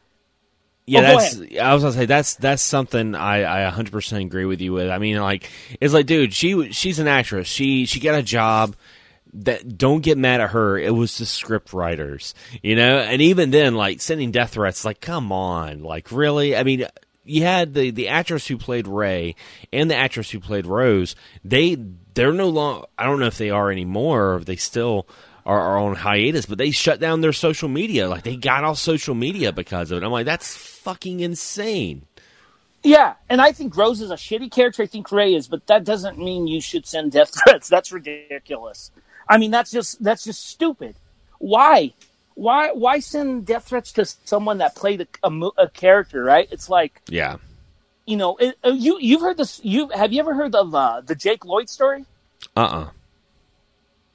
Yeah, 0.86 1.00
oh, 1.00 1.20
that's. 1.20 1.42
I 1.58 1.74
was 1.74 1.84
gonna 1.84 1.94
say 1.94 2.06
that's 2.06 2.36
that's 2.36 2.62
something 2.62 3.16
I 3.16 3.44
I 3.44 3.64
100 3.64 3.94
percent 3.94 4.26
agree 4.26 4.46
with 4.46 4.60
you 4.60 4.74
with. 4.74 4.90
I 4.90 4.98
mean, 4.98 5.22
like 5.22 5.50
it's 5.80 5.94
like, 5.94 6.06
dude, 6.06 6.34
she 6.34 6.74
she's 6.74 7.00
an 7.00 7.08
actress. 7.08 7.48
She 7.48 7.86
she 7.86 8.02
got 8.02 8.16
a 8.16 8.22
job. 8.22 8.76
That 9.40 9.78
don't 9.78 10.02
get 10.02 10.18
mad 10.18 10.40
at 10.40 10.52
her. 10.52 10.78
It 10.78 10.96
was 10.96 11.18
the 11.18 11.26
script 11.26 11.74
writers, 11.74 12.34
you 12.64 12.76
know. 12.76 13.00
And 13.00 13.22
even 13.22 13.52
then, 13.52 13.76
like 13.76 14.00
sending 14.00 14.32
death 14.32 14.52
threats, 14.52 14.86
like 14.86 15.02
come 15.02 15.32
on, 15.32 15.84
like 15.84 16.12
really. 16.12 16.56
I 16.56 16.64
mean, 16.64 16.88
you 17.26 17.44
had 17.44 17.74
the 17.74 17.92
the 17.92 18.08
actress 18.08 18.48
who 18.48 18.58
played 18.58 18.88
Rey 18.88 19.36
and 19.74 19.92
the 19.92 19.96
actress 19.96 20.30
who 20.30 20.40
played 20.40 20.66
Rose. 20.66 21.16
They 21.44 21.76
they're 22.14 22.32
no 22.32 22.50
longer. 22.50 22.88
I 22.98 23.06
don't 23.06 23.20
know 23.20 23.26
if 23.26 23.38
they 23.38 23.50
are 23.50 23.72
anymore. 23.72 24.32
or 24.32 24.38
if 24.38 24.46
they 24.46 24.56
still 24.56 25.08
are, 25.46 25.60
are, 25.60 25.78
on 25.78 25.96
hiatus, 25.96 26.46
but 26.46 26.58
they 26.58 26.72
shut 26.72 27.00
down 27.00 27.22
their 27.22 27.34
social 27.34 27.70
media. 27.70 28.10
Like 28.10 28.24
they 28.24 28.36
got 28.36 28.64
off 28.64 28.78
social 28.78 29.16
media 29.16 29.52
because 29.52 29.92
of 29.92 30.02
it. 30.02 30.06
I'm 30.06 30.12
like, 30.12 30.26
that's 30.26 30.56
fucking 30.56 31.20
insane. 31.20 32.06
Yeah, 32.84 33.16
and 33.30 33.42
I 33.42 33.52
think 33.52 33.76
Rose 33.76 34.00
is 34.00 34.12
a 34.12 34.16
shitty 34.16 34.52
character. 34.52 34.84
I 34.84 34.86
think 34.86 35.12
Rey 35.12 35.34
is, 35.34 35.48
but 35.48 35.66
that 35.68 35.84
doesn't 35.84 36.20
mean 36.20 36.46
you 36.46 36.62
should 36.62 36.86
send 36.86 37.12
death 37.12 37.34
threats. 37.44 37.68
That's 37.68 37.92
ridiculous. 37.92 38.92
I 39.28 39.38
mean, 39.38 39.52
that's 39.52 39.72
just 39.72 40.04
that's 40.04 40.24
just 40.24 40.46
stupid. 40.46 40.96
Why? 41.40 41.94
why 42.36 42.72
why 42.72 43.00
send 43.00 43.46
death 43.46 43.70
threats 43.70 43.92
to 43.94 44.06
someone 44.06 44.60
that 44.60 44.76
played 44.76 45.02
a, 45.02 45.28
a, 45.28 45.50
a 45.58 45.70
character? 45.70 46.24
Right? 46.24 46.48
It's 46.52 46.70
like 46.70 47.02
yeah, 47.08 47.38
you 48.06 48.18
know, 48.18 48.36
it, 48.38 48.58
uh, 48.64 48.70
you 48.70 49.00
you've 49.00 49.22
heard 49.22 49.38
this. 49.38 49.60
You 49.64 49.90
have 49.90 50.14
you 50.14 50.20
ever 50.20 50.36
heard 50.36 50.54
of 50.54 50.76
uh, 50.76 51.02
the 51.02 51.16
Jake 51.16 51.44
Lloyd 51.44 51.70
story? 51.70 52.06
Uh 52.56 52.60
uh-uh. 52.60 52.84
uh 52.84 52.90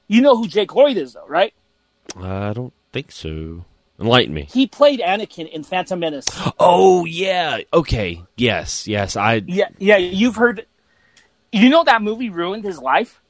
You 0.07 0.21
know 0.21 0.37
who 0.37 0.47
Jake 0.47 0.75
Lloyd 0.75 0.97
is, 0.97 1.15
though, 1.15 1.27
right? 1.27 1.53
I 2.17 2.53
don't 2.53 2.75
think 2.93 3.11
so. 3.11 3.65
Enlighten 3.99 4.33
me. 4.33 4.49
He 4.51 4.67
played 4.67 5.01
Anakin 5.01 5.51
in 5.51 5.63
Phantom 5.63 5.99
Menace. 5.99 6.27
Oh 6.59 7.05
yeah. 7.05 7.61
Okay. 7.73 8.23
Yes. 8.37 8.87
Yes. 8.87 9.17
I. 9.17 9.43
Yeah. 9.47 9.69
Yeah. 9.79 9.97
You've 9.97 10.37
heard. 10.37 10.67
You 11.53 11.69
know 11.69 11.85
that 11.85 12.03
movie 12.03 12.31
ruined 12.31 12.65
his 12.65 12.79
life. 12.79 13.21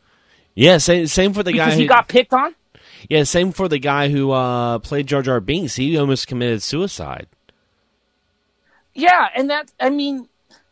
Yeah. 0.54 0.78
Same. 0.78 1.06
Same 1.06 1.32
for 1.32 1.42
the 1.42 1.52
because 1.52 1.70
guy 1.74 1.76
he 1.76 1.82
who 1.82 1.88
got 1.88 2.08
picked 2.08 2.32
on. 2.32 2.54
Yeah, 3.08 3.22
same 3.24 3.52
for 3.52 3.66
the 3.66 3.78
guy 3.78 4.08
who 4.10 4.30
uh, 4.30 4.78
played 4.80 5.06
Jar 5.06 5.22
Jar 5.22 5.40
Binks. 5.40 5.76
He 5.76 5.96
almost 5.96 6.26
committed 6.26 6.62
suicide. 6.62 7.28
Yeah, 8.94 9.28
and 9.34 9.50
that 9.50 9.72
I 9.80 9.90
mean, 9.90 10.28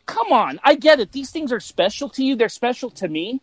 come 0.06 0.32
on. 0.32 0.60
I 0.62 0.74
get 0.74 1.00
it. 1.00 1.12
These 1.12 1.30
things 1.30 1.52
are 1.52 1.60
special 1.60 2.08
to 2.10 2.24
you. 2.24 2.36
They're 2.36 2.48
special 2.48 2.90
to 2.90 3.08
me. 3.08 3.40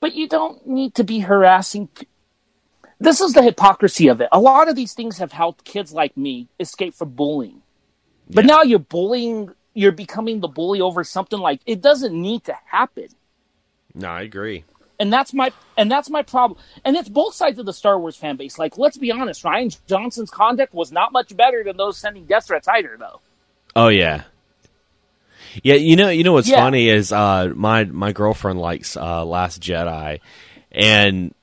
But 0.00 0.14
you 0.14 0.28
don't 0.28 0.66
need 0.66 0.96
to 0.96 1.04
be 1.04 1.20
harassing. 1.20 1.88
This 2.98 3.20
is 3.20 3.34
the 3.34 3.42
hypocrisy 3.42 4.08
of 4.08 4.20
it. 4.20 4.28
A 4.32 4.40
lot 4.40 4.68
of 4.68 4.74
these 4.74 4.94
things 4.94 5.18
have 5.18 5.30
helped 5.32 5.64
kids 5.64 5.92
like 5.92 6.16
me 6.16 6.48
escape 6.58 6.94
from 6.94 7.10
bullying. 7.10 7.62
But 8.28 8.44
Yeah. 8.44 8.56
now 8.56 8.62
you're 8.62 8.78
bullying, 8.80 9.50
you're 9.74 9.92
becoming 9.92 10.40
the 10.40 10.48
bully 10.48 10.80
over 10.80 11.04
something 11.04 11.38
like 11.38 11.60
it 11.66 11.80
doesn't 11.80 12.14
need 12.20 12.44
to 12.44 12.54
happen. 12.66 13.08
No, 13.94 14.08
I 14.08 14.22
agree. 14.22 14.64
And 15.02 15.12
that's 15.12 15.34
my 15.34 15.50
and 15.76 15.90
that's 15.90 16.08
my 16.08 16.22
problem. 16.22 16.60
And 16.84 16.96
it's 16.96 17.08
both 17.08 17.34
sides 17.34 17.58
of 17.58 17.66
the 17.66 17.72
Star 17.72 17.98
Wars 17.98 18.14
fan 18.14 18.36
base. 18.36 18.56
Like, 18.56 18.78
let's 18.78 18.96
be 18.96 19.10
honest, 19.10 19.42
Rian 19.42 19.76
Johnson's 19.88 20.30
conduct 20.30 20.72
was 20.72 20.92
not 20.92 21.10
much 21.10 21.36
better 21.36 21.64
than 21.64 21.76
those 21.76 21.98
sending 21.98 22.24
death 22.24 22.46
threats 22.46 22.68
either, 22.68 22.96
though. 22.96 23.18
Oh 23.74 23.88
yeah. 23.88 24.22
Yeah, 25.64 25.74
you 25.74 25.96
know, 25.96 26.08
you 26.08 26.22
know 26.22 26.32
what's 26.34 26.48
Yeah. 26.48 26.60
funny 26.60 26.88
is 26.88 27.10
uh, 27.10 27.50
my 27.52 27.82
my 27.84 28.12
girlfriend 28.12 28.60
likes 28.60 28.96
uh, 28.96 29.24
Last 29.24 29.60
Jedi, 29.60 30.20
and 30.70 31.34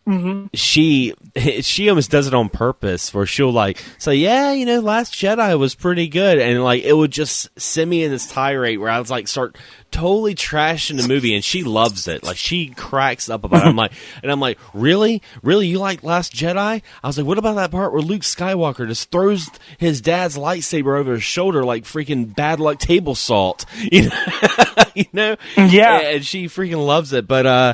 she 0.54 1.14
she 1.62 1.90
almost 1.90 2.10
does 2.10 2.28
it 2.28 2.34
on 2.34 2.48
purpose, 2.50 3.14
where 3.14 3.26
she'll 3.26 3.52
like 3.52 3.84
say, 3.98 4.16
"Yeah, 4.16 4.54
you 4.54 4.66
know, 4.66 4.80
Last 4.80 5.14
Jedi 5.14 5.60
was 5.60 5.76
pretty 5.76 6.08
good," 6.08 6.40
and 6.40 6.64
like 6.64 6.84
it 6.84 6.94
would 6.94 7.12
just 7.12 7.50
send 7.60 7.90
me 7.90 8.04
in 8.04 8.10
this 8.10 8.26
tirade 8.32 8.80
where 8.80 8.90
I 8.90 9.00
was 9.00 9.12
like, 9.12 9.28
start 9.28 9.58
totally 9.92 10.36
trashing 10.36 11.02
the 11.02 11.08
movie, 11.08 11.36
and 11.36 11.44
she 11.44 11.64
loves 11.64 12.08
it. 12.08 12.24
Like 12.24 12.38
she 12.38 12.68
cracks 12.70 13.30
up 13.30 13.44
about 13.44 13.66
it. 13.66 13.70
I'm 13.70 13.76
like, 13.76 13.92
and 14.24 14.32
I'm 14.32 14.40
like, 14.40 14.58
really, 14.74 15.22
really, 15.44 15.68
you 15.68 15.80
like 15.80 16.04
Last 16.04 16.34
Jedi? 16.34 16.82
I 17.04 17.08
was 17.08 17.18
like, 17.18 17.28
what 17.28 17.38
about 17.38 17.56
that 17.56 17.72
part 17.72 17.92
where 17.92 18.02
Luke 18.02 18.22
Skywalker 18.22 18.88
just 18.88 19.12
throws 19.12 19.50
his 19.78 20.02
dad's 20.02 20.38
lightsaber 20.38 20.98
over 20.98 21.14
his 21.14 21.24
shoulder 21.24 21.64
like 21.64 21.84
freaking 21.84 22.34
bad 22.36 22.60
luck 22.60 22.80
table 22.80 23.16
salt? 23.16 23.66
You 23.92 24.10
know, 24.10 24.16
you 24.96 25.06
know? 25.14 25.36
Yeah. 25.58 26.00
and 26.00 26.26
she 26.26 26.46
freaking 26.46 26.86
loves 26.86 27.12
it. 27.12 27.28
But 27.28 27.46
uh, 27.46 27.74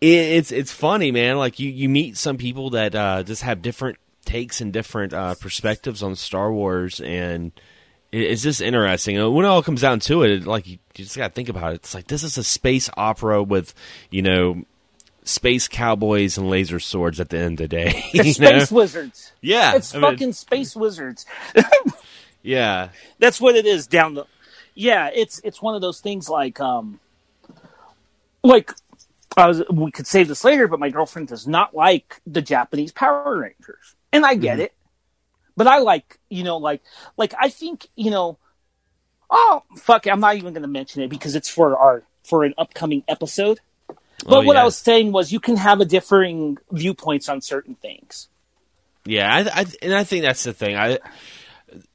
it, 0.00 0.06
it's 0.06 0.52
it's 0.52 0.72
funny, 0.72 1.12
man. 1.12 1.36
Like 1.36 1.58
you 1.60 1.70
you 1.70 1.88
meet 1.88 2.16
some 2.16 2.36
people 2.36 2.70
that 2.70 2.94
uh, 2.94 3.22
just 3.22 3.42
have 3.42 3.62
different 3.62 3.98
takes 4.24 4.60
and 4.60 4.72
different 4.72 5.12
uh, 5.12 5.34
perspectives 5.36 6.02
on 6.02 6.16
Star 6.16 6.52
Wars, 6.52 7.00
and 7.00 7.52
it's 8.12 8.42
just 8.42 8.60
interesting. 8.60 9.16
When 9.34 9.44
it 9.44 9.48
all 9.48 9.62
comes 9.62 9.80
down 9.80 10.00
to 10.00 10.22
it, 10.22 10.46
like 10.46 10.66
you, 10.66 10.78
just 10.94 11.16
got 11.16 11.28
to 11.28 11.34
think 11.34 11.48
about 11.48 11.72
it. 11.72 11.76
It's 11.76 11.94
like 11.94 12.06
this 12.06 12.22
is 12.22 12.36
a 12.36 12.44
space 12.44 12.90
opera 12.96 13.42
with 13.42 13.74
you 14.10 14.22
know 14.22 14.64
space 15.24 15.68
cowboys 15.68 16.36
and 16.36 16.50
laser 16.50 16.80
swords 16.80 17.20
at 17.20 17.30
the 17.30 17.38
end 17.38 17.60
of 17.60 17.68
the 17.70 17.76
day. 17.76 18.04
It's 18.12 18.38
you 18.38 18.44
know? 18.44 18.58
space 18.58 18.70
wizards. 18.70 19.32
Yeah, 19.40 19.76
It's 19.76 19.94
I 19.94 19.98
mean, 19.98 20.10
fucking 20.10 20.32
space 20.34 20.76
wizards. 20.76 21.24
yeah. 22.42 22.90
That's 23.18 23.40
what 23.40 23.56
it 23.56 23.66
is 23.66 23.86
down 23.86 24.14
the 24.14 24.26
Yeah, 24.74 25.10
it's 25.12 25.40
it's 25.44 25.62
one 25.62 25.74
of 25.74 25.80
those 25.80 26.00
things 26.00 26.28
like 26.28 26.60
um 26.60 27.00
like 28.42 28.72
I 29.36 29.46
was 29.46 29.62
we 29.70 29.90
could 29.90 30.06
save 30.06 30.28
this 30.28 30.44
later, 30.44 30.68
but 30.68 30.80
my 30.80 30.90
girlfriend 30.90 31.28
does 31.28 31.46
not 31.46 31.74
like 31.74 32.20
the 32.26 32.42
Japanese 32.42 32.92
Power 32.92 33.38
Rangers. 33.38 33.94
And 34.12 34.26
I 34.26 34.34
get 34.34 34.60
it. 34.60 34.74
But 35.56 35.66
I 35.66 35.78
like, 35.78 36.18
you 36.28 36.44
know, 36.44 36.58
like 36.58 36.82
like 37.16 37.34
I 37.38 37.48
think, 37.48 37.88
you 37.96 38.10
know, 38.10 38.38
oh 39.30 39.62
fuck, 39.76 40.06
I'm 40.06 40.20
not 40.20 40.36
even 40.36 40.52
gonna 40.54 40.68
mention 40.68 41.02
it 41.02 41.08
because 41.08 41.34
it's 41.34 41.48
for 41.48 41.76
our 41.76 42.02
for 42.24 42.44
an 42.44 42.54
upcoming 42.58 43.04
episode. 43.08 43.60
But 43.88 43.98
Oh, 44.38 44.42
what 44.42 44.54
yeah. 44.54 44.62
I 44.62 44.64
was 44.64 44.76
saying 44.76 45.10
was 45.12 45.32
you 45.32 45.40
can 45.40 45.56
have 45.56 45.80
a 45.80 45.84
differing 45.84 46.58
viewpoints 46.70 47.28
on 47.28 47.40
certain 47.40 47.74
things. 47.74 48.28
Yeah, 49.04 49.34
I, 49.34 49.60
I, 49.62 49.66
and 49.82 49.92
I 49.92 50.04
think 50.04 50.22
that's 50.22 50.44
the 50.44 50.52
thing. 50.52 50.76
I 50.76 51.00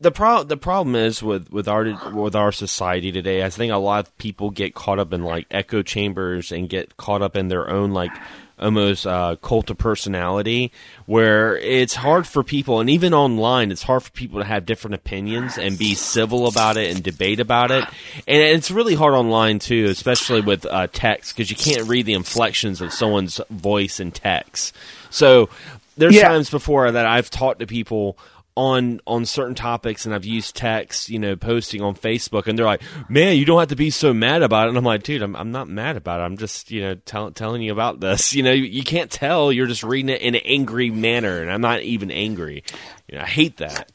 the 0.02 0.12
pro- 0.12 0.44
the 0.44 0.58
problem 0.58 0.96
is 0.96 1.24
with 1.24 1.50
with 1.52 1.68
our 1.68 1.86
with 2.14 2.36
our 2.36 2.52
society 2.52 3.12
today. 3.12 3.44
I 3.44 3.50
think 3.50 3.72
a 3.72 3.78
lot 3.78 4.06
of 4.08 4.18
people 4.18 4.50
get 4.50 4.76
caught 4.76 5.00
up 5.00 5.14
in 5.14 5.24
like 5.24 5.46
echo 5.52 5.84
chambers 5.84 6.52
and 6.52 6.68
get 6.68 6.98
caught 6.98 7.22
up 7.22 7.38
in 7.38 7.48
their 7.48 7.70
own 7.70 7.92
like 7.92 8.12
almost 8.60 9.06
uh, 9.06 9.36
cult 9.42 9.70
of 9.70 9.78
personality, 9.78 10.72
where 11.06 11.58
it's 11.58 11.96
hard 11.96 12.26
for 12.26 12.44
people, 12.44 12.80
and 12.80 12.90
even 12.90 13.14
online, 13.14 13.72
it's 13.72 13.84
hard 13.84 14.04
for 14.04 14.12
people 14.12 14.40
to 14.40 14.46
have 14.46 14.66
different 14.66 14.96
opinions 14.96 15.58
and 15.58 15.78
be 15.78 15.94
civil 15.94 16.48
about 16.48 16.78
it 16.78 16.94
and 16.94 17.04
debate 17.04 17.40
about 17.40 17.72
it. 17.72 17.86
And 18.28 18.42
it's 18.42 18.72
really 18.72 18.96
hard 18.96 19.14
online 19.14 19.60
too, 19.60 19.86
especially 19.86 20.42
with 20.42 20.66
uh, 20.66 20.88
text, 20.92 21.36
because 21.36 21.50
you 21.50 21.56
can't 21.56 21.88
read 21.88 22.06
the 22.06 22.14
inflections 22.14 22.82
of 22.82 22.92
someone's 22.94 23.40
voice 23.50 24.00
in 24.00 24.12
text. 24.12 24.76
So 25.10 25.50
there's 25.96 26.16
Yeah. 26.16 26.28
times 26.28 26.50
before 26.50 26.92
that 26.92 27.06
I've 27.06 27.30
talked 27.30 27.60
to 27.60 27.68
people 27.68 28.18
on 28.58 29.00
on 29.06 29.24
certain 29.26 29.54
topics 29.54 30.06
and 30.06 30.16
I've 30.16 30.26
used 30.26 30.56
text, 30.56 31.10
you 31.10 31.20
know, 31.20 31.36
posting 31.36 31.84
on 31.84 31.96
Facebook 31.96 32.48
and 32.48 32.58
they're 32.58 32.66
like, 32.66 32.82
"Man, 33.08 33.38
you 33.38 33.46
don't 33.46 33.60
have 33.60 33.68
to 33.70 33.76
be 33.76 33.92
so 33.92 34.16
mad 34.16 34.42
about 34.42 34.66
it." 34.66 34.70
And 34.70 34.78
I'm 34.80 34.84
like, 34.84 35.04
"Dude, 35.04 35.22
I'm 35.22 35.36
I'm 35.36 35.52
not 35.52 35.70
mad 35.70 35.96
about 35.96 36.20
it. 36.20 36.24
I'm 36.24 36.38
just, 36.38 36.72
you 36.72 36.82
know, 36.82 36.96
tell, 36.96 37.32
telling 37.32 37.62
you 37.62 37.72
about 37.72 38.00
this. 38.00 38.34
You 38.38 38.44
know, 38.44 38.52
you, 38.52 38.66
you 38.66 38.84
can't 38.84 39.10
tell. 39.10 39.52
You're 39.52 39.68
just 39.68 39.84
reading 39.84 40.10
it 40.10 40.22
in 40.22 40.36
an 40.36 40.42
angry 40.46 40.92
manner 40.92 41.42
and 41.42 41.52
I'm 41.52 41.62
not 41.62 41.82
even 41.82 42.12
angry. 42.12 42.64
You 43.08 43.18
know, 43.18 43.24
I 43.24 43.28
hate 43.28 43.58
that. 43.58 43.92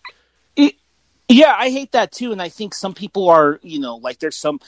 Yeah, 1.29 1.55
I 1.57 1.71
hate 1.71 1.93
that 1.93 2.13
too, 2.13 2.33
and 2.33 2.43
I 2.43 2.49
think 2.49 2.75
some 2.75 2.93
people 2.93 3.29
are, 3.29 3.59
you 3.63 3.79
know, 3.79 3.97
like 3.97 4.19
there's 4.19 4.37
some. 4.37 4.61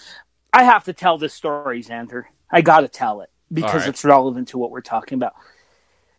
I 0.52 0.64
have 0.64 0.84
to 0.84 0.92
tell 0.92 1.18
this 1.18 1.34
story, 1.34 1.82
Xander. 1.82 2.24
I 2.50 2.62
got 2.62 2.80
to 2.80 2.88
tell 2.88 3.20
it 3.20 3.30
because 3.52 3.82
right. 3.82 3.88
it's 3.88 4.04
relevant 4.04 4.48
to 4.48 4.58
what 4.58 4.70
we're 4.70 4.80
talking 4.80 5.16
about. 5.16 5.34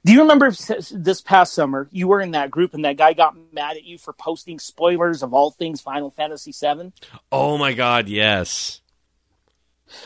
Do 0.05 0.13
you 0.13 0.21
remember 0.21 0.51
this 0.51 1.21
past 1.21 1.53
summer 1.53 1.89
you 1.91 2.07
were 2.07 2.21
in 2.21 2.31
that 2.31 2.51
group 2.51 2.73
and 2.75 2.85
that 2.85 2.95
guy 2.95 3.13
got 3.13 3.35
mad 3.51 3.75
at 3.75 3.83
you 3.83 3.97
for 3.97 4.13
posting 4.13 4.59
spoilers 4.59 5.23
of 5.23 5.33
all 5.33 5.49
things 5.51 5.81
Final 5.81 6.11
Fantasy 6.11 6.51
VII? 6.53 6.91
Oh 7.31 7.57
my 7.57 7.73
god, 7.73 8.07
yes. 8.07 8.81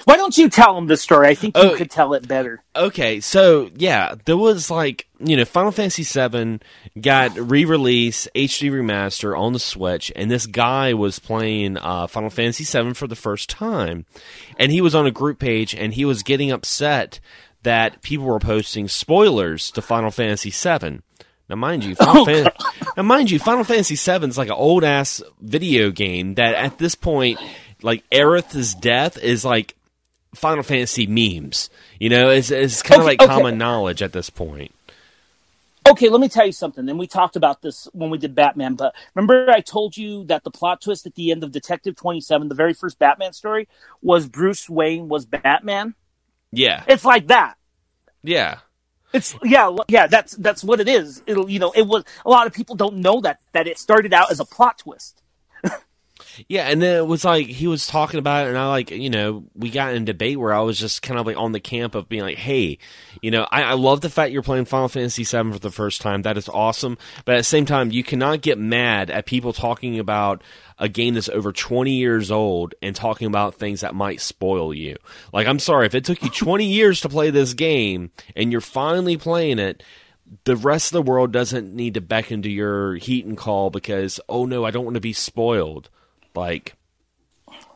Why 0.05 0.17
don't 0.17 0.37
you 0.37 0.49
tell 0.49 0.77
him 0.77 0.87
the 0.87 0.97
story? 0.97 1.27
I 1.27 1.35
think 1.35 1.55
you 1.57 1.63
Oh. 1.71 1.75
could 1.75 1.89
tell 1.89 2.13
it 2.13 2.27
better. 2.27 2.63
Okay, 2.75 3.19
so 3.21 3.69
yeah, 3.75 4.15
there 4.25 4.37
was 4.37 4.69
like 4.69 5.07
you 5.19 5.35
know 5.37 5.45
Final 5.45 5.71
Fantasy 5.71 6.03
VII 6.03 6.59
got 7.01 7.35
re-release 7.37 8.27
HD 8.35 8.71
remaster 8.71 9.37
on 9.37 9.53
the 9.53 9.59
Switch, 9.59 10.11
and 10.15 10.29
this 10.29 10.45
guy 10.47 10.93
was 10.93 11.19
playing 11.19 11.77
uh, 11.77 12.07
Final 12.07 12.29
Fantasy 12.29 12.63
VII 12.65 12.93
for 12.93 13.07
the 13.07 13.15
first 13.15 13.49
time, 13.49 14.05
and 14.57 14.71
he 14.71 14.81
was 14.81 14.93
on 14.95 15.07
a 15.07 15.11
group 15.11 15.39
page, 15.39 15.73
and 15.73 15.93
he 15.93 16.05
was 16.05 16.23
getting 16.23 16.51
upset 16.51 17.19
that 17.63 18.01
people 18.01 18.25
were 18.25 18.39
posting 18.39 18.87
spoilers 18.87 19.71
to 19.71 19.81
Final 19.81 20.11
Fantasy 20.11 20.51
VII. 20.51 21.01
Now, 21.49 21.55
mind 21.55 21.83
you, 21.83 21.95
Final 21.95 22.21
oh, 22.21 22.25
Fan- 22.25 22.51
now 22.95 23.03
mind 23.03 23.31
you, 23.31 23.39
Final 23.39 23.63
Fantasy 23.63 23.95
VII 23.95 24.27
is 24.27 24.37
like 24.37 24.49
an 24.49 24.53
old 24.53 24.83
ass 24.83 25.21
video 25.41 25.91
game 25.91 26.35
that 26.35 26.55
at 26.55 26.77
this 26.77 26.95
point, 26.95 27.39
like 27.81 28.07
Aerith's 28.11 28.75
death 28.75 29.17
is 29.17 29.43
like 29.43 29.75
Final 30.35 30.63
Fantasy 30.63 31.07
memes. 31.07 31.69
You 31.99 32.09
know, 32.09 32.29
it's, 32.29 32.51
it's 32.51 32.83
kind 32.83 33.01
of 33.01 33.07
Okay, 33.07 33.11
like 33.11 33.21
okay. 33.21 33.33
common 33.33 33.57
knowledge 33.57 34.01
at 34.01 34.13
this 34.13 34.29
point. 34.29 34.73
Okay, 35.89 36.09
let 36.09 36.21
me 36.21 36.29
tell 36.29 36.45
you 36.45 36.51
something. 36.51 36.87
And 36.87 36.99
we 36.99 37.07
talked 37.07 37.35
about 37.35 37.63
this 37.63 37.87
when 37.93 38.11
we 38.11 38.19
did 38.19 38.35
Batman, 38.35 38.75
but 38.75 38.93
remember 39.15 39.49
I 39.49 39.61
told 39.61 39.97
you 39.97 40.23
that 40.25 40.43
the 40.43 40.51
plot 40.51 40.81
twist 40.81 41.07
at 41.07 41.15
the 41.15 41.31
end 41.31 41.43
of 41.43 41.51
Detective 41.51 41.95
27, 41.95 42.47
the 42.47 42.53
very 42.53 42.73
first 42.75 42.99
Batman 42.99 43.33
story, 43.33 43.67
was 44.03 44.27
Bruce 44.27 44.69
Wayne 44.69 45.09
was 45.09 45.25
Batman? 45.25 45.95
Yeah, 46.51 46.83
It's 46.87 47.05
like 47.05 47.27
that. 47.27 47.55
yeah, 48.23 48.59
It's 49.13 49.35
yeah, 49.43 49.75
yeah. 49.87 50.07
That's 50.07 50.33
that's 50.35 50.63
what 50.63 50.79
it 50.79 50.87
is. 50.89 51.21
It'll 51.27 51.49
you 51.49 51.59
know 51.59 51.71
it 51.75 51.87
was 51.87 52.03
a 52.25 52.29
lot 52.29 52.47
of 52.47 52.53
people 52.53 52.75
don't 52.75 52.97
know 52.97 53.21
that 53.21 53.39
that 53.53 53.67
it 53.67 53.77
started 53.79 54.13
out 54.13 54.31
as 54.31 54.39
a 54.39 54.45
plot 54.45 54.79
twist. 54.79 55.21
yeah. 56.47 56.67
And 56.69 56.81
then 56.81 56.97
it 56.97 57.07
was 57.07 57.23
like 57.25 57.47
he 57.47 57.67
was 57.67 57.87
talking 57.87 58.19
about 58.19 58.45
it, 58.45 58.49
and 58.49 58.57
I 58.57 58.67
like 58.67 58.91
you 58.91 59.09
know 59.09 59.43
we 59.55 59.69
got 59.69 59.93
in 59.93 60.05
debate 60.05 60.39
where 60.39 60.53
I 60.53 60.61
was 60.61 60.79
just 60.79 61.01
kind 61.01 61.19
of 61.19 61.25
like 61.25 61.37
on 61.37 61.51
the 61.51 61.59
camp 61.59 61.95
of 61.95 62.09
being 62.09 62.23
like, 62.23 62.37
hey, 62.37 62.77
you 63.21 63.31
know, 63.31 63.47
I, 63.51 63.63
I 63.63 63.73
love 63.73 64.01
the 64.01 64.09
fact 64.09 64.31
you're 64.31 64.41
playing 64.41 64.65
Final 64.65 64.87
Fantasy 64.87 65.23
VII 65.23 65.51
for 65.51 65.59
the 65.59 65.71
first 65.71 66.01
time. 66.01 66.23
That 66.23 66.37
is 66.37 66.49
awesome. 66.49 66.97
But 67.25 67.35
at 67.35 67.39
the 67.39 67.43
same 67.43 67.65
time, 67.65 67.91
you 67.91 68.03
cannot 68.03 68.41
get 68.41 68.57
mad 68.57 69.09
at 69.09 69.25
people 69.25 69.53
talking 69.53 69.99
about 69.99 70.43
a 70.79 70.87
game 70.87 71.13
that's 71.13 71.29
over 71.29 71.51
20 71.51 71.91
years 71.91 72.31
old 72.31 72.73
and 72.81 72.95
talking 72.95 73.27
about 73.27 73.55
things 73.55 73.81
that 73.81 73.93
might 73.93 74.21
spoil 74.21 74.73
you. 74.73 74.95
Like, 75.33 75.47
I'm 75.47 75.59
sorry, 75.59 75.85
if 75.85 75.95
it 75.95 76.05
took 76.05 76.23
you 76.23 76.29
20 76.33 76.65
years 76.65 77.01
to 77.01 77.09
play 77.09 77.29
this 77.29 77.53
game 77.53 78.11
and 78.35 78.51
you're 78.51 78.61
finally 78.61 79.17
playing 79.17 79.59
it, 79.59 79.83
the 80.45 80.55
rest 80.55 80.87
of 80.87 80.93
the 80.93 81.11
world 81.11 81.31
doesn't 81.31 81.73
need 81.73 81.95
to 81.95 82.01
beckon 82.01 82.41
to 82.43 82.49
your 82.49 82.95
heat 82.95 83.25
and 83.25 83.37
call 83.37 83.69
because, 83.69 84.19
oh 84.29 84.45
no, 84.45 84.63
I 84.63 84.71
don't 84.71 84.85
want 84.85 84.95
to 84.95 85.01
be 85.01 85.13
spoiled. 85.13 85.89
Like, 86.39 86.75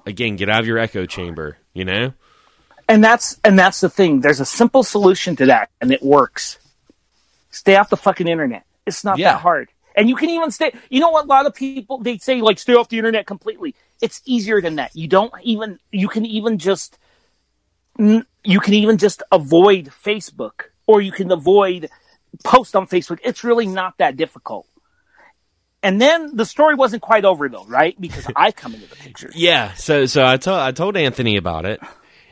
again, 0.05 0.36
get 0.38 0.49
out 0.49 0.61
of 0.61 0.68
your 0.68 0.80
echo 0.80 1.05
chamber, 1.05 1.57
you 1.74 1.86
know? 1.86 2.14
And 2.89 3.03
that's 3.03 3.39
and 3.43 3.57
that's 3.57 3.80
the 3.82 3.89
thing. 3.89 4.22
There's 4.22 4.39
a 4.39 4.45
simple 4.45 4.84
solution 4.84 5.36
to 5.38 5.45
that, 5.47 5.70
and 5.80 5.91
it 5.91 6.01
works. 6.03 6.57
Stay 7.51 7.76
off 7.76 7.89
the 7.89 7.97
fucking 7.97 8.28
internet. 8.28 8.66
It's 8.86 9.03
not 9.03 9.18
Yeah. 9.18 9.34
that 9.34 9.41
hard. 9.41 9.70
And 9.95 10.09
you 10.09 10.16
can 10.16 10.30
even 10.30 10.51
stay. 10.51 10.74
You 10.89 10.99
know 10.99 11.11
what? 11.11 11.26
A 11.26 11.28
lot 11.28 11.45
of 11.45 11.53
people 11.53 11.99
they 11.99 12.18
say 12.18 12.41
like 12.41 12.59
stay 12.59 12.74
off 12.74 12.89
the 12.89 12.97
internet 12.97 13.26
completely. 13.26 13.76
It's 14.01 14.22
easier 14.26 14.59
than 14.59 14.76
that. 14.76 14.95
You 14.95 15.07
don't 15.07 15.32
even. 15.43 15.80
You 15.91 16.07
can 16.07 16.26
even 16.26 16.57
just. 16.57 16.97
You 17.99 18.59
can 18.59 18.74
even 18.74 18.97
just 18.97 19.24
avoid 19.32 19.91
Facebook, 20.03 20.64
or 20.88 20.99
you 20.99 21.11
can 21.11 21.32
avoid 21.32 21.89
post 22.43 22.76
on 22.76 22.88
Facebook. 22.88 23.20
It's 23.24 23.43
really 23.43 23.68
not 23.68 23.97
that 23.99 24.18
difficult. 24.18 24.68
And 25.84 25.99
then 26.01 26.36
the 26.36 26.45
story 26.45 26.75
wasn't 26.75 27.01
quite 27.01 27.25
over 27.25 27.49
though, 27.49 27.65
right? 27.65 27.99
Because 27.99 28.25
I 28.36 28.51
come 28.53 28.73
into 28.73 28.88
the 28.88 28.95
picture. 28.95 29.29
Yeah, 29.36 29.73
so 29.73 30.05
so 30.05 30.25
I 30.25 30.38
told 30.38 30.59
I 30.59 30.71
told 30.71 30.95
Anthony 30.95 31.36
about 31.36 31.65
it, 31.65 31.81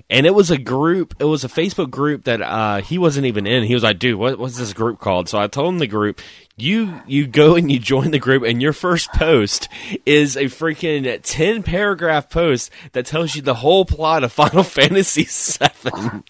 and 0.10 0.26
it 0.26 0.34
was 0.34 0.50
a 0.50 0.58
group. 0.58 1.16
It 1.20 1.26
was 1.26 1.44
a 1.44 1.50
Facebook 1.50 1.90
group 1.90 2.24
that 2.24 2.42
uh, 2.42 2.82
he 2.82 2.98
wasn't 2.98 3.26
even 3.26 3.46
in. 3.46 3.64
He 3.64 3.74
was 3.74 3.84
like, 3.84 4.00
"Dude, 4.00 4.18
what, 4.18 4.40
what's 4.40 4.58
this 4.58 4.72
group 4.72 5.00
called?" 5.00 5.28
So 5.28 5.38
I 5.40 5.48
told 5.48 5.74
him 5.74 5.80
the 5.80 5.88
group. 5.88 6.22
You 6.56 7.02
you 7.08 7.28
go 7.28 7.56
and 7.56 7.72
you 7.72 7.80
join 7.80 8.12
the 8.12 8.20
group, 8.20 8.44
and 8.44 8.62
your 8.62 8.74
first 8.74 9.12
post 9.14 9.68
is 10.06 10.38
a 10.38 10.46
freaking 10.46 11.20
ten 11.24 11.64
paragraph 11.64 12.30
post 12.30 12.72
that 12.94 13.06
tells 13.06 13.36
you 13.36 13.42
the 13.42 13.56
whole 13.56 13.84
plot 13.84 14.24
of 14.24 14.32
Final 14.32 14.64
Fantasy 14.78 15.24
VII. 15.26 16.24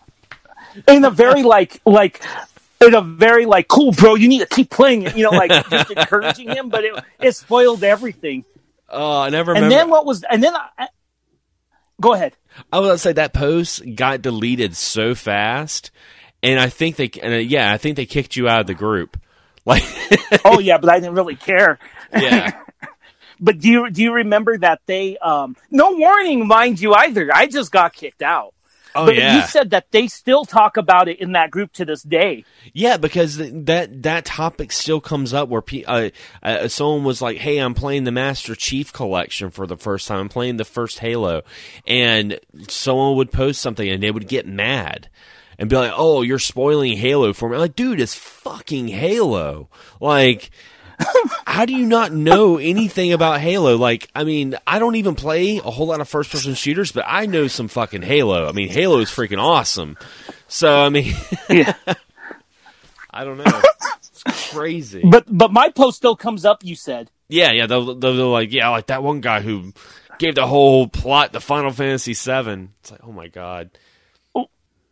In 0.87 1.03
a 1.05 1.11
very 1.11 1.43
like 1.43 1.81
like 1.85 2.23
in 2.81 2.93
a 2.95 3.01
very 3.01 3.45
like 3.45 3.67
cool 3.67 3.91
bro, 3.91 4.15
you 4.15 4.27
need 4.27 4.39
to 4.39 4.45
keep 4.47 4.69
playing 4.69 5.03
it. 5.03 5.15
You 5.15 5.23
know, 5.23 5.31
like 5.31 5.51
just 5.69 5.91
encouraging 5.91 6.49
him, 6.49 6.69
but 6.69 6.83
it 6.83 7.03
it 7.19 7.35
spoiled 7.35 7.83
everything. 7.83 8.45
Oh, 8.89 9.21
I 9.21 9.29
never 9.29 9.53
remember. 9.53 9.65
And 9.65 9.71
then 9.71 9.89
what 9.89 10.05
was 10.05 10.23
and 10.23 10.43
then 10.43 10.53
I, 10.55 10.87
go 11.99 12.13
ahead. 12.13 12.35
I 12.71 12.79
was 12.79 12.87
gonna 12.89 12.97
say 12.97 13.13
that 13.13 13.33
post 13.33 13.83
got 13.95 14.21
deleted 14.21 14.75
so 14.75 15.15
fast, 15.15 15.91
and 16.43 16.59
I 16.59 16.69
think 16.69 16.95
they 16.97 17.09
and 17.21 17.33
uh, 17.33 17.37
yeah, 17.37 17.71
I 17.71 17.77
think 17.77 17.95
they 17.95 18.05
kicked 18.05 18.35
you 18.35 18.47
out 18.47 18.61
of 18.61 18.67
the 18.67 18.73
group. 18.73 19.17
Like, 19.63 19.83
oh 20.43 20.57
yeah, 20.57 20.79
but 20.79 20.89
I 20.89 20.99
didn't 20.99 21.13
really 21.13 21.35
care. 21.35 21.77
yeah, 22.11 22.59
But 23.41 23.59
do 23.59 23.69
you 23.69 23.89
do 23.89 24.03
you 24.03 24.13
remember 24.13 24.57
that 24.59 24.81
they 24.85 25.17
um 25.17 25.55
no 25.71 25.91
warning, 25.93 26.47
mind 26.47 26.79
you, 26.79 26.93
either. 26.93 27.29
I 27.33 27.47
just 27.47 27.71
got 27.71 27.93
kicked 27.93 28.21
out. 28.21 28.53
Oh 28.95 29.05
but 29.05 29.15
yeah, 29.15 29.35
you 29.35 29.47
said 29.47 29.71
that 29.71 29.91
they 29.91 30.07
still 30.07 30.45
talk 30.45 30.77
about 30.77 31.07
it 31.07 31.19
in 31.19 31.33
that 31.33 31.51
group 31.51 31.71
to 31.73 31.85
this 31.85 32.03
day. 32.03 32.45
yeah, 32.73 32.97
because 32.97 33.37
that 33.37 34.03
that 34.03 34.25
topic 34.25 34.71
still 34.71 35.01
comes 35.01 35.33
up 35.33 35.49
where 35.49 35.61
pe- 35.61 35.83
uh, 35.83 36.09
uh, 36.43 36.67
someone 36.67 37.03
was 37.03 37.21
like, 37.21 37.37
"Hey, 37.37 37.57
I'm 37.57 37.73
playing 37.73 38.03
the 38.03 38.11
Master 38.11 38.55
Chief 38.55 38.91
Collection 38.93 39.49
for 39.51 39.65
the 39.67 39.77
first 39.77 40.07
time. 40.07 40.19
I'm 40.19 40.29
playing 40.29 40.57
the 40.57 40.65
first 40.65 40.99
Halo," 40.99 41.41
and 41.87 42.39
someone 42.67 43.15
would 43.17 43.31
post 43.31 43.61
something 43.61 43.87
and 43.87 44.01
they 44.01 44.11
would 44.11 44.27
get 44.27 44.47
mad. 44.47 45.09
And 45.59 45.69
be 45.69 45.75
like, 45.75 45.93
"Oh, 45.95 46.23
you're 46.23 46.39
spoiling 46.39 46.97
Halo 46.97 47.33
for 47.33 47.47
me." 47.47 47.55
I'm 47.55 47.61
like, 47.61 47.75
dude, 47.75 47.99
it's 47.99 48.15
fucking 48.15 48.87
Halo. 48.87 49.69
Like, 49.99 50.49
how 51.45 51.65
do 51.65 51.73
you 51.73 51.85
not 51.85 52.11
know 52.11 52.57
anything 52.57 53.13
about 53.13 53.39
Halo? 53.39 53.77
Like, 53.77 54.09
I 54.15 54.23
mean, 54.23 54.55
I 54.65 54.79
don't 54.79 54.95
even 54.95 55.15
play 55.15 55.57
a 55.57 55.71
whole 55.71 55.87
lot 55.87 56.01
of 56.01 56.09
first 56.09 56.31
person 56.31 56.53
shooters, 56.53 56.91
but 56.91 57.05
I 57.07 57.25
know 57.25 57.47
some 57.47 57.67
fucking 57.67 58.01
Halo. 58.01 58.47
I 58.47 58.51
mean, 58.51 58.69
Halo 58.69 58.99
is 58.99 59.09
freaking 59.09 59.41
awesome. 59.41 59.97
So, 60.47 60.79
I 60.81 60.89
mean, 60.89 61.13
Yeah. 61.49 61.73
I 63.09 63.23
don't 63.25 63.37
know. 63.37 63.61
It's 63.97 64.51
crazy. 64.51 65.01
But 65.03 65.25
but 65.27 65.51
my 65.51 65.69
post 65.69 65.97
still 65.97 66.15
comes 66.15 66.45
up. 66.45 66.63
You 66.63 66.75
said 66.75 67.09
yeah, 67.31 67.51
yeah, 67.51 67.65
they'll, 67.65 67.95
they'll, 67.95 68.15
they're 68.15 68.25
like, 68.25 68.51
yeah, 68.51 68.69
like 68.69 68.87
that 68.87 69.01
one 69.03 69.21
guy 69.21 69.39
who 69.39 69.71
gave 70.19 70.35
the 70.35 70.45
whole 70.45 70.87
plot 70.87 71.31
to 71.31 71.39
Final 71.39 71.71
Fantasy 71.71 72.13
VII. 72.13 72.67
It's 72.81 72.91
like, 72.91 72.99
oh 73.03 73.13
my 73.13 73.29
god. 73.29 73.71
Oh, 74.35 74.49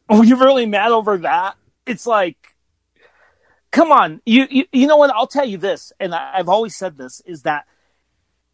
oh, 0.08 0.22
you're 0.22 0.38
really 0.38 0.66
mad 0.66 0.92
over 0.92 1.18
that? 1.20 1.58
It's 1.86 2.08
like, 2.08 2.49
come 3.72 3.92
on. 3.92 4.22
You, 4.26 4.48
you, 4.50 4.66
you 4.72 4.88
know 4.88 4.98
what? 4.98 5.10
I'll 5.12 5.28
tell 5.28 5.46
you 5.46 5.58
this, 5.58 5.92
and 6.00 6.14
I, 6.14 6.32
I've 6.36 6.50
always 6.50 6.76
said 6.76 6.98
this, 6.98 7.22
is 7.26 7.44
that 7.44 7.66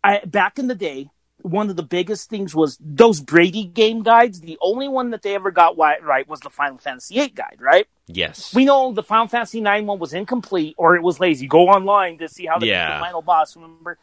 I, 0.03 0.21
back 0.25 0.59
in 0.59 0.67
the 0.67 0.75
day, 0.75 1.09
one 1.41 1.69
of 1.69 1.75
the 1.75 1.83
biggest 1.83 2.29
things 2.29 2.55
was 2.55 2.77
those 2.81 3.21
Brady 3.21 3.65
game 3.65 4.01
guides. 4.01 4.41
The 4.41 4.57
only 4.61 4.87
one 4.87 5.11
that 5.11 5.21
they 5.21 5.35
ever 5.35 5.51
got 5.51 5.77
right 5.77 6.27
was 6.27 6.39
the 6.39 6.49
Final 6.49 6.77
Fantasy 6.77 7.15
VIII 7.15 7.29
guide, 7.29 7.57
right? 7.59 7.87
Yes. 8.07 8.53
We 8.55 8.65
know 8.65 8.93
the 8.93 9.03
Final 9.03 9.27
Fantasy 9.27 9.59
IX 9.59 9.85
one 9.85 9.99
was 9.99 10.13
incomplete 10.13 10.73
or 10.77 10.95
it 10.95 11.03
was 11.03 11.19
lazy. 11.19 11.45
Go 11.47 11.67
online 11.67 12.17
to 12.19 12.27
see 12.29 12.45
how 12.47 12.57
Yeah. 12.59 12.95
the 12.95 12.99
final 13.01 13.21
boss, 13.21 13.55
remember? 13.55 13.97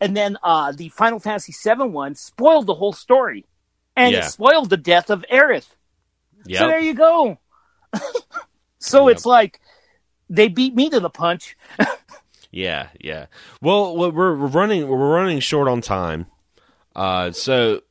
And 0.00 0.16
then 0.16 0.38
uh, 0.42 0.72
the 0.72 0.88
Final 0.90 1.18
Fantasy 1.18 1.52
VII 1.52 1.88
one 1.88 2.14
spoiled 2.14 2.66
the 2.66 2.74
whole 2.74 2.92
story. 2.92 3.44
And 3.94 4.12
Yeah. 4.12 4.26
it 4.26 4.30
spoiled 4.30 4.70
the 4.70 4.76
death 4.76 5.10
of 5.10 5.24
Aerith. 5.30 5.68
Yep. 6.46 6.58
So 6.60 6.66
there 6.68 6.80
you 6.80 6.94
go. 6.94 7.38
so 8.78 9.08
Yep. 9.08 9.16
it's 9.16 9.26
like 9.26 9.60
they 10.28 10.48
beat 10.48 10.74
me 10.74 10.90
to 10.90 11.00
the 11.00 11.10
punch. 11.10 11.56
Yeah, 12.56 12.88
yeah. 12.98 13.26
Well, 13.60 13.96
we're 13.96 14.10
we're 14.10 14.34
running 14.34 14.88
we're 14.88 15.14
running 15.14 15.40
short 15.40 15.68
on 15.68 15.82
time. 15.82 16.26
Uh, 16.94 17.32
so 17.32 17.82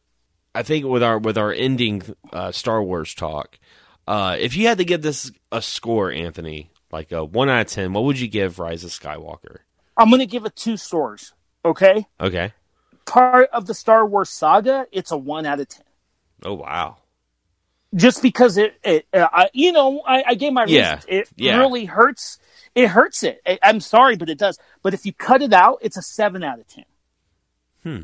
I 0.55 0.63
think 0.63 0.85
with 0.85 1.03
our 1.03 1.19
with 1.19 1.37
our 1.37 1.53
ending 1.53 2.01
uh, 2.33 2.51
Star 2.51 2.81
Wars 2.81 3.13
talk, 3.13 3.59
uh, 4.07 4.37
if 4.39 4.57
you 4.57 4.67
had 4.67 4.79
to 4.79 4.85
give 4.85 5.03
this 5.03 5.31
a 5.51 5.61
score, 5.61 6.11
Anthony, 6.11 6.71
like 6.91 7.11
a 7.11 7.23
one 7.23 7.49
out 7.49 7.61
of 7.61 7.67
ten, 7.67 7.93
what 7.93 8.05
would 8.05 8.19
you 8.19 8.27
give 8.27 8.57
Rise 8.57 8.83
of 8.83 8.89
Skywalker? 8.89 9.57
I'm 9.97 10.09
going 10.09 10.19
to 10.19 10.25
give 10.25 10.45
it 10.45 10.55
two 10.55 10.77
stars. 10.77 11.33
Okay. 11.63 12.05
Okay. 12.19 12.51
Part 13.05 13.49
of 13.51 13.67
the 13.67 13.73
Star 13.73 14.05
Wars 14.05 14.29
saga, 14.29 14.87
it's 14.91 15.11
a 15.11 15.17
one 15.17 15.45
out 15.45 15.59
of 15.59 15.69
10. 15.69 15.83
Oh 16.43 16.53
wow. 16.55 16.97
Just 17.95 18.21
because 18.21 18.57
it, 18.57 18.75
it 18.83 19.07
uh, 19.13 19.27
I, 19.31 19.49
you 19.53 19.71
know, 19.71 20.01
I, 20.05 20.23
I 20.27 20.35
gave 20.35 20.51
my 20.53 20.65
Yeah. 20.65 20.95
reasons. 20.95 21.05
It 21.07 21.29
Yeah. 21.35 21.57
really 21.57 21.85
hurts. 21.85 22.39
It 22.75 22.87
hurts 22.89 23.23
it. 23.23 23.41
I, 23.47 23.57
I'm 23.63 23.79
sorry, 23.79 24.17
but 24.17 24.29
it 24.29 24.37
does. 24.37 24.59
But 24.83 24.93
if 24.93 25.05
you 25.05 25.13
cut 25.13 25.41
it 25.41 25.53
out, 25.53 25.79
it's 25.81 25.95
a 25.97 26.01
seven 26.01 26.43
out 26.43 26.59
of 26.59 26.67
10. 26.67 26.83
Hmm. 27.83 28.03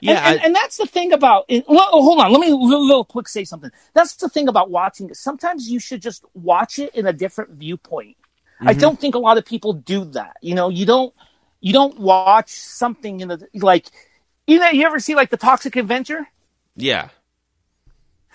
Yeah. 0.00 0.18
and, 0.18 0.18
and, 0.26 0.40
I, 0.40 0.44
and 0.46 0.54
that's 0.54 0.76
the 0.76 0.86
thing 0.86 1.12
about 1.12 1.44
it. 1.48 1.64
Well, 1.68 1.88
hold 1.90 2.20
on. 2.20 2.30
Let 2.32 2.40
me 2.40 2.48
real, 2.48 2.86
real 2.86 3.04
quick 3.04 3.28
say 3.28 3.44
something. 3.44 3.70
That's 3.94 4.14
the 4.16 4.28
thing 4.28 4.48
about 4.48 4.70
watching 4.70 5.08
it. 5.10 5.16
Sometimes 5.16 5.68
you 5.68 5.80
should 5.80 6.02
just 6.02 6.24
watch 6.34 6.78
it 6.78 6.94
in 6.94 7.06
a 7.06 7.12
different 7.12 7.52
viewpoint. 7.52 8.16
I 8.60 8.72
Mm-hmm. 8.72 8.80
don't 8.80 9.00
think 9.00 9.14
a 9.14 9.18
lot 9.20 9.38
of 9.38 9.44
people 9.44 9.72
do 9.72 10.04
that. 10.06 10.36
You 10.42 10.54
know, 10.56 10.68
you 10.68 10.84
don't 10.84 11.14
you 11.60 11.72
don't 11.72 11.98
watch 11.98 12.50
something 12.50 13.20
in 13.20 13.28
the 13.28 13.48
like. 13.54 13.86
You 14.48 14.58
know, 14.58 14.68
you 14.70 14.84
ever 14.86 14.98
see 14.98 15.14
like 15.14 15.30
the 15.30 15.36
Toxic 15.36 15.76
Avenger? 15.76 16.26
yeah. 16.76 17.08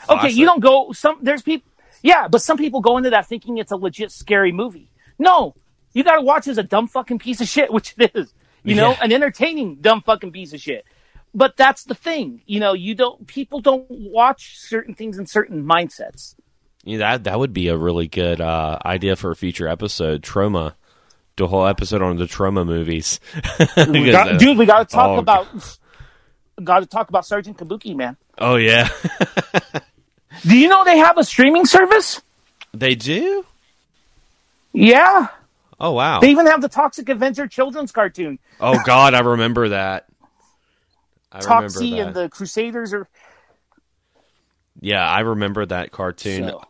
Okay, 0.10 0.30
you 0.30 0.45
don't 0.45 0.60
go. 0.60 0.91
Some 0.91 1.20
there's 1.22 1.41
people. 1.41 1.70
Yeah, 2.01 2.28
but 2.28 2.41
some 2.41 2.58
people 2.58 2.82
go 2.82 2.97
into 2.97 3.12
that 3.12 3.28
thinking 3.28 3.58
it's 3.58 3.72
a 3.72 3.78
legit 3.78 4.12
scary 4.12 4.51
movie. 4.51 4.89
No, 5.18 5.56
you 5.93 6.04
got 6.04 6.16
to 6.16 6.22
watch 6.22 6.47
as 6.47 6.58
a 6.58 6.64
dumb 6.64 6.88
fucking 6.88 7.20
piece 7.20 7.39
of 7.41 7.47
shit, 7.47 7.72
which 7.74 7.95
it 7.97 8.12
is. 8.16 8.34
You 8.64 8.76
know, 8.76 8.91
Yeah. 8.91 8.99
an 9.04 9.12
entertaining 9.12 9.76
dumb 9.82 10.01
fucking 10.01 10.32
piece 10.32 10.54
of 10.54 10.62
shit. 10.62 10.86
But 11.36 11.58
that's 11.58 11.84
the 11.86 11.95
thing. 11.95 12.41
You 12.45 12.60
know, 12.60 12.74
you 12.74 12.93
don't. 12.95 13.26
People 13.28 13.60
don't 13.62 13.89
watch 13.89 14.60
certain 14.60 14.93
things 14.93 15.18
in 15.18 15.26
certain 15.26 15.64
mindsets. 15.66 16.36
Yeah, 16.84 16.97
that 16.99 17.24
that 17.24 17.39
would 17.39 17.54
be 17.54 17.70
a 17.70 17.78
really 17.78 18.08
good 18.08 18.41
uh, 18.41 18.78
idea 18.86 19.16
for 19.16 19.32
a 19.32 19.36
future 19.36 19.68
episode. 19.68 20.22
Troma, 20.22 20.76
do 21.36 21.45
a 21.45 21.47
whole 21.47 21.66
episode 21.66 22.01
on 22.01 22.18
the 22.18 22.26
Troma 22.26 22.66
movies. 22.66 23.20
We 23.89 24.12
got- 24.12 24.39
dude, 24.39 24.58
we 24.58 24.66
got 24.66 24.88
to 24.89 24.93
talk 24.93 25.12
oh, 25.12 25.18
about. 25.18 25.47
Got 26.64 26.82
to 26.82 26.86
talk 26.86 27.10
about 27.10 27.26
Sergeant 27.26 27.58
Kabuki, 27.58 27.95
man. 27.95 28.16
Oh 28.38 28.58
yeah, 28.58 28.89
Do 30.41 30.57
you 30.57 30.67
know 30.67 30.84
they 30.84 30.97
have 30.97 31.17
a 31.17 31.23
streaming 31.23 31.65
service? 31.65 32.21
they 32.73 32.95
do. 32.95 33.45
Yeah, 34.73 35.27
Oh 35.79 35.91
wow. 35.91 36.19
they 36.19 36.29
even 36.31 36.47
have 36.47 36.61
the 36.61 36.69
Toxic 36.69 37.07
Avenger 37.09 37.47
children's 37.47 37.91
cartoon. 37.91 38.39
oh 38.59 38.79
God, 38.86 39.13
I 39.13 39.19
remember 39.19 39.69
that. 39.69 40.05
I 41.31 41.39
remember 41.39 41.67
that. 41.69 41.84
and 42.07 42.15
the 42.15 42.29
Crusaders 42.29 42.93
are. 42.93 43.07
Yeah, 44.81 45.07
I 45.07 45.21
remember 45.21 45.65
that 45.65 45.91
cartoon. 45.91 46.49
So- 46.49 46.61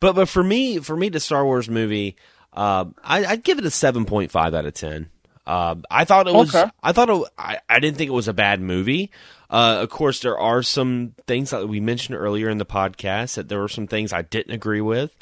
But 0.00 0.14
but 0.14 0.28
for 0.28 0.42
me, 0.42 0.78
for 0.78 0.96
me, 0.96 1.08
the 1.08 1.20
Star 1.20 1.44
Wars 1.44 1.68
movie, 1.70 2.16
uh, 2.52 2.86
I, 3.04 3.24
I'd 3.24 3.44
give 3.44 3.58
it 3.58 3.64
a 3.64 3.70
seven 3.70 4.04
point 4.04 4.30
five 4.32 4.54
out 4.54 4.64
of 4.66 4.74
ten. 4.74 5.08
Uh, 5.46 5.76
I 5.90 6.04
thought 6.04 6.26
it 6.28 6.34
was. 6.34 6.54
Okay. 6.54 6.68
I 6.82 6.92
thought 6.92 7.10
it, 7.10 7.22
I, 7.38 7.58
I 7.68 7.78
didn't 7.80 7.96
think 7.98 8.08
it 8.08 8.12
was 8.14 8.28
a 8.28 8.32
bad 8.32 8.60
movie. 8.60 9.10
Uh, 9.52 9.80
of 9.82 9.90
course, 9.90 10.20
there 10.20 10.38
are 10.38 10.62
some 10.62 11.14
things 11.26 11.50
that 11.50 11.68
we 11.68 11.78
mentioned 11.78 12.16
earlier 12.16 12.48
in 12.48 12.56
the 12.56 12.64
podcast 12.64 13.34
that 13.34 13.48
there 13.50 13.60
were 13.60 13.68
some 13.68 13.86
things 13.86 14.12
I 14.12 14.22
didn't 14.22 14.54
agree 14.54 14.80
with. 14.80 15.14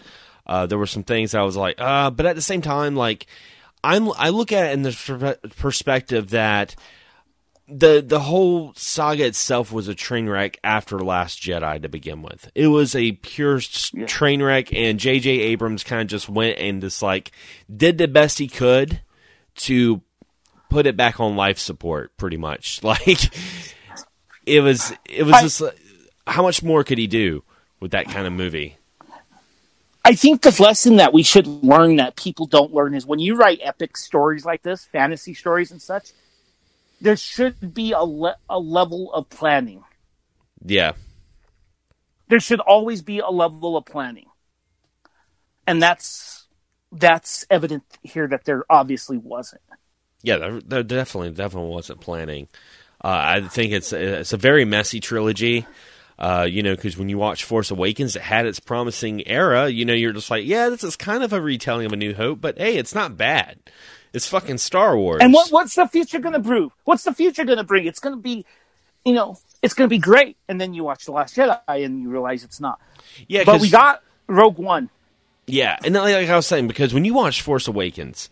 Uh, 0.47 0.67
there 0.67 0.79
were 0.79 0.87
some 0.87 1.03
things 1.03 1.35
I 1.35 1.43
was 1.43 1.57
like, 1.57 1.75
uh, 1.79 2.11
but 2.11 2.27
at 2.27 2.37
the 2.37 2.43
same 2.43 2.63
time, 2.63 2.95
like 2.95 3.27
I'm, 3.83 4.13
I 4.13 4.29
look 4.29 4.53
at 4.53 4.67
it 4.67 4.73
in 4.73 4.83
the 4.83 4.91
perspe- 4.91 5.57
perspective 5.57 6.31
that 6.31 6.77
the 7.67 8.03
the 8.05 8.21
whole 8.21 8.73
saga 8.75 9.27
itself 9.27 9.73
was 9.73 9.87
a 9.89 9.95
train 9.95 10.29
wreck 10.29 10.59
after 10.65 10.99
Last 10.99 11.41
Jedi 11.41 11.81
to 11.83 11.89
begin 11.89 12.23
with. 12.23 12.51
It 12.55 12.67
was 12.67 12.97
a 12.97 13.13
pure 13.13 13.59
s 13.59 13.93
train 14.07 14.43
wreck, 14.43 14.73
and 14.73 14.99
J.J. 14.99 15.31
Abrams 15.31 15.85
kind 15.85 16.03
of 16.03 16.09
just 16.09 16.29
went 16.29 16.59
and 16.59 16.81
just 16.81 17.03
like 17.03 17.33
did 17.75 17.99
the 17.99 18.09
best 18.09 18.39
he 18.39 18.49
could 18.49 19.01
to 19.57 20.03
put 20.69 20.87
it 20.87 20.97
back 20.97 21.21
on 21.21 21.37
life 21.37 21.59
support, 21.59 22.17
pretty 22.17 22.37
much. 22.37 22.81
Like 22.91 23.33
it 24.57 24.61
was, 24.61 24.93
it 25.09 25.23
was 25.25 25.35
I- 25.35 25.43
just 25.43 25.63
how 26.27 26.43
much 26.43 26.63
more 26.63 26.85
could 26.85 26.99
he 26.99 27.07
do 27.07 27.43
with 27.81 27.93
that 27.93 28.07
kind 28.07 28.27
of 28.27 28.33
movie? 28.33 28.77
I 30.05 30.15
think 30.15 30.43
the 30.43 30.57
lesson 30.63 30.97
that 30.97 31.13
we 31.13 31.23
should 31.23 31.47
learn 31.47 31.97
that 31.97 32.17
people 32.17 32.47
don't 32.47 32.73
learn 32.73 32.95
is 32.95 33.05
when 33.07 33.19
you 33.19 33.37
write 33.37 33.61
epic 33.63 33.97
stories 33.97 34.45
like 34.45 34.63
this, 34.63 34.85
fantasy 34.85 35.35
stories 35.35 35.71
and 35.71 35.81
such, 35.81 36.13
there 37.01 37.17
should 37.17 37.75
be 37.75 37.93
a, 37.93 38.03
le- 38.03 38.37
a 38.49 38.59
level 38.59 39.13
of 39.13 39.29
planning. 39.29 39.85
Yeah, 40.65 40.93
There 42.29 42.41
should 42.41 42.61
always 42.61 43.03
be 43.03 43.19
a 43.19 43.29
level 43.29 43.77
of 43.77 43.85
planning. 43.85 44.27
And 45.67 45.83
that's 45.83 46.47
that's 46.93 47.47
evident 47.51 47.85
here 48.03 48.27
that 48.29 48.45
there 48.45 48.65
obviously 48.69 49.17
wasn't. 49.19 49.63
Yeah, 50.23 50.39
there, 50.39 50.61
there 50.61 50.83
definitely 50.83 51.31
definitely 51.31 51.71
wasn't 51.71 52.01
planning. 52.01 52.49
Uh, 53.03 53.09
I 53.09 53.41
think 53.41 53.73
it's 53.73 53.93
it's 53.93 54.33
a 54.33 54.37
very 54.37 54.65
messy 54.65 55.01
trilogy. 55.01 55.67
Uh, 56.19 56.47
you 56.49 56.63
know, 56.63 56.77
because 56.77 56.99
when 56.99 57.09
you 57.09 57.17
watch 57.17 57.45
Force 57.45 57.71
Awakens, 57.71 58.15
it 58.15 58.21
had 58.21 58.45
its 58.45 58.61
promising 58.61 59.27
era. 59.27 59.71
You 59.71 59.87
know, 59.87 59.95
you're 59.95 60.13
just 60.13 60.31
like, 60.31 60.45
yeah, 60.45 60.69
this 60.69 60.85
is 60.85 60.95
kind 60.95 61.23
of 61.23 61.33
a 61.33 61.41
retelling 61.41 61.87
of 61.87 61.95
A 61.95 61.97
New 61.97 62.15
Hope, 62.15 62.43
but 62.43 62.59
hey, 62.59 62.77
it's 62.77 62.95
not 62.95 63.17
bad. 63.17 63.59
It's 64.13 64.27
fucking 64.27 64.59
Star 64.59 64.97
Wars. 64.99 65.21
And 65.23 65.33
what, 65.33 65.51
what's 65.51 65.77
the 65.77 65.87
future 65.87 66.19
going 66.19 66.35
to 66.35 66.41
prove? 66.41 66.73
What's 66.85 67.05
the 67.05 67.15
future 67.15 67.45
going 67.45 67.57
to 67.57 67.65
bring? 67.65 67.87
It's 67.87 68.01
going 68.01 68.15
to 68.15 68.21
be, 68.21 68.45
you 69.05 69.15
know, 69.15 69.39
it's 69.63 69.73
going 69.73 69.89
to 69.89 69.91
be 69.91 69.99
great. 69.99 70.37
And 70.47 70.61
then 70.61 70.75
you 70.75 70.85
watch 70.85 71.07
The 71.07 71.13
Last 71.13 71.37
Jedi 71.37 71.59
and 71.67 72.03
you 72.03 72.11
realize 72.11 72.45
it's 72.45 72.61
not. 72.61 72.81
Yeah, 73.27 73.45
but 73.45 73.61
we 73.61 73.71
got 73.71 74.03
Rogue 74.27 74.59
One. 74.59 74.91
Yeah, 75.47 75.79
and 75.83 75.95
like 75.95 76.29
I 76.29 76.37
was 76.37 76.47
saying, 76.47 76.69
because 76.69 76.93
when 76.93 77.05
you 77.05 77.15
watch 77.15 77.43
Force 77.43 77.67
Awakens, 77.67 78.29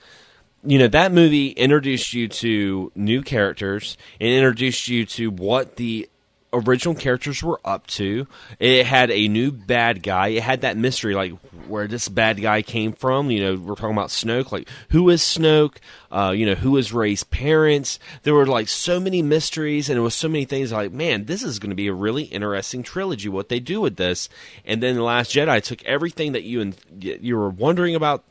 you 0.64 0.78
know 0.78 0.88
that 0.88 1.12
movie 1.12 1.48
introduced 1.48 2.12
you 2.12 2.28
to 2.28 2.92
new 2.94 3.22
characters 3.22 3.96
and 4.20 4.30
introduced 4.30 4.88
you 4.88 5.06
to 5.06 5.30
what 5.30 5.76
the 5.76 6.08
original 6.52 6.94
characters 6.94 7.42
were 7.42 7.60
up 7.64 7.86
to. 7.86 8.26
It 8.58 8.86
had 8.86 9.10
a 9.10 9.28
new 9.28 9.52
bad 9.52 10.02
guy. 10.02 10.28
It 10.28 10.42
had 10.42 10.62
that 10.62 10.76
mystery, 10.76 11.14
like 11.14 11.32
where 11.66 11.86
this 11.86 12.08
bad 12.08 12.40
guy 12.40 12.62
came 12.62 12.92
from. 12.92 13.30
You 13.30 13.40
know, 13.40 13.60
we're 13.60 13.74
talking 13.74 13.96
about 13.96 14.08
Snoke. 14.08 14.52
Like, 14.52 14.68
who 14.90 15.08
is 15.10 15.22
Snoke? 15.22 15.76
Uh, 16.10 16.32
you 16.34 16.46
know, 16.46 16.54
who 16.54 16.76
is 16.76 16.92
Rey's 16.92 17.24
parents? 17.24 17.98
There 18.22 18.34
were 18.34 18.46
like 18.46 18.68
so 18.68 18.98
many 18.98 19.22
mysteries, 19.22 19.88
and 19.88 19.98
it 19.98 20.02
was 20.02 20.14
so 20.14 20.28
many 20.28 20.44
things. 20.44 20.72
Like, 20.72 20.92
man, 20.92 21.26
this 21.26 21.42
is 21.42 21.58
going 21.58 21.70
to 21.70 21.76
be 21.76 21.88
a 21.88 21.94
really 21.94 22.24
interesting 22.24 22.82
trilogy. 22.82 23.28
What 23.28 23.48
they 23.48 23.60
do 23.60 23.80
with 23.80 23.96
this, 23.96 24.28
and 24.64 24.82
then 24.82 24.96
the 24.96 25.02
Last 25.02 25.32
Jedi 25.32 25.62
took 25.62 25.84
everything 25.84 26.32
that 26.32 26.44
you 26.44 26.60
and 26.60 26.76
you 27.00 27.36
were 27.36 27.50
wondering 27.50 27.94
about 27.94 28.24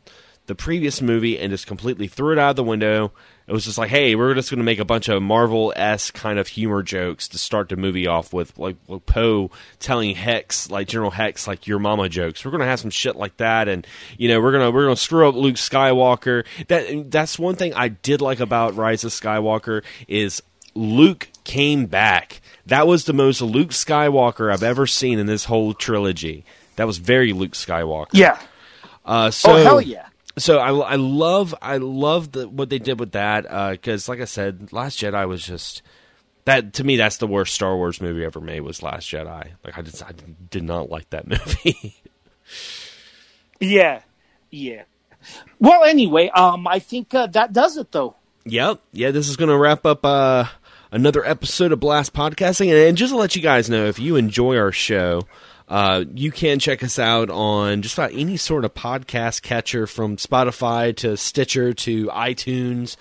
the 0.48 0.56
previous 0.56 1.02
movie 1.02 1.38
and 1.40 1.52
just 1.52 1.68
completely 1.68 2.08
threw 2.08 2.34
it 2.34 2.40
out 2.40 2.52
of 2.52 2.56
the 2.56 2.64
window 2.64 3.12
it 3.48 3.54
was 3.54 3.64
just 3.64 3.78
like, 3.78 3.90
hey, 3.90 4.14
we're 4.16 4.34
just 4.34 4.50
going 4.50 4.58
to 4.58 4.66
make 4.66 4.80
a 4.80 4.86
bunch 4.86 5.08
of 5.08 5.24
Marvel 5.24 5.72
s 5.78 6.12
kind 6.12 6.38
of 6.38 6.50
humor 6.50 6.84
jokes 6.84 7.30
to 7.30 7.38
start 7.38 7.70
the 7.70 7.78
movie 7.78 8.06
off 8.06 8.34
with, 8.34 8.58
like, 8.60 8.76
like 8.90 9.06
Poe 9.06 9.52
telling 9.80 10.16
Hux, 10.16 10.70
like 10.70 10.90
General 10.90 11.12
Hux, 11.12 11.48
like 11.48 11.66
your 11.66 11.80
mama 11.80 12.10
jokes. 12.10 12.44
We're 12.44 12.52
going 12.52 12.60
to 12.60 12.68
have 12.68 12.82
some 12.82 12.90
shit 12.90 13.16
like 13.16 13.38
that, 13.38 13.70
and 13.70 13.88
you 14.18 14.28
know, 14.28 14.42
we're 14.42 14.52
gonna 14.52 14.70
we're 14.70 14.84
gonna 14.84 14.98
screw 14.98 15.30
up 15.30 15.36
Luke 15.36 15.56
Skywalker. 15.56 16.46
That 16.68 17.10
that's 17.10 17.40
one 17.40 17.56
thing 17.56 17.74
I 17.74 17.88
did 17.88 18.20
like 18.22 18.42
about 18.42 18.76
Rise 18.76 19.06
of 19.06 19.12
Skywalker 19.12 19.82
is 20.10 20.44
Luke 20.76 21.30
came 21.46 21.86
back. 21.86 22.42
That 22.66 22.86
was 22.86 23.06
the 23.06 23.14
most 23.14 23.42
Luke 23.42 23.70
Skywalker 23.70 24.52
I've 24.52 24.64
ever 24.64 24.86
seen 24.86 25.20
in 25.20 25.26
this 25.26 25.46
whole 25.46 25.74
trilogy. 25.74 26.44
That 26.76 26.86
was 26.86 26.98
very 26.98 27.32
Luke 27.32 27.54
Skywalker. 27.54 28.10
Yeah. 28.12 28.38
Uh, 29.06 29.32
so, 29.32 29.54
oh 29.54 29.64
hell 29.64 29.82
yeah! 29.82 30.08
So 30.38 30.60
I, 30.60 30.72
I 30.72 30.96
love 30.96 31.56
I 31.62 31.78
love 31.78 32.32
the, 32.32 32.48
what 32.48 32.70
they 32.70 32.80
did 32.80 33.00
with 33.00 33.14
that 33.14 33.44
because, 33.72 34.08
uh, 34.08 34.12
like 34.12 34.22
I 34.22 34.26
said, 34.26 34.72
Last 34.72 35.00
Jedi 35.00 35.28
was 35.28 35.46
just 35.46 35.82
that 36.46 36.74
to 36.74 36.84
me. 36.84 36.98
That's 36.98 37.18
the 37.18 37.28
worst 37.28 37.54
Star 37.54 37.76
Wars 37.76 38.02
movie 38.02 38.24
ever 38.24 38.40
made. 38.40 38.62
Was 38.62 38.84
Last 38.84 39.10
Jedi. 39.10 39.52
Like 39.64 39.78
I 39.78 39.82
just 39.82 40.04
I 40.04 40.12
did 40.50 40.64
not 40.64 40.90
like 40.90 41.10
that 41.10 41.28
movie. 41.28 41.96
yeah, 43.60 44.02
yeah. 44.50 44.84
Well, 45.60 45.84
anyway, 45.84 46.30
um, 46.30 46.68
I 46.68 46.80
think 46.80 47.14
uh, 47.14 47.28
that 47.28 47.54
does 47.54 47.78
it 47.78 47.92
though. 47.92 48.16
Yep. 48.46 48.80
Yeah, 48.94 49.12
this 49.12 49.28
is 49.28 49.36
going 49.36 49.50
to 49.50 49.58
wrap 49.58 49.86
up 49.86 50.06
uh, 50.06 50.46
another 50.92 51.26
episode 51.26 51.74
of 51.74 51.82
Blast 51.82 52.14
Podcasting, 52.14 52.70
and, 52.70 52.78
and 52.78 52.98
just 52.98 53.12
to 53.12 53.18
let 53.18 53.36
you 53.36 53.42
guys 53.42 53.70
know, 53.70 53.86
if 53.86 54.00
you 54.00 54.16
enjoy 54.16 54.56
our 54.58 54.72
show. 54.72 55.24
Uh, 55.68 56.06
you 56.14 56.32
can 56.32 56.60
check 56.60 56.82
us 56.84 56.98
out 56.98 57.30
on 57.30 57.82
just 57.82 57.98
about 57.98 58.14
any 58.14 58.38
sort 58.38 58.64
of 58.64 58.74
podcast 58.74 59.42
catcher 59.42 59.86
from 59.86 60.16
Spotify 60.16 60.96
to 60.98 61.18
Stitcher 61.18 61.74
to 61.74 62.08
iTunes, 62.08 62.96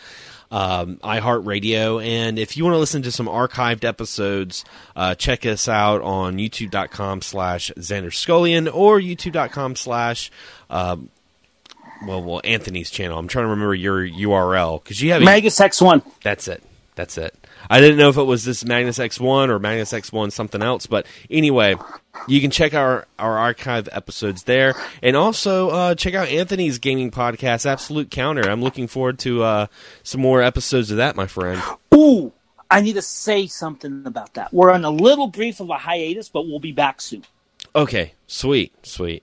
um, 0.50 0.96
iHeartRadio. 0.96 2.04
And 2.04 2.38
if 2.38 2.56
you 2.56 2.64
want 2.64 2.74
to 2.74 2.78
listen 2.78 3.02
to 3.02 3.12
some 3.12 3.26
archived 3.26 3.84
episodes, 3.84 4.64
uh, 4.96 5.14
check 5.14 5.46
us 5.46 5.68
out 5.68 6.02
on 6.02 6.38
youtube.com 6.38 7.22
slash 7.22 7.70
Xander 7.76 8.06
Skullion 8.06 8.72
or 8.72 9.00
youtube.com 9.00 9.76
slash. 9.76 10.30
Um, 10.68 11.10
well, 12.04 12.22
well, 12.22 12.40
Anthony's 12.44 12.90
channel. 12.90 13.18
I'm 13.18 13.28
trying 13.28 13.44
to 13.44 13.50
remember 13.50 13.74
your 13.74 14.06
URL 14.06 14.82
because 14.82 15.00
you 15.00 15.12
have 15.12 15.22
Magus 15.22 15.58
X1. 15.58 16.02
That's 16.22 16.46
it. 16.46 16.62
That's 16.94 17.16
it. 17.16 17.34
I 17.70 17.80
didn't 17.80 17.98
know 17.98 18.08
if 18.08 18.16
it 18.16 18.22
was 18.24 18.44
this 18.44 18.64
Magnus 18.64 18.98
X1 18.98 19.48
or 19.48 19.58
Magnus 19.58 19.92
X1 19.92 20.32
something 20.32 20.62
else, 20.62 20.86
but 20.86 21.06
anyway, 21.30 21.76
you 22.28 22.40
can 22.40 22.50
check 22.50 22.74
our 22.74 23.06
our 23.18 23.38
archive 23.38 23.88
episodes 23.92 24.44
there, 24.44 24.74
and 25.02 25.16
also 25.16 25.70
uh, 25.70 25.94
check 25.94 26.14
out 26.14 26.28
Anthony's 26.28 26.78
gaming 26.78 27.10
podcast, 27.10 27.66
Absolute 27.66 28.10
Counter. 28.10 28.48
I'm 28.48 28.62
looking 28.62 28.86
forward 28.86 29.18
to 29.20 29.42
uh, 29.42 29.66
some 30.02 30.20
more 30.20 30.42
episodes 30.42 30.90
of 30.90 30.96
that, 30.98 31.16
my 31.16 31.26
friend. 31.26 31.62
Ooh, 31.94 32.32
I 32.70 32.80
need 32.80 32.94
to 32.94 33.02
say 33.02 33.46
something 33.46 34.04
about 34.06 34.34
that. 34.34 34.52
We're 34.52 34.70
on 34.70 34.84
a 34.84 34.90
little 34.90 35.28
brief 35.28 35.60
of 35.60 35.70
a 35.70 35.78
hiatus, 35.78 36.28
but 36.28 36.46
we'll 36.46 36.60
be 36.60 36.72
back 36.72 37.00
soon. 37.00 37.24
Okay, 37.74 38.14
sweet, 38.26 38.72
sweet. 38.86 39.22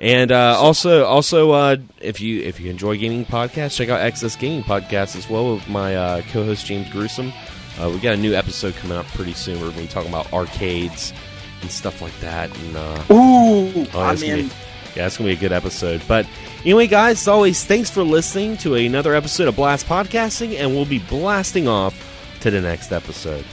And 0.00 0.32
uh, 0.32 0.56
also, 0.58 1.04
also, 1.04 1.50
uh, 1.50 1.76
if 2.00 2.22
you 2.22 2.40
if 2.40 2.58
you 2.58 2.70
enjoy 2.70 2.96
gaming 2.96 3.26
podcasts, 3.26 3.76
check 3.76 3.90
out 3.90 4.00
Excess 4.00 4.34
Gaming 4.34 4.62
Podcast 4.62 5.14
as 5.14 5.28
well 5.28 5.54
with 5.54 5.68
my 5.68 5.94
uh, 5.94 6.22
co-host 6.32 6.64
James 6.64 6.88
Gruesome. 6.90 7.34
Uh, 7.78 7.90
we 7.90 8.00
got 8.00 8.14
a 8.14 8.16
new 8.16 8.34
episode 8.34 8.74
coming 8.76 8.96
up 8.96 9.06
pretty 9.08 9.34
soon. 9.34 9.56
We're 9.56 9.70
going 9.70 9.74
to 9.74 9.82
be 9.82 9.88
talking 9.88 10.08
about 10.08 10.32
arcades 10.32 11.12
and 11.60 11.70
stuff 11.70 12.00
like 12.00 12.18
that. 12.20 12.50
And 12.58 12.76
uh, 12.76 13.04
ooh, 13.12 13.86
oh, 13.92 14.00
I'm 14.00 14.22
in. 14.22 14.48
Be, 14.48 14.54
yeah, 14.96 15.06
it's 15.06 15.18
gonna 15.18 15.28
be 15.28 15.36
a 15.36 15.38
good 15.38 15.52
episode. 15.52 16.02
But 16.08 16.26
anyway, 16.62 16.86
guys, 16.86 17.20
as 17.20 17.28
always, 17.28 17.64
thanks 17.64 17.90
for 17.90 18.02
listening 18.02 18.56
to 18.58 18.74
another 18.74 19.14
episode 19.14 19.48
of 19.48 19.56
Blast 19.56 19.86
Podcasting, 19.86 20.58
and 20.58 20.70
we'll 20.74 20.86
be 20.86 20.98
blasting 20.98 21.68
off 21.68 21.94
to 22.40 22.50
the 22.50 22.60
next 22.60 22.90
episode. 22.90 23.44